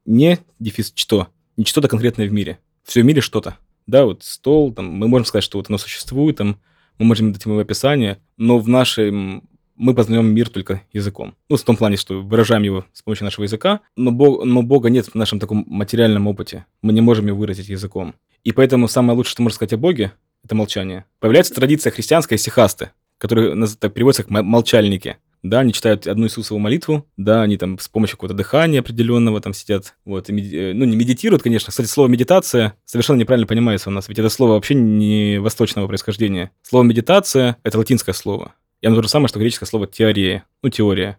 не 0.05 0.39
дефис 0.59 0.93
что, 0.95 1.29
не 1.57 1.65
что-то 1.65 1.89
конкретное 1.89 2.29
в 2.29 2.33
мире. 2.33 2.59
Все 2.83 3.03
в 3.03 3.05
мире 3.05 3.21
что-то. 3.21 3.57
Да, 3.87 4.05
вот 4.05 4.25
стол, 4.25 4.73
там, 4.73 4.87
мы 4.87 5.09
можем 5.09 5.25
сказать, 5.25 5.45
что 5.45 5.59
вот 5.59 5.69
оно 5.69 5.79
существует, 5.79 6.37
там, 6.37 6.61
мы 6.99 7.07
можем 7.07 7.33
дать 7.33 7.45
ему 7.45 7.59
описание, 7.59 8.19
но 8.37 8.59
в 8.59 8.69
нашем 8.69 9.49
мы 9.77 9.95
познаем 9.95 10.27
мир 10.35 10.49
только 10.49 10.83
языком. 10.93 11.35
Ну, 11.49 11.57
в 11.57 11.63
том 11.63 11.77
плане, 11.77 11.97
что 11.97 12.23
выражаем 12.23 12.63
его 12.63 12.85
с 12.93 13.03
помощью 13.03 13.25
нашего 13.25 13.45
языка, 13.45 13.81
но, 13.97 14.11
Бог, 14.11 14.45
но 14.45 14.63
Бога 14.63 14.91
нет 14.91 15.07
в 15.07 15.15
нашем 15.15 15.41
таком 15.41 15.65
материальном 15.67 16.27
опыте. 16.27 16.67
Мы 16.83 16.93
не 16.93 17.01
можем 17.01 17.27
его 17.27 17.39
выразить 17.39 17.69
языком. 17.69 18.15
И 18.43 18.53
поэтому 18.53 18.89
самое 18.89 19.17
лучшее, 19.17 19.33
что 19.33 19.43
можно 19.43 19.57
сказать 19.57 19.73
о 19.73 19.79
Боге, 19.79 20.13
это 20.45 20.55
молчание. 20.55 21.05
Появляется 21.21 21.55
традиция 21.55 21.91
христианская 21.91 22.37
сихасты, 22.37 22.91
которая 23.19 23.57
так 23.79 23.95
переводится 23.95 24.23
как 24.23 24.31
молчальники 24.31 25.17
да, 25.45 25.61
они 25.61 25.73
читают 25.75 26.07
одну 26.07 26.27
Иисусову 26.27 26.59
молитву, 26.59 27.07
да, 27.19 27.43
они 27.43 27.59
там 27.59 27.79
с 27.79 27.87
помощью 27.87 28.17
какого-то 28.17 28.35
дыхания 28.35 28.81
определенного 28.81 29.41
там 29.41 29.53
сидят, 29.53 29.95
вот, 30.07 30.31
и. 30.31 30.57
Э, 30.57 30.73
ну, 30.73 30.87
не 30.87 30.97
медитируют, 30.97 31.43
конечно. 31.43 31.71
Кстати, 31.71 31.87
слово 31.87 32.09
медитация 32.09 32.75
совершенно 32.87 33.19
неправильно 33.19 33.47
понимается 33.47 33.91
у 33.91 33.93
нас, 33.93 34.09
ведь 34.09 34.19
это 34.19 34.31
слово 34.31 34.53
вообще 34.53 34.75
не 34.75 35.39
восточного 35.39 35.87
происхождения. 35.87 36.51
Слово 36.63 36.85
медитация— 36.85 37.59
это 37.63 37.77
латинское 37.77 38.15
слово. 38.15 38.55
И 38.85 38.87
оно 38.87 38.97
то 38.97 39.03
же 39.03 39.09
самое, 39.09 39.29
что 39.29 39.39
греческое 39.39 39.67
слово 39.67 39.87
теория, 39.87 40.45
ну, 40.63 40.69
теория. 40.69 41.17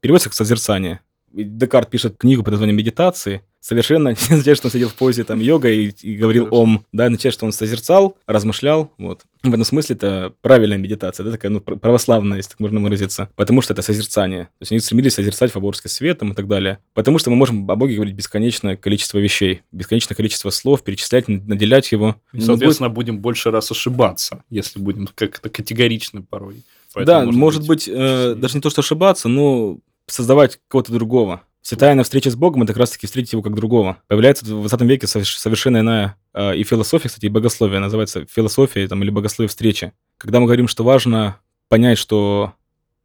Переводится 0.00 0.28
как 0.28 0.36
созерцание. 0.36 1.00
Декарт 1.32 1.88
пишет 1.88 2.18
книгу 2.18 2.42
под 2.42 2.52
названием 2.52 2.76
«Медитации», 2.76 3.40
совершенно 3.58 4.08
не 4.28 4.34
означает, 4.34 4.58
что 4.58 4.66
он 4.66 4.72
сидел 4.72 4.90
в 4.90 4.94
позе 4.94 5.24
там 5.24 5.40
йога 5.40 5.70
и, 5.70 5.92
и 6.02 6.14
говорил 6.14 6.48
ом, 6.50 6.84
да, 6.92 7.06
означает, 7.06 7.32
что 7.32 7.46
он 7.46 7.52
созерцал, 7.52 8.18
размышлял, 8.26 8.92
вот. 8.98 9.22
В 9.42 9.48
этом 9.48 9.64
смысле 9.64 9.96
это 9.96 10.34
правильная 10.42 10.76
медитация, 10.76 11.24
да, 11.24 11.30
такая, 11.30 11.50
ну, 11.50 11.60
православная, 11.60 12.36
если 12.36 12.50
так 12.50 12.60
можно 12.60 12.80
выразиться, 12.80 13.30
потому 13.34 13.62
что 13.62 13.72
это 13.72 13.80
созерцание. 13.80 14.44
То 14.44 14.62
есть 14.62 14.72
они 14.72 14.80
стремились 14.80 15.14
созерцать 15.14 15.52
фаворский 15.52 15.88
свет 15.88 16.18
там, 16.18 16.32
и 16.32 16.34
так 16.34 16.46
далее. 16.46 16.80
Потому 16.92 17.18
что 17.18 17.30
мы 17.30 17.36
можем 17.36 17.70
о 17.70 17.76
Боге 17.76 17.94
говорить 17.94 18.14
бесконечное 18.14 18.76
количество 18.76 19.16
вещей, 19.16 19.62
бесконечное 19.72 20.16
количество 20.16 20.50
слов, 20.50 20.82
перечислять, 20.82 21.28
наделять 21.28 21.92
его. 21.92 22.16
И, 22.34 22.42
соответственно, 22.42 22.90
будет... 22.90 23.06
будем 23.06 23.20
больше 23.20 23.50
раз 23.50 23.70
ошибаться, 23.70 24.44
если 24.50 24.80
будем 24.80 25.08
как-то 25.14 25.48
категоричны 25.48 26.22
порой. 26.22 26.62
Поэтому, 26.96 27.30
да, 27.30 27.38
может 27.38 27.60
быть, 27.60 27.88
быть 27.88 27.88
э, 27.92 28.34
даже 28.36 28.54
не 28.54 28.62
то, 28.62 28.70
что 28.70 28.80
ошибаться, 28.80 29.28
но 29.28 29.78
создавать 30.06 30.58
кого-то 30.68 30.92
другого. 30.92 31.42
Вся 31.60 31.76
тайна 31.76 32.04
встречи 32.04 32.30
с 32.30 32.36
Богом— 32.36 32.62
это 32.64 32.72
как 32.72 32.80
раз-таки 32.80 33.06
встретить 33.06 33.34
его 33.34 33.42
как 33.42 33.54
другого. 33.54 33.98
Появляется 34.06 34.46
в 34.46 34.48
20 34.48 34.80
веке 34.82 35.06
совершенно 35.06 35.80
иная 35.80 36.16
э, 36.32 36.56
и 36.56 36.64
философия, 36.64 37.08
кстати, 37.08 37.26
и 37.26 37.28
богословие. 37.28 37.80
Называется 37.80 38.24
философия 38.24 38.88
там, 38.88 39.02
или 39.02 39.10
богословие 39.10 39.50
встречи. 39.50 39.92
Когда 40.16 40.40
мы 40.40 40.46
говорим, 40.46 40.68
что 40.68 40.84
важно 40.84 41.38
понять, 41.68 41.98
что, 41.98 42.54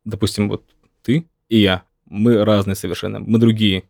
допустим, 0.06 0.48
вот 0.48 0.64
ты 1.02 1.26
и 1.50 1.58
я, 1.58 1.84
мы 2.06 2.46
разные 2.46 2.76
совершенно, 2.76 3.20
мы 3.20 3.40
другие. 3.40 3.84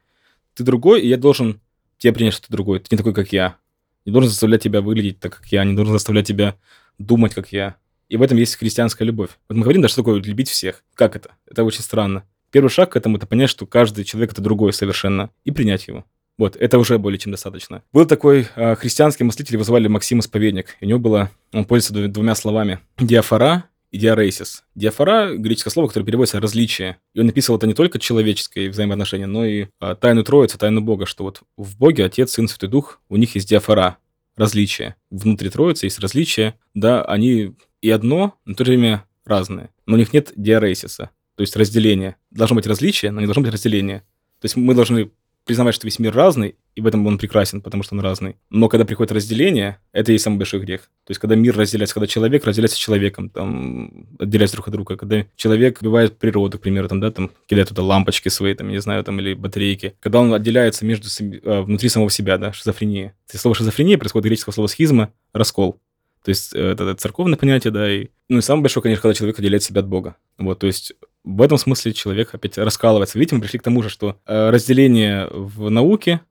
Ты 0.55 0.63
другой, 0.63 1.01
и 1.01 1.07
я 1.07 1.17
должен 1.17 1.61
тебя 1.99 2.13
принять, 2.13 2.33
что 2.33 2.47
ты 2.47 2.53
другой. 2.53 2.79
Ты 2.79 2.87
не 2.89 2.97
такой, 2.97 3.13
как 3.13 3.31
я. 3.31 3.57
Не 4.05 4.11
должен 4.11 4.31
заставлять 4.31 4.63
тебя 4.63 4.81
выглядеть 4.81 5.19
так, 5.19 5.37
как 5.37 5.51
я, 5.51 5.63
не 5.63 5.75
должен 5.75 5.93
заставлять 5.93 6.25
тебя 6.25 6.55
думать, 6.97 7.35
как 7.35 7.51
я. 7.51 7.75
И 8.11 8.17
в 8.17 8.21
этом 8.21 8.37
есть 8.37 8.57
христианская 8.57 9.05
любовь. 9.05 9.29
Вот 9.47 9.55
мы 9.55 9.63
говорим, 9.63 9.81
да, 9.81 9.87
что 9.87 10.01
такое 10.01 10.21
любить 10.21 10.49
всех. 10.49 10.83
Как 10.95 11.15
это? 11.15 11.31
Это 11.49 11.63
очень 11.63 11.81
странно. 11.81 12.25
Первый 12.51 12.67
шаг 12.67 12.91
к 12.91 12.97
этому– 12.97 13.15
это 13.17 13.25
понять, 13.25 13.49
что 13.49 13.65
каждый 13.65 14.03
человек– 14.03 14.31
это 14.33 14.41
другой 14.41 14.73
совершенно, 14.73 15.29
и 15.45 15.51
принять 15.51 15.87
его. 15.87 16.03
Вот, 16.37 16.57
это 16.57 16.77
уже 16.77 16.99
более 16.99 17.19
чем 17.19 17.31
достаточно. 17.31 17.83
Был 17.93 18.05
такой 18.05 18.47
э, 18.57 18.75
христианский 18.75 19.23
мыслитель, 19.23 19.53
его 19.53 19.63
звали 19.63 19.87
Максим 19.87 20.19
Исповедник. 20.19 20.75
У 20.81 20.85
него 20.85 20.99
было, 20.99 21.31
он 21.53 21.63
пользуется 21.63 22.09
двумя 22.09 22.35
словами. 22.35 22.79
Диафора 22.99 23.63
и 23.91 23.97
диарейсис. 23.97 24.65
Диафора– 24.75 25.33
греческое 25.37 25.71
слово, 25.71 25.87
которое 25.87 26.05
переводится 26.05 26.41
«различие». 26.41 26.97
И 27.13 27.21
он 27.21 27.27
написал 27.27 27.55
это 27.55 27.65
не 27.65 27.73
только 27.73 27.97
человеческое 27.97 28.69
взаимоотношения, 28.69 29.27
но 29.27 29.45
и 29.45 29.67
э, 29.79 29.95
тайну 29.97 30.25
Троицы, 30.25 30.57
тайну 30.57 30.81
Бога, 30.81 31.05
что 31.05 31.23
вот 31.23 31.43
в 31.55 31.77
Боге 31.77 32.03
Отец, 32.03 32.31
Сын, 32.33 32.49
Святой 32.49 32.67
Дух, 32.67 32.99
у 33.07 33.15
них 33.15 33.35
есть 33.35 33.47
диафора, 33.47 33.99
различия. 34.35 34.95
Внутри 35.09 35.49
Троицы 35.49 35.85
есть 35.85 35.99
различия, 35.99 36.55
да, 36.73 37.03
они 37.03 37.55
и 37.81 37.89
одно, 37.89 38.35
но 38.45 38.53
в 38.53 38.57
то 38.57 38.65
же 38.65 38.71
время 38.71 39.05
разные. 39.25 39.69
Но 39.85 39.95
у 39.95 39.97
них 39.97 40.13
нет 40.13 40.31
диарейсиса 40.35 41.11
то 41.41 41.43
есть 41.43 41.55
разделение. 41.55 42.17
Должно 42.29 42.55
быть 42.55 42.67
различие, 42.67 43.11
но 43.11 43.19
не 43.19 43.25
должно 43.25 43.41
быть 43.41 43.51
разделение. 43.51 44.01
То 44.41 44.45
есть 44.45 44.55
мы 44.55 44.75
должны 44.75 45.09
признавать, 45.43 45.73
что 45.73 45.87
весь 45.87 45.97
мир 45.97 46.13
разный, 46.13 46.55
и 46.75 46.81
в 46.81 46.85
этом 46.85 47.07
он 47.07 47.17
прекрасен, 47.17 47.61
потому 47.61 47.81
что 47.81 47.95
он 47.95 48.01
разный. 48.01 48.35
Но 48.51 48.69
когда 48.69 48.85
приходит 48.85 49.11
разделение, 49.11 49.79
это 49.91 50.11
и 50.11 50.19
самый 50.19 50.37
большой 50.37 50.59
грех. 50.59 50.81
То 51.03 51.11
есть 51.11 51.19
когда 51.19 51.35
мир 51.35 51.57
разделяется, 51.57 51.95
когда 51.95 52.05
человек 52.05 52.45
разделяется 52.45 52.77
с 52.77 52.79
человеком, 52.79 53.31
там, 53.31 54.07
отделяется 54.19 54.55
друг 54.55 54.67
от 54.67 54.73
друга, 54.73 54.97
когда 54.97 55.25
человек 55.35 55.81
убивает 55.81 56.15
природу, 56.19 56.59
к 56.59 56.61
примеру, 56.61 56.87
там, 56.87 56.99
да, 56.99 57.09
там, 57.09 57.31
кидает 57.47 57.69
туда 57.69 57.81
лампочки 57.81 58.29
свои, 58.29 58.53
там, 58.53 58.67
не 58.69 58.79
знаю, 58.79 59.03
там, 59.03 59.19
или 59.19 59.33
батарейки. 59.33 59.95
Когда 59.99 60.19
он 60.19 60.31
отделяется 60.35 60.85
между, 60.85 61.07
э, 61.19 61.61
внутри 61.61 61.89
самого 61.89 62.11
себя, 62.11 62.37
да, 62.37 62.53
шизофрения. 62.53 63.15
Слово 63.33 63.55
шизофрения 63.55 63.97
происходит 63.97 64.25
от 64.25 64.29
греческого 64.29 64.53
слова 64.53 64.67
схизма, 64.67 65.11
раскол. 65.33 65.79
То 66.23 66.29
есть 66.29 66.53
э, 66.53 66.59
это, 66.59 66.83
это 66.83 66.95
церковное 66.95 67.37
понятие, 67.37 67.71
да, 67.71 67.91
и, 67.91 68.07
ну 68.29 68.37
и 68.37 68.41
самое 68.41 68.63
большое, 68.63 68.83
конечно, 68.83 69.01
когда 69.01 69.13
человек 69.13 69.39
отделяет 69.39 69.63
себя 69.63 69.81
от 69.81 69.87
Бога. 69.87 70.15
Вот, 70.37 70.59
то 70.59 70.67
есть 70.67 70.93
в 71.23 71.41
этом 71.41 71.57
смысле 71.57 71.93
человек 71.93 72.33
опять 72.33 72.57
раскалывается. 72.57 73.17
Видите, 73.17 73.35
мы 73.35 73.41
пришли 73.41 73.59
к 73.59 73.63
тому 73.63 73.83
же, 73.83 73.89
что 73.89 74.19
э, 74.25 74.49
разделение 74.49 75.27
в 75.31 75.69
науке, 75.69 76.21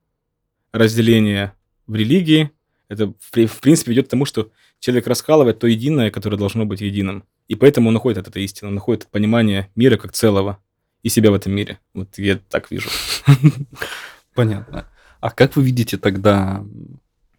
разделение 0.72 1.54
в 1.86 1.94
религии, 1.94 2.50
это 2.88 3.12
в 3.20 3.60
принципе 3.60 3.92
ведет 3.92 4.06
к 4.06 4.10
тому, 4.10 4.24
что 4.24 4.50
человек 4.80 5.06
раскалывает 5.06 5.58
то 5.58 5.66
единое, 5.66 6.10
которое 6.10 6.36
должно 6.36 6.66
быть 6.66 6.80
единым. 6.80 7.24
И 7.46 7.54
поэтому 7.54 7.88
он 7.88 7.94
находит 7.94 8.26
это 8.26 8.38
истину, 8.40 8.70
находит 8.70 9.06
понимание 9.08 9.70
мира 9.74 9.96
как 9.96 10.12
целого 10.12 10.58
и 11.02 11.08
себя 11.08 11.30
в 11.30 11.34
этом 11.34 11.52
мире. 11.52 11.78
Вот 11.94 12.18
я 12.18 12.38
так 12.48 12.70
вижу. 12.70 12.88
Понятно. 14.34 14.86
А 15.20 15.30
как 15.30 15.56
вы 15.56 15.62
видите 15.62 15.98
тогда 15.98 16.64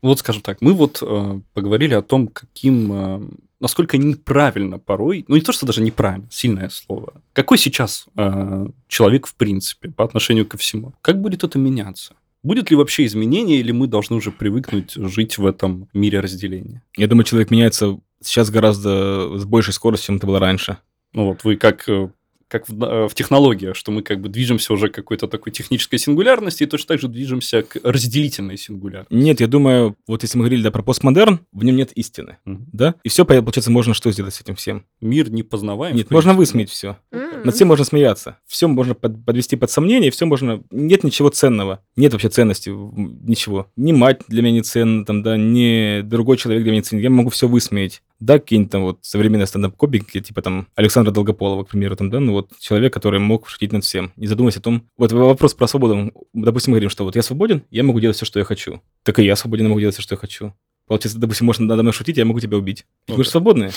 вот 0.09 0.19
скажем 0.19 0.41
так, 0.41 0.61
мы 0.61 0.73
вот 0.73 0.99
э, 1.01 1.39
поговорили 1.53 1.93
о 1.93 2.01
том, 2.01 2.27
каким, 2.27 2.93
э, 2.93 3.21
насколько 3.59 3.97
неправильно 3.97 4.79
порой, 4.79 5.25
ну 5.27 5.35
не 5.35 5.41
то, 5.41 5.51
что 5.51 5.65
даже 5.65 5.81
неправильно, 5.81 6.27
сильное 6.31 6.69
слово. 6.69 7.13
Какой 7.33 7.57
сейчас 7.57 8.07
э, 8.15 8.67
человек 8.87 9.27
в 9.27 9.35
принципе 9.35 9.89
по 9.89 10.03
отношению 10.03 10.45
ко 10.45 10.57
всему? 10.57 10.93
Как 11.01 11.21
будет 11.21 11.43
это 11.43 11.59
меняться? 11.59 12.15
Будет 12.43 12.71
ли 12.71 12.75
вообще 12.75 13.05
изменение, 13.05 13.59
или 13.59 13.71
мы 13.71 13.85
должны 13.85 14.15
уже 14.15 14.31
привыкнуть 14.31 14.93
жить 14.93 15.37
в 15.37 15.45
этом 15.45 15.87
мире 15.93 16.19
разделения? 16.19 16.81
Я 16.97 17.07
думаю, 17.07 17.23
человек 17.23 17.51
меняется 17.51 17.99
сейчас 18.19 18.49
гораздо 18.49 19.37
с 19.37 19.45
большей 19.45 19.73
скоростью, 19.73 20.07
чем 20.07 20.15
это 20.15 20.25
было 20.25 20.39
раньше. 20.39 20.77
Ну 21.13 21.27
вот 21.27 21.43
вы 21.43 21.57
как 21.57 21.87
э, 21.87 22.09
как 22.51 22.67
в, 22.67 22.83
э, 22.83 23.07
в 23.07 23.15
технологиях, 23.15 23.75
что 23.77 23.91
мы 23.91 24.03
как 24.03 24.19
бы 24.19 24.27
движемся 24.27 24.73
уже 24.73 24.89
к 24.89 24.93
какой-то 24.93 25.27
такой 25.27 25.53
технической 25.53 25.97
сингулярности 25.97 26.63
и 26.63 26.65
точно 26.65 26.89
так 26.89 26.99
же 26.99 27.07
движемся 27.07 27.63
к 27.63 27.77
разделительной 27.81 28.57
сингулярности. 28.57 29.13
Нет, 29.13 29.39
я 29.39 29.47
думаю, 29.47 29.95
вот 30.05 30.23
если 30.23 30.37
мы 30.37 30.43
говорили 30.43 30.61
да, 30.61 30.71
про 30.71 30.83
постмодерн, 30.83 31.39
в 31.53 31.63
нем 31.63 31.77
нет 31.77 31.93
истины, 31.93 32.37
угу. 32.45 32.59
да? 32.73 32.95
И 33.03 33.09
все, 33.09 33.25
получается, 33.25 33.71
можно 33.71 33.93
что 33.93 34.11
сделать 34.11 34.33
с 34.35 34.41
этим 34.41 34.55
всем? 34.55 34.85
Мир 34.99 35.31
не 35.31 35.43
познаваем. 35.43 35.95
Нет, 35.95 36.11
можно 36.11 36.33
высмеять 36.33 36.69
все. 36.69 36.97
Mm-hmm. 37.13 37.45
Над 37.45 37.55
всем 37.55 37.69
можно 37.69 37.85
смеяться. 37.85 38.37
Все 38.45 38.67
можно 38.67 38.95
под, 38.95 39.23
подвести 39.25 39.55
под 39.55 39.71
сомнение, 39.71 40.11
все 40.11 40.25
можно... 40.25 40.61
Нет 40.71 41.05
ничего 41.05 41.29
ценного. 41.29 41.79
Нет 41.95 42.11
вообще 42.11 42.27
ценности, 42.29 42.69
ничего. 42.69 43.67
Ни 43.77 43.93
мать 43.93 44.21
для 44.27 44.41
меня 44.41 44.55
не 44.55 44.61
ценна, 44.61 45.05
там, 45.05 45.23
да, 45.23 45.37
ни 45.37 46.01
другой 46.01 46.35
человек 46.35 46.63
для 46.63 46.71
меня 46.71 46.81
не 46.81 46.83
ценен. 46.83 47.03
Я 47.03 47.09
могу 47.09 47.29
все 47.29 47.47
высмеять 47.47 48.01
да, 48.21 48.39
какие-нибудь 48.39 48.71
там 48.71 48.83
вот 48.83 48.99
современные 49.01 49.47
стендап-копики, 49.47 50.21
типа 50.21 50.41
там 50.41 50.67
Александра 50.75 51.11
Долгополова, 51.11 51.63
к 51.63 51.69
примеру, 51.69 51.95
там, 51.95 52.09
да, 52.09 52.19
ну 52.19 52.33
вот 52.33 52.51
человек, 52.59 52.93
который 52.93 53.19
мог 53.19 53.49
шутить 53.49 53.73
над 53.73 53.83
всем, 53.83 54.13
не 54.15 54.27
задумываясь 54.27 54.57
о 54.57 54.61
том, 54.61 54.87
вот 54.95 55.11
вопрос 55.11 55.55
про 55.55 55.67
свободу, 55.67 56.13
допустим, 56.33 56.71
мы 56.71 56.75
говорим, 56.75 56.91
что 56.91 57.03
вот 57.03 57.15
я 57.15 57.23
свободен, 57.23 57.63
я 57.71 57.83
могу 57.83 57.99
делать 57.99 58.15
все, 58.15 58.25
что 58.25 58.39
я 58.39 58.45
хочу. 58.45 58.81
Так 59.03 59.17
и 59.19 59.23
я 59.25 59.35
свободен, 59.35 59.67
могу 59.67 59.79
делать 59.79 59.95
все, 59.95 60.03
что 60.03 60.13
я 60.13 60.19
хочу. 60.19 60.53
Получается, 60.85 61.19
допустим, 61.19 61.47
можно 61.47 61.65
надо 61.65 61.81
мной 61.81 61.93
шутить, 61.93 62.17
я 62.17 62.25
могу 62.25 62.39
тебя 62.39 62.57
убить. 62.57 62.85
Okay. 63.07 63.17
Мы 63.17 63.23
же 63.23 63.29
свободные. 63.29 63.71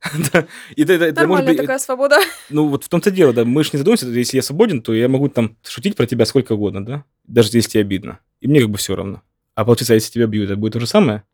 Нормальная 0.76 1.56
такая 1.56 1.78
свобода. 1.78 2.18
Ну, 2.50 2.68
вот 2.68 2.84
в 2.84 2.88
том-то 2.88 3.10
дело, 3.10 3.32
да, 3.32 3.44
мы 3.44 3.64
же 3.64 3.70
не 3.72 3.78
задумываемся, 3.78 4.06
если 4.06 4.36
я 4.36 4.42
свободен, 4.42 4.80
то 4.80 4.94
я 4.94 5.08
могу 5.08 5.28
там 5.28 5.56
шутить 5.66 5.96
про 5.96 6.06
тебя 6.06 6.24
сколько 6.24 6.52
угодно, 6.52 6.84
да, 6.84 7.04
даже 7.24 7.50
если 7.52 7.70
тебе 7.70 7.80
обидно. 7.80 8.20
И 8.40 8.46
мне 8.46 8.60
как 8.60 8.70
бы 8.70 8.78
все 8.78 8.94
равно. 8.94 9.22
А 9.54 9.64
получается, 9.64 9.94
если 9.94 10.12
тебя 10.12 10.26
бьют, 10.26 10.50
это 10.50 10.56
будет 10.56 10.74
то 10.74 10.80
же 10.80 10.86
самое? 10.86 11.24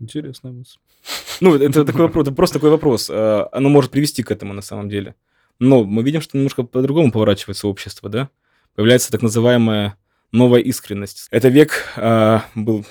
Интересная 0.00 0.52
мысль. 0.52 0.78
Ну, 1.40 1.56
это 1.56 1.84
такой 1.84 2.02
вопрос, 2.02 2.26
это 2.26 2.34
просто 2.34 2.54
такой 2.54 2.70
вопрос. 2.70 3.08
А, 3.10 3.48
оно 3.52 3.68
может 3.68 3.90
привести 3.90 4.22
к 4.22 4.30
этому 4.30 4.52
на 4.52 4.62
самом 4.62 4.88
деле. 4.88 5.14
Но 5.58 5.84
мы 5.84 6.02
видим, 6.02 6.20
что 6.20 6.36
немножко 6.36 6.62
по-другому 6.62 7.10
поворачивается 7.10 7.66
общество, 7.66 8.08
да? 8.08 8.30
Появляется 8.74 9.10
так 9.10 9.22
называемая 9.22 9.96
новая 10.30 10.60
искренность. 10.60 11.26
Это 11.30 11.48
век 11.48 11.84
э, 11.96 12.40
был 12.54 12.86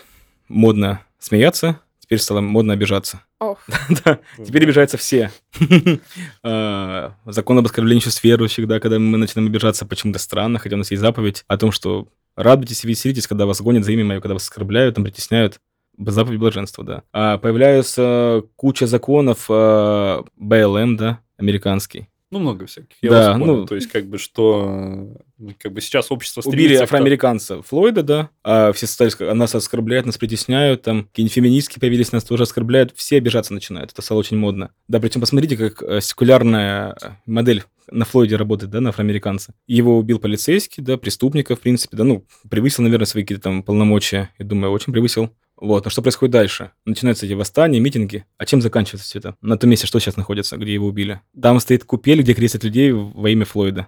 модно 0.50 1.02
смеяться, 1.20 1.80
теперь 2.00 2.20
стало 2.20 2.42
модно 2.42 2.74
обижаться. 2.74 3.22
Да, 4.04 4.20
теперь 4.44 4.64
обижаются 4.64 4.98
все. 4.98 5.32
А, 6.44 7.14
закон 7.26 7.58
об 7.60 7.66
оскорблении 7.66 8.02
чувств 8.02 8.24
верующих, 8.24 8.68
да, 8.68 8.80
когда 8.80 9.00
мы 9.00 9.18
начинаем 9.18 9.50
обижаться, 9.50 9.86
почему-то 9.86 10.20
странно, 10.20 10.60
хотя 10.60 10.76
у 10.76 10.80
нас 10.80 10.92
есть 10.92 11.02
заповедь 11.02 11.46
о 11.48 11.58
том, 11.58 11.72
что 11.72 12.08
радуйтесь 12.36 12.84
и 12.84 12.88
веселитесь, 12.88 13.28
когда 13.28 13.46
вас 13.46 13.62
гонят 13.62 13.86
за 13.86 13.92
имя 13.92 14.06
мое, 14.06 14.22
когда 14.22 14.34
вас 14.34 14.44
оскорбляют, 14.44 14.96
там, 14.96 15.04
притесняют. 15.04 15.60
Заповедь 15.98 16.40
блаженства, 16.40 16.84
да. 16.84 17.04
А 17.12 17.38
появляются 17.38 18.44
куча 18.56 18.88
законов 18.88 19.46
э, 19.50 20.24
БЛМ, 20.38 20.98
да, 20.98 21.20
американский. 21.38 22.08
Ну, 22.30 22.40
много 22.40 22.66
всяких. 22.66 22.98
Я 23.02 23.10
да, 23.10 23.38
ну, 23.38 23.66
то 23.66 23.76
есть, 23.76 23.88
как 23.90 24.06
бы, 24.08 24.18
что 24.18 25.16
как 25.60 25.72
бы 25.72 25.80
сейчас 25.80 26.12
общество 26.12 26.42
Убили 26.44 26.76
афроамериканца. 26.76 27.62
Флойда, 27.62 28.04
да, 28.04 28.30
а 28.44 28.74
все 28.74 28.86
стали, 28.86 29.34
нас 29.34 29.56
оскорбляют, 29.56 30.06
нас 30.06 30.18
притесняют, 30.18 30.82
там 30.82 31.06
какие-нибудь 31.06 31.34
феминистки 31.34 31.80
появились, 31.80 32.12
нас 32.12 32.26
тоже 32.26 32.44
оскорбляют, 32.44 32.92
все 32.98 33.18
обижаться 33.18 33.54
начинают, 33.54 33.94
это 33.94 34.02
стало 34.02 34.20
очень 34.20 34.38
модно. 34.38 34.72
Да, 34.90 35.00
причем 35.00 35.22
посмотрите, 35.22 35.56
как 35.56 35.82
э, 35.82 36.02
секулярная 36.02 36.98
модель 37.26 37.64
на 37.90 38.04
Флойде 38.04 38.36
работает, 38.36 38.72
да, 38.72 38.82
на 38.82 38.90
афроамериканца. 38.90 39.54
Его 39.66 39.98
убил 39.98 40.20
полицейский, 40.20 40.84
да, 40.84 40.98
преступника, 40.98 41.56
в 41.56 41.62
принципе, 41.62 41.96
да, 41.96 42.04
ну, 42.04 42.26
превысил, 42.50 42.84
наверное, 42.84 43.06
свои 43.06 43.24
какие-то 43.24 43.44
там 43.44 43.64
полномочия, 43.64 44.32
я 44.38 44.46
думаю, 44.46 44.74
очень 44.74 44.92
превысил. 44.92 45.32
Вот, 45.58 45.86
но 45.86 45.92
что 45.92 46.02
происходит 46.02 46.34
дальше? 46.34 46.72
Начинаются 46.86 47.26
эти 47.26 47.34
восстания, 47.34 47.80
митинги. 47.80 48.26
А 48.38 48.46
чем 48.46 48.62
заканчивается 48.62 49.08
все 49.08 49.20
это? 49.20 49.36
На 49.42 49.58
том 49.58 49.70
месте, 49.70 49.88
что 49.88 50.00
сейчас 50.00 50.16
находится, 50.16 50.58
где 50.58 50.74
его 50.74 50.88
убили? 50.88 51.22
Там 51.40 51.60
стоит 51.60 51.84
купель, 51.84 52.22
где 52.22 52.34
крестят 52.34 52.64
людей 52.64 52.92
во 52.92 53.30
имя 53.30 53.46
Флойда. 53.46 53.88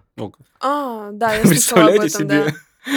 А, 0.60 1.12
да, 1.12 1.36
я 1.36 1.42
Представляете 1.42 2.08
этом, 2.08 2.22
себе? 2.22 2.46
Да. 2.46 2.54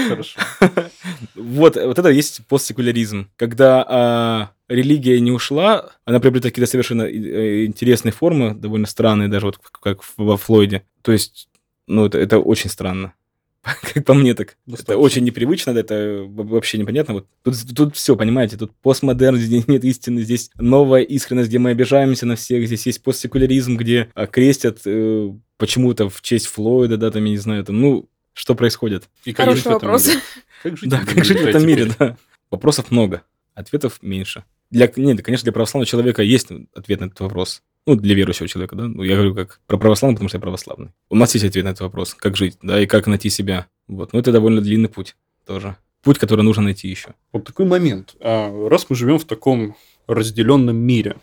Хорошо. 0.09 0.41
Вот, 1.35 1.77
вот 1.77 1.99
это 1.99 2.09
есть 2.09 2.47
постсекуляризм. 2.47 3.29
Когда 3.37 3.85
а, 3.89 4.51
религия 4.69 5.21
не 5.21 5.33
ушла, 5.33 5.91
она 6.05 6.21
приобретает 6.21 6.55
какие-то 6.55 6.71
совершенно 6.71 7.03
э, 7.03 7.67
интересные 7.67 8.13
формы, 8.13 8.55
довольно 8.55 8.87
странные, 8.87 9.29
даже 9.29 9.47
вот 9.47 9.59
как 9.59 10.01
во 10.17 10.37
Флойде. 10.37 10.85
То 11.03 11.13
есть, 11.13 11.49
ну, 11.87 12.07
это, 12.07 12.19
это 12.19 12.39
очень 12.39 12.71
странно. 12.71 13.15
как 13.95 14.05
по 14.05 14.15
мне 14.15 14.35
так. 14.35 14.57
Достаточно. 14.67 14.93
Это 14.93 15.01
очень 15.01 15.25
непривычно, 15.25 15.71
это 15.71 16.25
вообще 16.27 16.79
непонятно. 16.79 17.15
Вот 17.15 17.27
тут, 17.43 17.55
тут 17.75 17.97
все, 17.97 18.17
понимаете, 18.17 18.57
тут 18.57 18.73
постмодерн, 18.83 19.37
здесь 19.37 19.67
нет 19.69 19.85
истины, 19.85 20.23
здесь 20.23 20.51
новая 20.57 21.03
искренность, 21.03 21.49
где 21.49 21.59
мы 21.59 21.71
обижаемся 21.71 22.27
на 22.27 22.37
всех, 22.37 22.67
здесь 22.67 22.87
есть 22.87 23.03
постсекуляризм, 23.03 23.77
где 23.77 24.11
а, 24.15 24.27
крестят 24.27 24.81
э, 24.85 25.33
почему-то 25.59 26.09
в 26.09 26.23
честь 26.23 26.47
Флойда, 26.47 26.97
да, 26.97 27.11
там, 27.11 27.25
я 27.25 27.31
не 27.31 27.39
знаю, 27.39 27.65
там, 27.65 27.81
ну, 27.81 28.09
что 28.35 28.55
происходит. 28.55 29.09
И 29.25 29.33
как 29.33 29.47
Хороший 29.47 29.73
вопрос. 29.73 30.11
Как 30.63 30.77
жить, 30.77 30.89
да, 30.89 31.03
как 31.05 31.25
жить 31.25 31.41
в 31.41 31.45
этом 31.45 31.67
мире, 31.67 31.91
да. 31.99 32.17
Вопросов 32.49 32.93
много, 32.93 33.25
ответов 33.55 33.99
меньше. 34.01 34.45
Для, 34.71 34.89
нет, 34.95 35.21
конечно, 35.21 35.43
для 35.45 35.53
православного 35.53 35.87
человека 35.87 36.23
есть 36.23 36.51
ответ 36.73 37.01
на 37.01 37.07
этот 37.07 37.19
вопрос. 37.19 37.63
Ну, 37.87 37.97
для 37.97 38.15
верующего 38.15 38.49
человека, 38.49 38.77
да? 38.77 38.87
Ну, 38.87 39.03
я 39.03 39.17
говорю 39.17 39.35
как 39.35 39.61
про 39.67 39.77
православный, 39.77 40.17
потому 40.17 40.29
что 40.29 40.39
я 40.39 40.43
православный. 40.43 40.91
У 41.11 41.17
нас 41.17 41.35
есть 41.35 41.45
ответ 41.45 41.65
на 41.65 41.71
этот 41.71 41.83
вопрос, 41.83 42.15
как 42.15 42.37
жить, 42.37 42.57
да, 42.63 42.81
и 42.81 42.87
как 42.87 43.07
найти 43.09 43.29
себя. 43.29 43.67
Вот. 43.89 44.13
Но 44.13 44.21
это 44.21 44.31
довольно 44.31 44.61
длинный 44.61 44.89
путь 44.89 45.17
тоже. 45.47 45.77
Путь, 46.03 46.19
который 46.19 46.43
нужно 46.43 46.63
найти 46.63 46.89
еще. 46.89 47.15
Вот 47.33 47.45
такой 47.45 47.67
момент. 47.67 48.15
А, 48.21 48.69
раз 48.69 48.87
мы 48.89 48.95
живем 48.95 49.19
в 49.19 49.25
таком 49.25 49.77
разделенном 50.07 50.77
мире, 50.77 51.17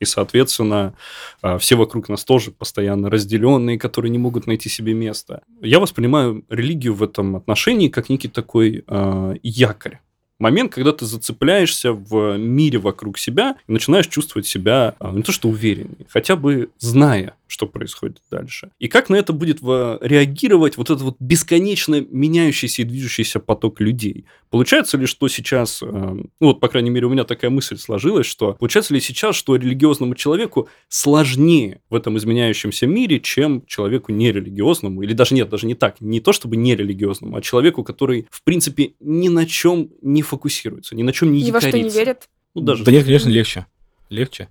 и, 0.00 0.04
соответственно, 0.04 0.94
а, 1.42 1.58
все 1.58 1.76
вокруг 1.76 2.08
нас 2.08 2.24
тоже 2.24 2.50
постоянно 2.50 3.08
разделенные, 3.08 3.78
которые 3.78 4.10
не 4.10 4.18
могут 4.18 4.46
найти 4.46 4.68
себе 4.68 4.94
место. 4.94 5.42
Я 5.60 5.78
воспринимаю 5.78 6.44
религию 6.48 6.94
в 6.94 7.02
этом 7.02 7.36
отношении 7.36 7.88
как 7.88 8.08
некий 8.08 8.28
такой 8.28 8.82
э, 8.86 9.34
якорь 9.42 10.00
момент, 10.40 10.72
когда 10.72 10.92
ты 10.92 11.06
зацепляешься 11.06 11.92
в 11.92 12.36
мире 12.36 12.78
вокруг 12.78 13.18
себя 13.18 13.56
и 13.68 13.72
начинаешь 13.72 14.08
чувствовать 14.08 14.46
себя 14.46 14.94
а, 14.98 15.12
не 15.12 15.22
то 15.22 15.32
что 15.32 15.48
увереннее, 15.48 16.06
хотя 16.08 16.36
бы 16.36 16.70
зная, 16.78 17.34
что 17.50 17.66
происходит 17.66 18.22
дальше. 18.30 18.70
И 18.78 18.88
как 18.88 19.08
на 19.10 19.16
это 19.16 19.32
будет 19.32 19.60
реагировать 19.60 20.76
вот 20.76 20.88
этот 20.88 21.02
вот 21.02 21.16
бесконечно 21.18 22.00
меняющийся 22.00 22.82
и 22.82 22.84
движущийся 22.84 23.40
поток 23.40 23.80
людей? 23.80 24.24
Получается 24.50 24.96
ли, 24.96 25.06
что 25.06 25.28
сейчас, 25.28 25.82
э, 25.82 25.86
ну 25.86 26.26
вот, 26.40 26.60
по 26.60 26.68
крайней 26.68 26.90
мере, 26.90 27.06
у 27.06 27.10
меня 27.10 27.24
такая 27.24 27.50
мысль 27.50 27.76
сложилась, 27.76 28.26
что 28.26 28.54
получается 28.54 28.94
ли 28.94 29.00
сейчас, 29.00 29.36
что 29.36 29.56
религиозному 29.56 30.14
человеку 30.14 30.68
сложнее 30.88 31.80
в 31.88 31.94
этом 31.94 32.16
изменяющемся 32.18 32.86
мире, 32.86 33.20
чем 33.20 33.64
человеку 33.66 34.12
нерелигиозному, 34.12 35.02
или 35.02 35.12
даже 35.12 35.34
нет, 35.34 35.48
даже 35.48 35.66
не 35.66 35.74
так, 35.74 36.00
не 36.00 36.20
то 36.20 36.32
чтобы 36.32 36.56
нерелигиозному, 36.56 37.36
а 37.36 37.42
человеку, 37.42 37.84
который, 37.84 38.26
в 38.30 38.42
принципе, 38.42 38.94
ни 39.00 39.28
на 39.28 39.46
чем 39.46 39.90
не 40.02 40.22
фокусируется, 40.30 40.96
ни 40.96 41.02
на 41.02 41.12
чем 41.12 41.32
не 41.32 41.42
Ни 41.42 41.50
во 41.50 41.60
что 41.60 41.76
не 41.76 41.88
верит? 41.88 42.28
Ну, 42.54 42.62
даже... 42.62 42.84
Да 42.84 42.92
нет, 42.92 43.04
конечно, 43.04 43.28
легче. 43.28 43.66
Легче. 44.08 44.48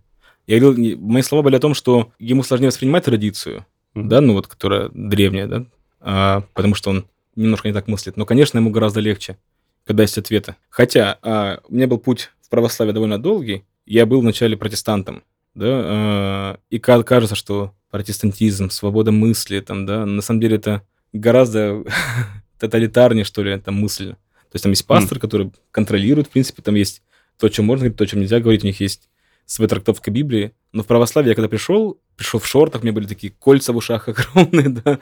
Я 0.47 0.59
говорил, 0.59 0.99
мои 0.99 1.21
слова 1.21 1.43
были 1.43 1.55
о 1.55 1.59
том, 1.59 1.73
что 1.73 2.11
ему 2.17 2.43
сложнее 2.43 2.69
воспринимать 2.69 3.05
традицию, 3.05 3.65
mm-hmm. 3.93 4.07
да, 4.07 4.21
ну 4.21 4.33
вот, 4.33 4.47
которая 4.47 4.89
древняя, 4.93 5.47
да, 5.47 5.65
а, 5.99 6.43
потому 6.53 6.75
что 6.75 6.89
он 6.89 7.05
немножко 7.35 7.67
не 7.67 7.73
так 7.73 7.87
мыслит. 7.87 8.17
Но, 8.17 8.25
конечно, 8.25 8.57
ему 8.57 8.71
гораздо 8.71 8.99
легче, 8.99 9.37
когда 9.85 10.03
есть 10.03 10.17
ответы. 10.17 10.55
Хотя 10.69 11.19
а, 11.21 11.59
у 11.67 11.75
меня 11.75 11.87
был 11.87 11.99
путь 11.99 12.31
в 12.41 12.49
православие 12.49 12.93
довольно 12.93 13.21
долгий. 13.21 13.63
Я 13.85 14.05
был 14.05 14.21
вначале 14.21 14.57
протестантом, 14.57 15.23
да, 15.53 15.67
а, 15.67 16.59
и 16.69 16.79
кажется, 16.79 17.35
что 17.35 17.73
протестантизм, 17.91 18.69
свобода 18.69 19.11
мысли, 19.11 19.59
там, 19.59 19.85
да, 19.85 20.05
на 20.05 20.21
самом 20.21 20.41
деле 20.41 20.57
это 20.57 20.83
гораздо 21.13 21.83
тоталитарнее, 22.59 23.23
что 23.23 23.43
ли, 23.43 23.59
там 23.59 23.75
мысль. 23.75 24.15
То 24.51 24.55
есть 24.55 24.63
там 24.63 24.71
есть 24.71 24.85
пастор, 24.85 25.17
mm. 25.17 25.21
который 25.21 25.51
контролирует, 25.71 26.27
в 26.27 26.31
принципе, 26.31 26.61
там 26.61 26.75
есть 26.75 27.03
то, 27.37 27.47
о 27.47 27.49
чем 27.49 27.65
можно 27.65 27.83
говорить, 27.83 27.97
то, 27.97 28.03
о 28.03 28.07
чем 28.07 28.19
нельзя 28.19 28.39
говорить, 28.39 28.63
у 28.63 28.67
них 28.67 28.79
есть 28.79 29.09
своя 29.45 29.67
трактовка 29.67 30.11
Библии. 30.11 30.53
Но 30.73 30.83
в 30.83 30.87
православие 30.87 31.29
я 31.29 31.35
когда 31.35 31.47
пришел, 31.47 31.99
пришел 32.15 32.39
в 32.39 32.45
шортах, 32.45 32.81
у 32.81 32.83
меня 32.85 32.93
были 32.93 33.07
такие 33.07 33.33
кольца 33.33 33.73
в 33.73 33.77
ушах 33.77 34.07
огромные, 34.09 34.69
да. 34.69 34.99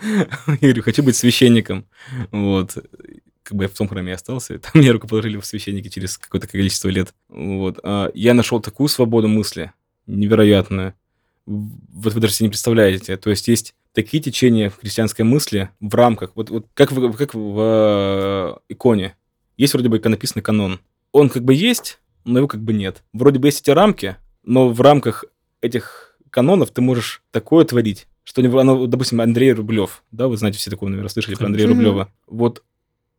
Я 0.47 0.55
говорю, 0.57 0.83
хочу 0.83 1.03
быть 1.03 1.15
священником. 1.15 1.85
Вот. 2.31 2.77
Как 3.43 3.57
бы 3.57 3.63
я 3.65 3.69
в 3.69 3.73
том 3.73 3.87
храме 3.87 4.13
остался, 4.13 4.55
и 4.55 4.57
там 4.57 4.71
мне 4.75 4.91
руку 4.91 5.07
положили 5.07 5.37
в 5.37 5.45
священники 5.45 5.89
через 5.89 6.17
какое-то 6.17 6.47
количество 6.47 6.89
лет. 6.89 7.13
Вот. 7.29 7.79
А 7.83 8.11
я 8.13 8.33
нашел 8.33 8.61
такую 8.61 8.89
свободу 8.89 9.27
мысли, 9.27 9.71
невероятную. 10.05 10.93
Вот 11.45 12.13
вы 12.13 12.19
даже 12.19 12.33
себе 12.33 12.47
не 12.47 12.51
представляете. 12.51 13.15
То 13.17 13.29
есть 13.29 13.47
есть 13.47 13.73
такие 13.93 14.21
течения 14.21 14.69
в 14.69 14.79
христианской 14.79 15.25
мысли 15.25 15.69
в 15.79 15.95
рамках, 15.95 16.31
вот, 16.35 16.49
вот 16.49 16.67
как, 16.73 16.91
в, 16.91 17.13
как 17.13 17.33
в 17.33 17.59
э, 17.59 18.53
иконе. 18.69 19.15
Есть 19.57 19.73
вроде 19.73 19.89
бы 19.89 19.97
иконописный 19.97 20.41
канон. 20.41 20.79
Он 21.11 21.29
как 21.29 21.43
бы 21.43 21.53
есть, 21.53 21.99
но 22.25 22.39
его 22.39 22.47
как 22.47 22.61
бы 22.61 22.73
нет. 22.73 23.03
Вроде 23.13 23.39
бы 23.39 23.47
есть 23.47 23.61
эти 23.61 23.71
рамки, 23.71 24.15
но 24.43 24.69
в 24.69 24.79
рамках 24.81 25.25
этих 25.61 26.17
канонов 26.29 26.71
ты 26.71 26.81
можешь 26.81 27.23
такое 27.31 27.65
творить, 27.65 28.07
что, 28.23 28.41
оно, 28.41 28.85
допустим, 28.87 29.21
Андрей 29.21 29.53
Рублев, 29.53 30.03
да, 30.11 30.27
вы 30.27 30.37
знаете, 30.37 30.59
все 30.59 30.69
такое, 30.69 30.89
наверное, 30.89 31.09
слышали 31.09 31.35
про 31.35 31.47
Андрея 31.47 31.67
Рублева. 31.67 32.11
Вот 32.27 32.63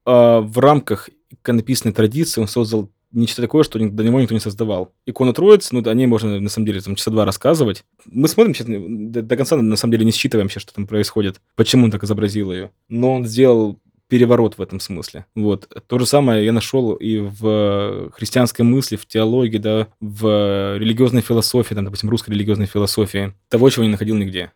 а, 0.04 0.40
в 0.40 0.58
рамках 0.58 1.08
иконописной 1.30 1.92
традиции 1.92 2.40
он 2.40 2.46
создал 2.46 2.90
нечто 3.10 3.40
такое, 3.40 3.62
что 3.62 3.78
до 3.78 4.04
него 4.04 4.20
никто 4.20 4.34
не 4.34 4.40
создавал. 4.40 4.92
Икона 5.06 5.32
Троицы, 5.32 5.74
ну, 5.74 5.82
о 5.82 5.94
ней 5.94 6.06
можно, 6.06 6.38
на 6.40 6.48
самом 6.50 6.66
деле, 6.66 6.80
там, 6.80 6.94
часа 6.94 7.10
два 7.10 7.24
рассказывать. 7.24 7.84
Мы 8.04 8.28
смотрим 8.28 8.54
сейчас, 8.54 8.66
до, 8.68 9.22
до 9.22 9.36
конца, 9.36 9.56
на 9.56 9.76
самом 9.76 9.92
деле, 9.92 10.04
не 10.04 10.12
считываем 10.12 10.50
сейчас, 10.50 10.62
что 10.62 10.74
там 10.74 10.86
происходит, 10.86 11.40
почему 11.56 11.86
он 11.86 11.90
так 11.90 12.04
изобразил 12.04 12.52
ее. 12.52 12.70
Но 12.88 13.14
он 13.14 13.26
сделал 13.26 13.80
переворот 14.08 14.58
в 14.58 14.62
этом 14.62 14.80
смысле. 14.80 15.26
Вот. 15.34 15.68
То 15.86 15.98
же 15.98 16.06
самое 16.06 16.44
я 16.44 16.52
нашел 16.52 16.94
и 16.94 17.18
в 17.18 18.10
христианской 18.12 18.64
мысли, 18.64 18.96
в 18.96 19.06
теологии, 19.06 19.58
да, 19.58 19.88
в 20.00 20.76
религиозной 20.78 21.22
философии, 21.22 21.74
там, 21.74 21.84
допустим, 21.84 22.10
русской 22.10 22.30
религиозной 22.30 22.66
философии. 22.66 23.34
Того, 23.48 23.70
чего 23.70 23.84
не 23.84 23.90
находил 23.90 24.16
нигде. 24.16 24.52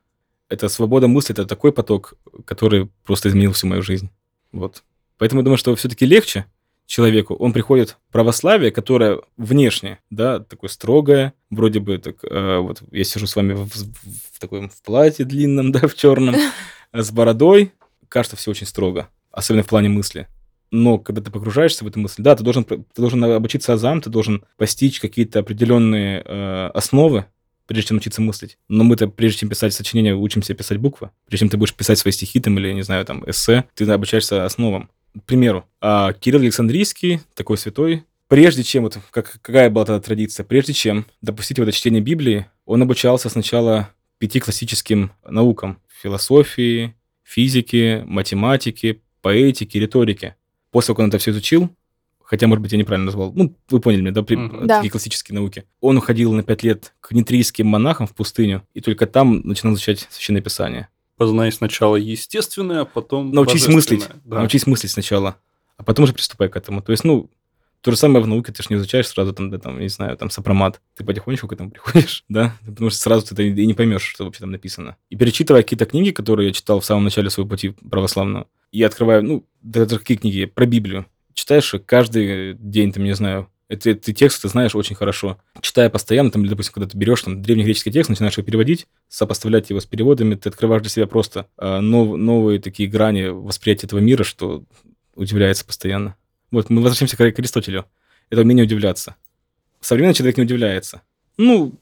Это 0.49 0.69
свобода 0.69 1.07
мысли, 1.07 1.35
это 1.35 1.47
такой 1.47 1.73
поток, 1.73 2.15
который 2.45 2.89
просто 3.05 3.29
изменил 3.29 3.53
всю 3.53 3.67
мою 3.67 3.83
жизнь. 3.83 4.11
Вот. 4.53 4.83
Поэтому 5.19 5.41
я 5.41 5.45
думаю, 5.45 5.59
что 5.59 5.75
все-таки 5.77 6.07
легче 6.07 6.47
человеку, 6.87 7.35
он 7.35 7.53
приходит 7.53 7.97
в 8.09 8.13
православие, 8.13 8.71
которое 8.71 9.21
внешне, 9.37 10.01
да, 10.11 10.41
такое 10.41 10.69
строгое, 10.69 11.33
вроде 11.49 11.81
бы 11.81 11.97
так, 11.99 12.17
э, 12.25 12.59
вот 12.59 12.83
я 12.91 13.05
сижу 13.05 13.27
с 13.27 13.37
вами 13.37 13.55
в, 13.55 13.67
в, 13.67 13.95
в 14.35 14.41
таком 14.41 14.69
в 14.69 14.83
платье 14.83 15.25
длинном, 15.25 15.73
да, 15.73 15.87
в 15.87 15.95
черном, 15.95 16.37
с 16.93 17.11
бородой, 17.11 17.73
кажется, 18.09 18.37
все 18.37 18.51
очень 18.51 18.67
строго 18.67 19.09
особенно 19.33 19.63
в 19.63 19.69
плане 19.69 19.89
мысли. 19.89 20.29
Но 20.71 20.99
когда 20.99 21.21
ты 21.21 21.31
погружаешься 21.31 21.85
в 21.85 21.89
эту 21.89 22.01
мысль, 22.01 22.23
да, 22.23 22.35
ты 22.35 22.43
должен, 22.43 22.65
ты 22.65 22.83
должен 22.97 23.23
обучиться 23.23 23.75
азам, 23.75 24.01
ты 24.01 24.09
должен 24.09 24.45
постичь 24.57 25.01
какие-то 25.01 25.41
определенные 25.41 26.23
э, 26.25 26.71
основы, 26.73 27.27
прежде 27.67 27.89
чем 27.89 27.99
учиться 27.99 28.23
мыслить. 28.23 28.57
Но 28.69 28.83
мы-то, 28.83 29.07
прежде 29.09 29.41
чем 29.41 29.51
писать 29.51 29.75
сочинение, 29.75 30.17
учимся 30.17 30.55
писать 30.55 30.79
буквы. 30.79 31.11
Прежде 31.27 31.45
чем 31.45 31.49
ты 31.51 31.59
будешь 31.59 31.75
писать 31.75 31.99
свои 31.99 32.13
стихи 32.13 32.41
там, 32.41 32.59
или, 32.59 32.73
не 32.73 32.83
знаю, 32.83 33.05
там, 33.05 33.23
эссе, 33.29 33.65
ты 33.75 33.85
обучаешься 33.85 34.47
основам. 34.47 34.89
К 35.15 35.25
примеру, 35.25 35.67
а 35.83 36.15
Кирилл 36.15 36.41
Александрийский, 36.41 37.21
такой 37.35 37.59
святой, 37.59 38.05
прежде 38.29 38.63
чем, 38.63 38.85
вот 38.85 38.99
как, 39.11 39.41
какая 39.43 39.69
была 39.69 39.85
тогда 39.85 40.01
традиция, 40.01 40.45
прежде 40.45 40.73
чем 40.73 41.05
допустить 41.21 41.59
в 41.59 41.63
это 41.63 41.73
чтение 41.73 42.01
Библии, 42.01 42.47
он 42.65 42.81
обучался 42.81 43.29
сначала 43.29 43.91
пяти 44.17 44.41
классическим 44.41 45.13
наукам. 45.29 45.83
Философии, 46.01 46.95
физике, 47.23 48.05
математике, 48.07 49.02
поэтике, 49.23 49.81
риторике. 49.81 50.37
После 50.71 50.89
того, 50.89 50.97
как 50.97 51.05
он 51.05 51.09
это 51.09 51.19
все 51.19 51.31
изучил, 51.31 51.71
хотя, 52.23 52.47
может 52.47 52.63
быть, 52.63 52.73
я 52.73 52.79
неправильно 52.79 53.07
назвал, 53.07 53.33
ну, 53.35 53.57
вы 53.69 53.81
поняли 53.81 54.01
меня, 54.01 54.13
да, 54.13 54.23
при, 54.23 54.37
mm-hmm. 54.37 54.67
такие 54.67 54.91
классические 54.91 55.39
науки. 55.39 55.65
Он 55.81 55.97
уходил 55.97 56.33
на 56.33 56.43
пять 56.43 56.63
лет 56.63 56.95
к 57.01 57.13
нитрийским 57.13 57.67
монахам 57.67 58.07
в 58.07 58.15
пустыню, 58.15 58.67
и 58.75 58.81
только 58.81 59.07
там 59.07 59.41
начинал 59.45 59.75
изучать 59.75 60.07
священное 60.11 60.43
писание. 60.43 60.89
Познай 61.17 61.53
сначала 61.53 61.97
естественное, 61.97 62.81
а 62.81 62.85
потом 62.85 63.33
Научись 63.33 63.69
мыслить, 63.69 64.09
да. 64.25 64.39
научись 64.39 64.67
мыслить 64.67 64.91
сначала, 64.91 65.37
а 65.77 65.83
потом 65.83 66.05
уже 66.05 66.15
приступай 66.15 66.49
к 66.49 66.57
этому. 66.57 66.83
То 66.83 66.93
есть, 66.93 67.05
ну, 67.05 67.31
то 67.83 67.91
же 67.91 67.97
самое 67.97 68.25
в 68.25 68.29
науке, 68.29 68.53
ты 68.53 68.63
же 68.63 68.69
не 68.71 68.77
изучаешь 68.77 69.09
сразу, 69.09 69.33
там, 69.33 69.51
да, 69.51 69.59
там, 69.59 69.79
не 69.79 69.89
знаю, 69.89 70.17
там, 70.17 70.31
сопромат. 70.31 70.81
Ты 70.97 71.05
потихонечку 71.05 71.49
к 71.49 71.53
этому 71.53 71.71
приходишь, 71.71 72.25
да, 72.29 72.57
потому 72.65 72.91
что 72.91 72.99
сразу 72.99 73.35
ты 73.35 73.49
и 73.49 73.67
не 73.67 73.75
поймешь, 73.75 74.03
что 74.03 74.25
вообще 74.25 74.41
там 74.41 74.53
написано. 74.53 74.97
И 75.11 75.17
перечитывая 75.17 75.63
какие-то 75.63 75.85
книги, 75.85 76.13
которые 76.13 76.49
я 76.49 76.53
читал 76.55 76.81
в 76.81 76.85
самом 76.85 77.05
начале 77.05 77.29
своего 77.29 77.51
пути 77.51 77.75
православного, 77.91 78.47
я 78.73 78.87
открываю, 78.87 79.23
ну, 79.23 79.47
даже 79.63 79.99
какие 79.99 80.17
книги, 80.17 80.47
про 80.47 80.67
Библию. 80.67 81.07
Читаешь 81.35 81.75
каждый 81.87 82.55
день, 82.55 82.93
там, 82.93 83.05
не 83.05 83.15
знаю, 83.15 83.49
это, 83.69 83.95
ты 83.95 84.13
текст 84.13 84.43
ты 84.43 84.49
знаешь 84.49 84.75
очень 84.75 84.97
хорошо. 84.97 85.39
Читая 85.63 85.89
постоянно, 85.89 86.31
там, 86.31 86.45
допустим, 86.45 86.75
когда 86.75 86.89
ты 86.89 86.99
берешь 86.99 87.23
там 87.23 87.41
древнегреческий 87.41 87.91
текст, 87.91 88.11
начинаешь 88.11 88.37
его 88.37 88.45
переводить, 88.45 88.87
сопоставлять 89.09 89.71
его 89.71 89.81
с 89.81 89.87
переводами, 89.87 90.35
ты 90.35 90.51
открываешь 90.51 90.83
для 90.83 90.91
себя 90.91 91.07
просто 91.07 91.47
э, 91.57 91.81
нов, 91.81 92.19
новые 92.19 92.59
такие 92.61 92.89
грани 92.89 93.29
восприятия 93.29 93.87
этого 93.87 94.01
мира, 94.01 94.25
что 94.25 94.65
удивляется 95.15 95.65
постоянно. 95.65 96.17
Вот, 96.51 96.69
мы 96.69 96.83
возвращаемся 96.83 97.17
к 97.17 97.21
Аристотелю. 97.21 97.87
Это 98.29 98.43
умение 98.43 98.67
удивляться. 98.67 99.17
Современный 99.81 100.15
человек 100.15 100.37
не 100.37 100.45
удивляется. 100.45 101.01
Ну, 101.39 101.73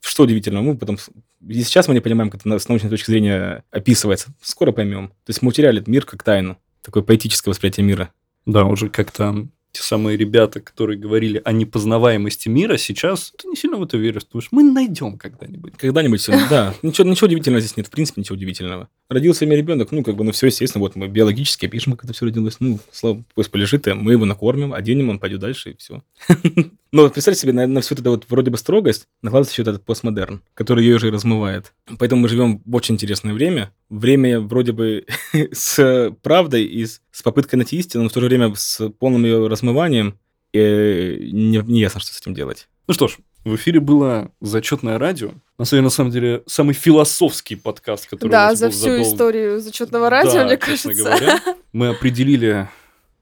что 0.00 0.24
удивительного, 0.24 0.64
мы 0.64 0.76
потом... 0.76 0.98
И 1.46 1.62
сейчас 1.62 1.88
мы 1.88 1.94
не 1.94 2.00
понимаем, 2.00 2.30
как 2.30 2.44
это 2.44 2.58
с 2.58 2.68
научной 2.68 2.90
точки 2.90 3.10
зрения 3.10 3.64
описывается. 3.70 4.34
Скоро 4.40 4.72
поймем. 4.72 5.08
То 5.08 5.30
есть 5.30 5.42
мы 5.42 5.48
утеряли 5.48 5.82
мир 5.86 6.04
как 6.04 6.22
тайну. 6.22 6.58
Такое 6.82 7.02
поэтическое 7.02 7.52
восприятие 7.52 7.84
мира. 7.84 8.12
Да, 8.46 8.64
уже 8.64 8.88
как-то 8.88 9.48
те 9.76 9.82
самые 9.82 10.16
ребята, 10.16 10.60
которые 10.60 10.98
говорили 10.98 11.42
о 11.44 11.52
непознаваемости 11.52 12.48
мира, 12.48 12.78
сейчас 12.78 13.32
ты 13.36 13.46
не 13.48 13.56
сильно 13.56 13.76
в 13.76 13.82
это 13.82 13.98
веришь, 13.98 14.24
потому 14.24 14.40
что 14.40 14.54
мы 14.54 14.62
найдем 14.62 15.18
когда-нибудь. 15.18 15.74
Когда-нибудь 15.76 16.20
все, 16.20 16.32
да. 16.48 16.74
Ничего, 16.82 17.06
ничего 17.06 17.26
удивительного 17.26 17.60
здесь 17.60 17.76
нет, 17.76 17.86
в 17.86 17.90
принципе, 17.90 18.22
ничего 18.22 18.36
удивительного. 18.36 18.88
Родился 19.10 19.44
меня 19.44 19.58
ребенок, 19.58 19.92
ну, 19.92 20.02
как 20.02 20.16
бы, 20.16 20.24
ну, 20.24 20.32
все 20.32 20.46
естественно, 20.46 20.80
вот 20.80 20.96
мы 20.96 21.08
биологически 21.08 21.66
опишем, 21.66 21.92
как 21.92 22.04
это 22.04 22.14
все 22.14 22.24
родилось, 22.24 22.56
ну, 22.58 22.78
слава, 22.90 23.22
пусть 23.34 23.50
полежит, 23.50 23.86
и 23.86 23.92
мы 23.92 24.12
его 24.12 24.24
накормим, 24.24 24.72
оденем, 24.72 25.10
он 25.10 25.18
пойдет 25.18 25.40
дальше, 25.40 25.72
и 25.72 25.76
все. 25.76 26.02
Но 26.92 27.08
представьте 27.10 27.42
себе, 27.42 27.52
на, 27.52 27.66
на 27.66 27.80
всю 27.80 27.94
эту 27.94 28.10
вот 28.10 28.24
вроде 28.28 28.50
бы 28.50 28.56
строгость 28.56 29.08
накладывается 29.22 29.60
еще 29.60 29.62
этот 29.62 29.84
постмодерн, 29.84 30.42
который 30.54 30.84
ее 30.84 30.96
уже 30.96 31.08
и 31.08 31.10
размывает. 31.10 31.72
Поэтому 31.98 32.22
мы 32.22 32.28
живем 32.28 32.62
в 32.64 32.74
очень 32.74 32.94
интересное 32.94 33.34
время. 33.34 33.72
Время 33.90 34.40
вроде 34.40 34.72
бы 34.72 35.04
с 35.52 36.14
правдой 36.22 36.64
и 36.64 36.86
с, 36.86 37.00
с 37.10 37.22
попыткой 37.22 37.58
найти 37.58 37.76
истину, 37.76 38.04
но 38.04 38.08
в 38.08 38.12
то 38.12 38.20
же 38.20 38.26
время 38.26 38.54
с 38.54 38.88
полным 38.98 39.24
ее 39.24 39.46
размыванием. 39.48 40.18
И 40.52 41.28
не, 41.32 41.58
не 41.58 41.80
ясно, 41.80 42.00
что 42.00 42.14
с 42.14 42.20
этим 42.20 42.34
делать. 42.34 42.68
Ну 42.86 42.94
что 42.94 43.08
ж, 43.08 43.16
В 43.44 43.56
эфире 43.56 43.80
было 43.80 44.30
зачетное 44.40 44.98
радио. 44.98 45.32
На 45.58 45.64
самом 45.64 45.78
деле, 45.78 45.82
на 45.82 45.90
самом 45.90 46.12
деле, 46.12 46.42
самый 46.46 46.74
философский 46.74 47.56
подкаст, 47.56 48.06
который 48.08 48.30
да, 48.30 48.46
у 48.46 48.50
нас 48.50 48.58
за 48.58 48.66
был 48.66 48.72
всю 48.72 48.90
задол... 48.90 49.02
историю 49.02 49.60
зачетного 49.60 50.08
радио, 50.08 50.32
да, 50.32 50.44
мне 50.44 50.56
кажется. 50.56 50.94
Говоря, 50.94 51.40
мы 51.72 51.88
определили 51.88 52.68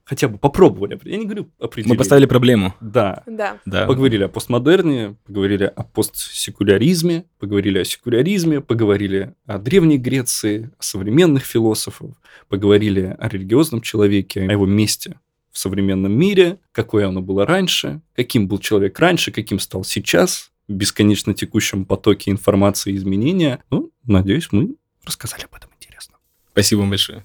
хотя 0.05 0.27
бы 0.27 0.37
попробовали. 0.37 0.99
Я 1.03 1.17
не 1.17 1.25
говорю 1.25 1.49
определили. 1.59 1.93
Мы 1.93 1.97
поставили 1.97 2.25
проблему. 2.25 2.73
Да. 2.79 3.23
Да. 3.25 3.59
да. 3.65 3.87
Поговорили 3.87 4.23
о 4.23 4.29
постмодерне, 4.29 5.17
поговорили 5.25 5.65
о 5.65 5.83
постсекуляризме, 5.83 7.25
поговорили 7.39 7.79
о 7.79 7.83
секуляризме, 7.83 8.61
поговорили 8.61 9.33
о 9.45 9.57
Древней 9.57 9.97
Греции, 9.97 10.71
о 10.79 10.83
современных 10.83 11.43
философах, 11.43 12.11
поговорили 12.47 13.15
о 13.19 13.27
религиозном 13.27 13.81
человеке, 13.81 14.41
о 14.41 14.51
его 14.51 14.65
месте 14.65 15.19
в 15.51 15.57
современном 15.57 16.11
мире, 16.11 16.59
какое 16.71 17.07
оно 17.07 17.21
было 17.21 17.45
раньше, 17.45 18.01
каким 18.13 18.47
был 18.47 18.59
человек 18.59 18.99
раньше, 18.99 19.31
каким 19.31 19.59
стал 19.59 19.85
сейчас, 19.85 20.51
в 20.67 20.73
бесконечно 20.73 21.33
текущем 21.33 21.85
потоке 21.85 22.29
информации 22.31 22.93
и 22.93 22.95
изменения. 22.97 23.63
Ну, 23.69 23.91
надеюсь, 24.03 24.49
мы 24.51 24.75
рассказали 25.05 25.43
об 25.43 25.55
этом 25.55 25.69
интересно. 25.79 26.15
Спасибо 26.51 26.81
вам 26.81 26.89
большое. 26.89 27.23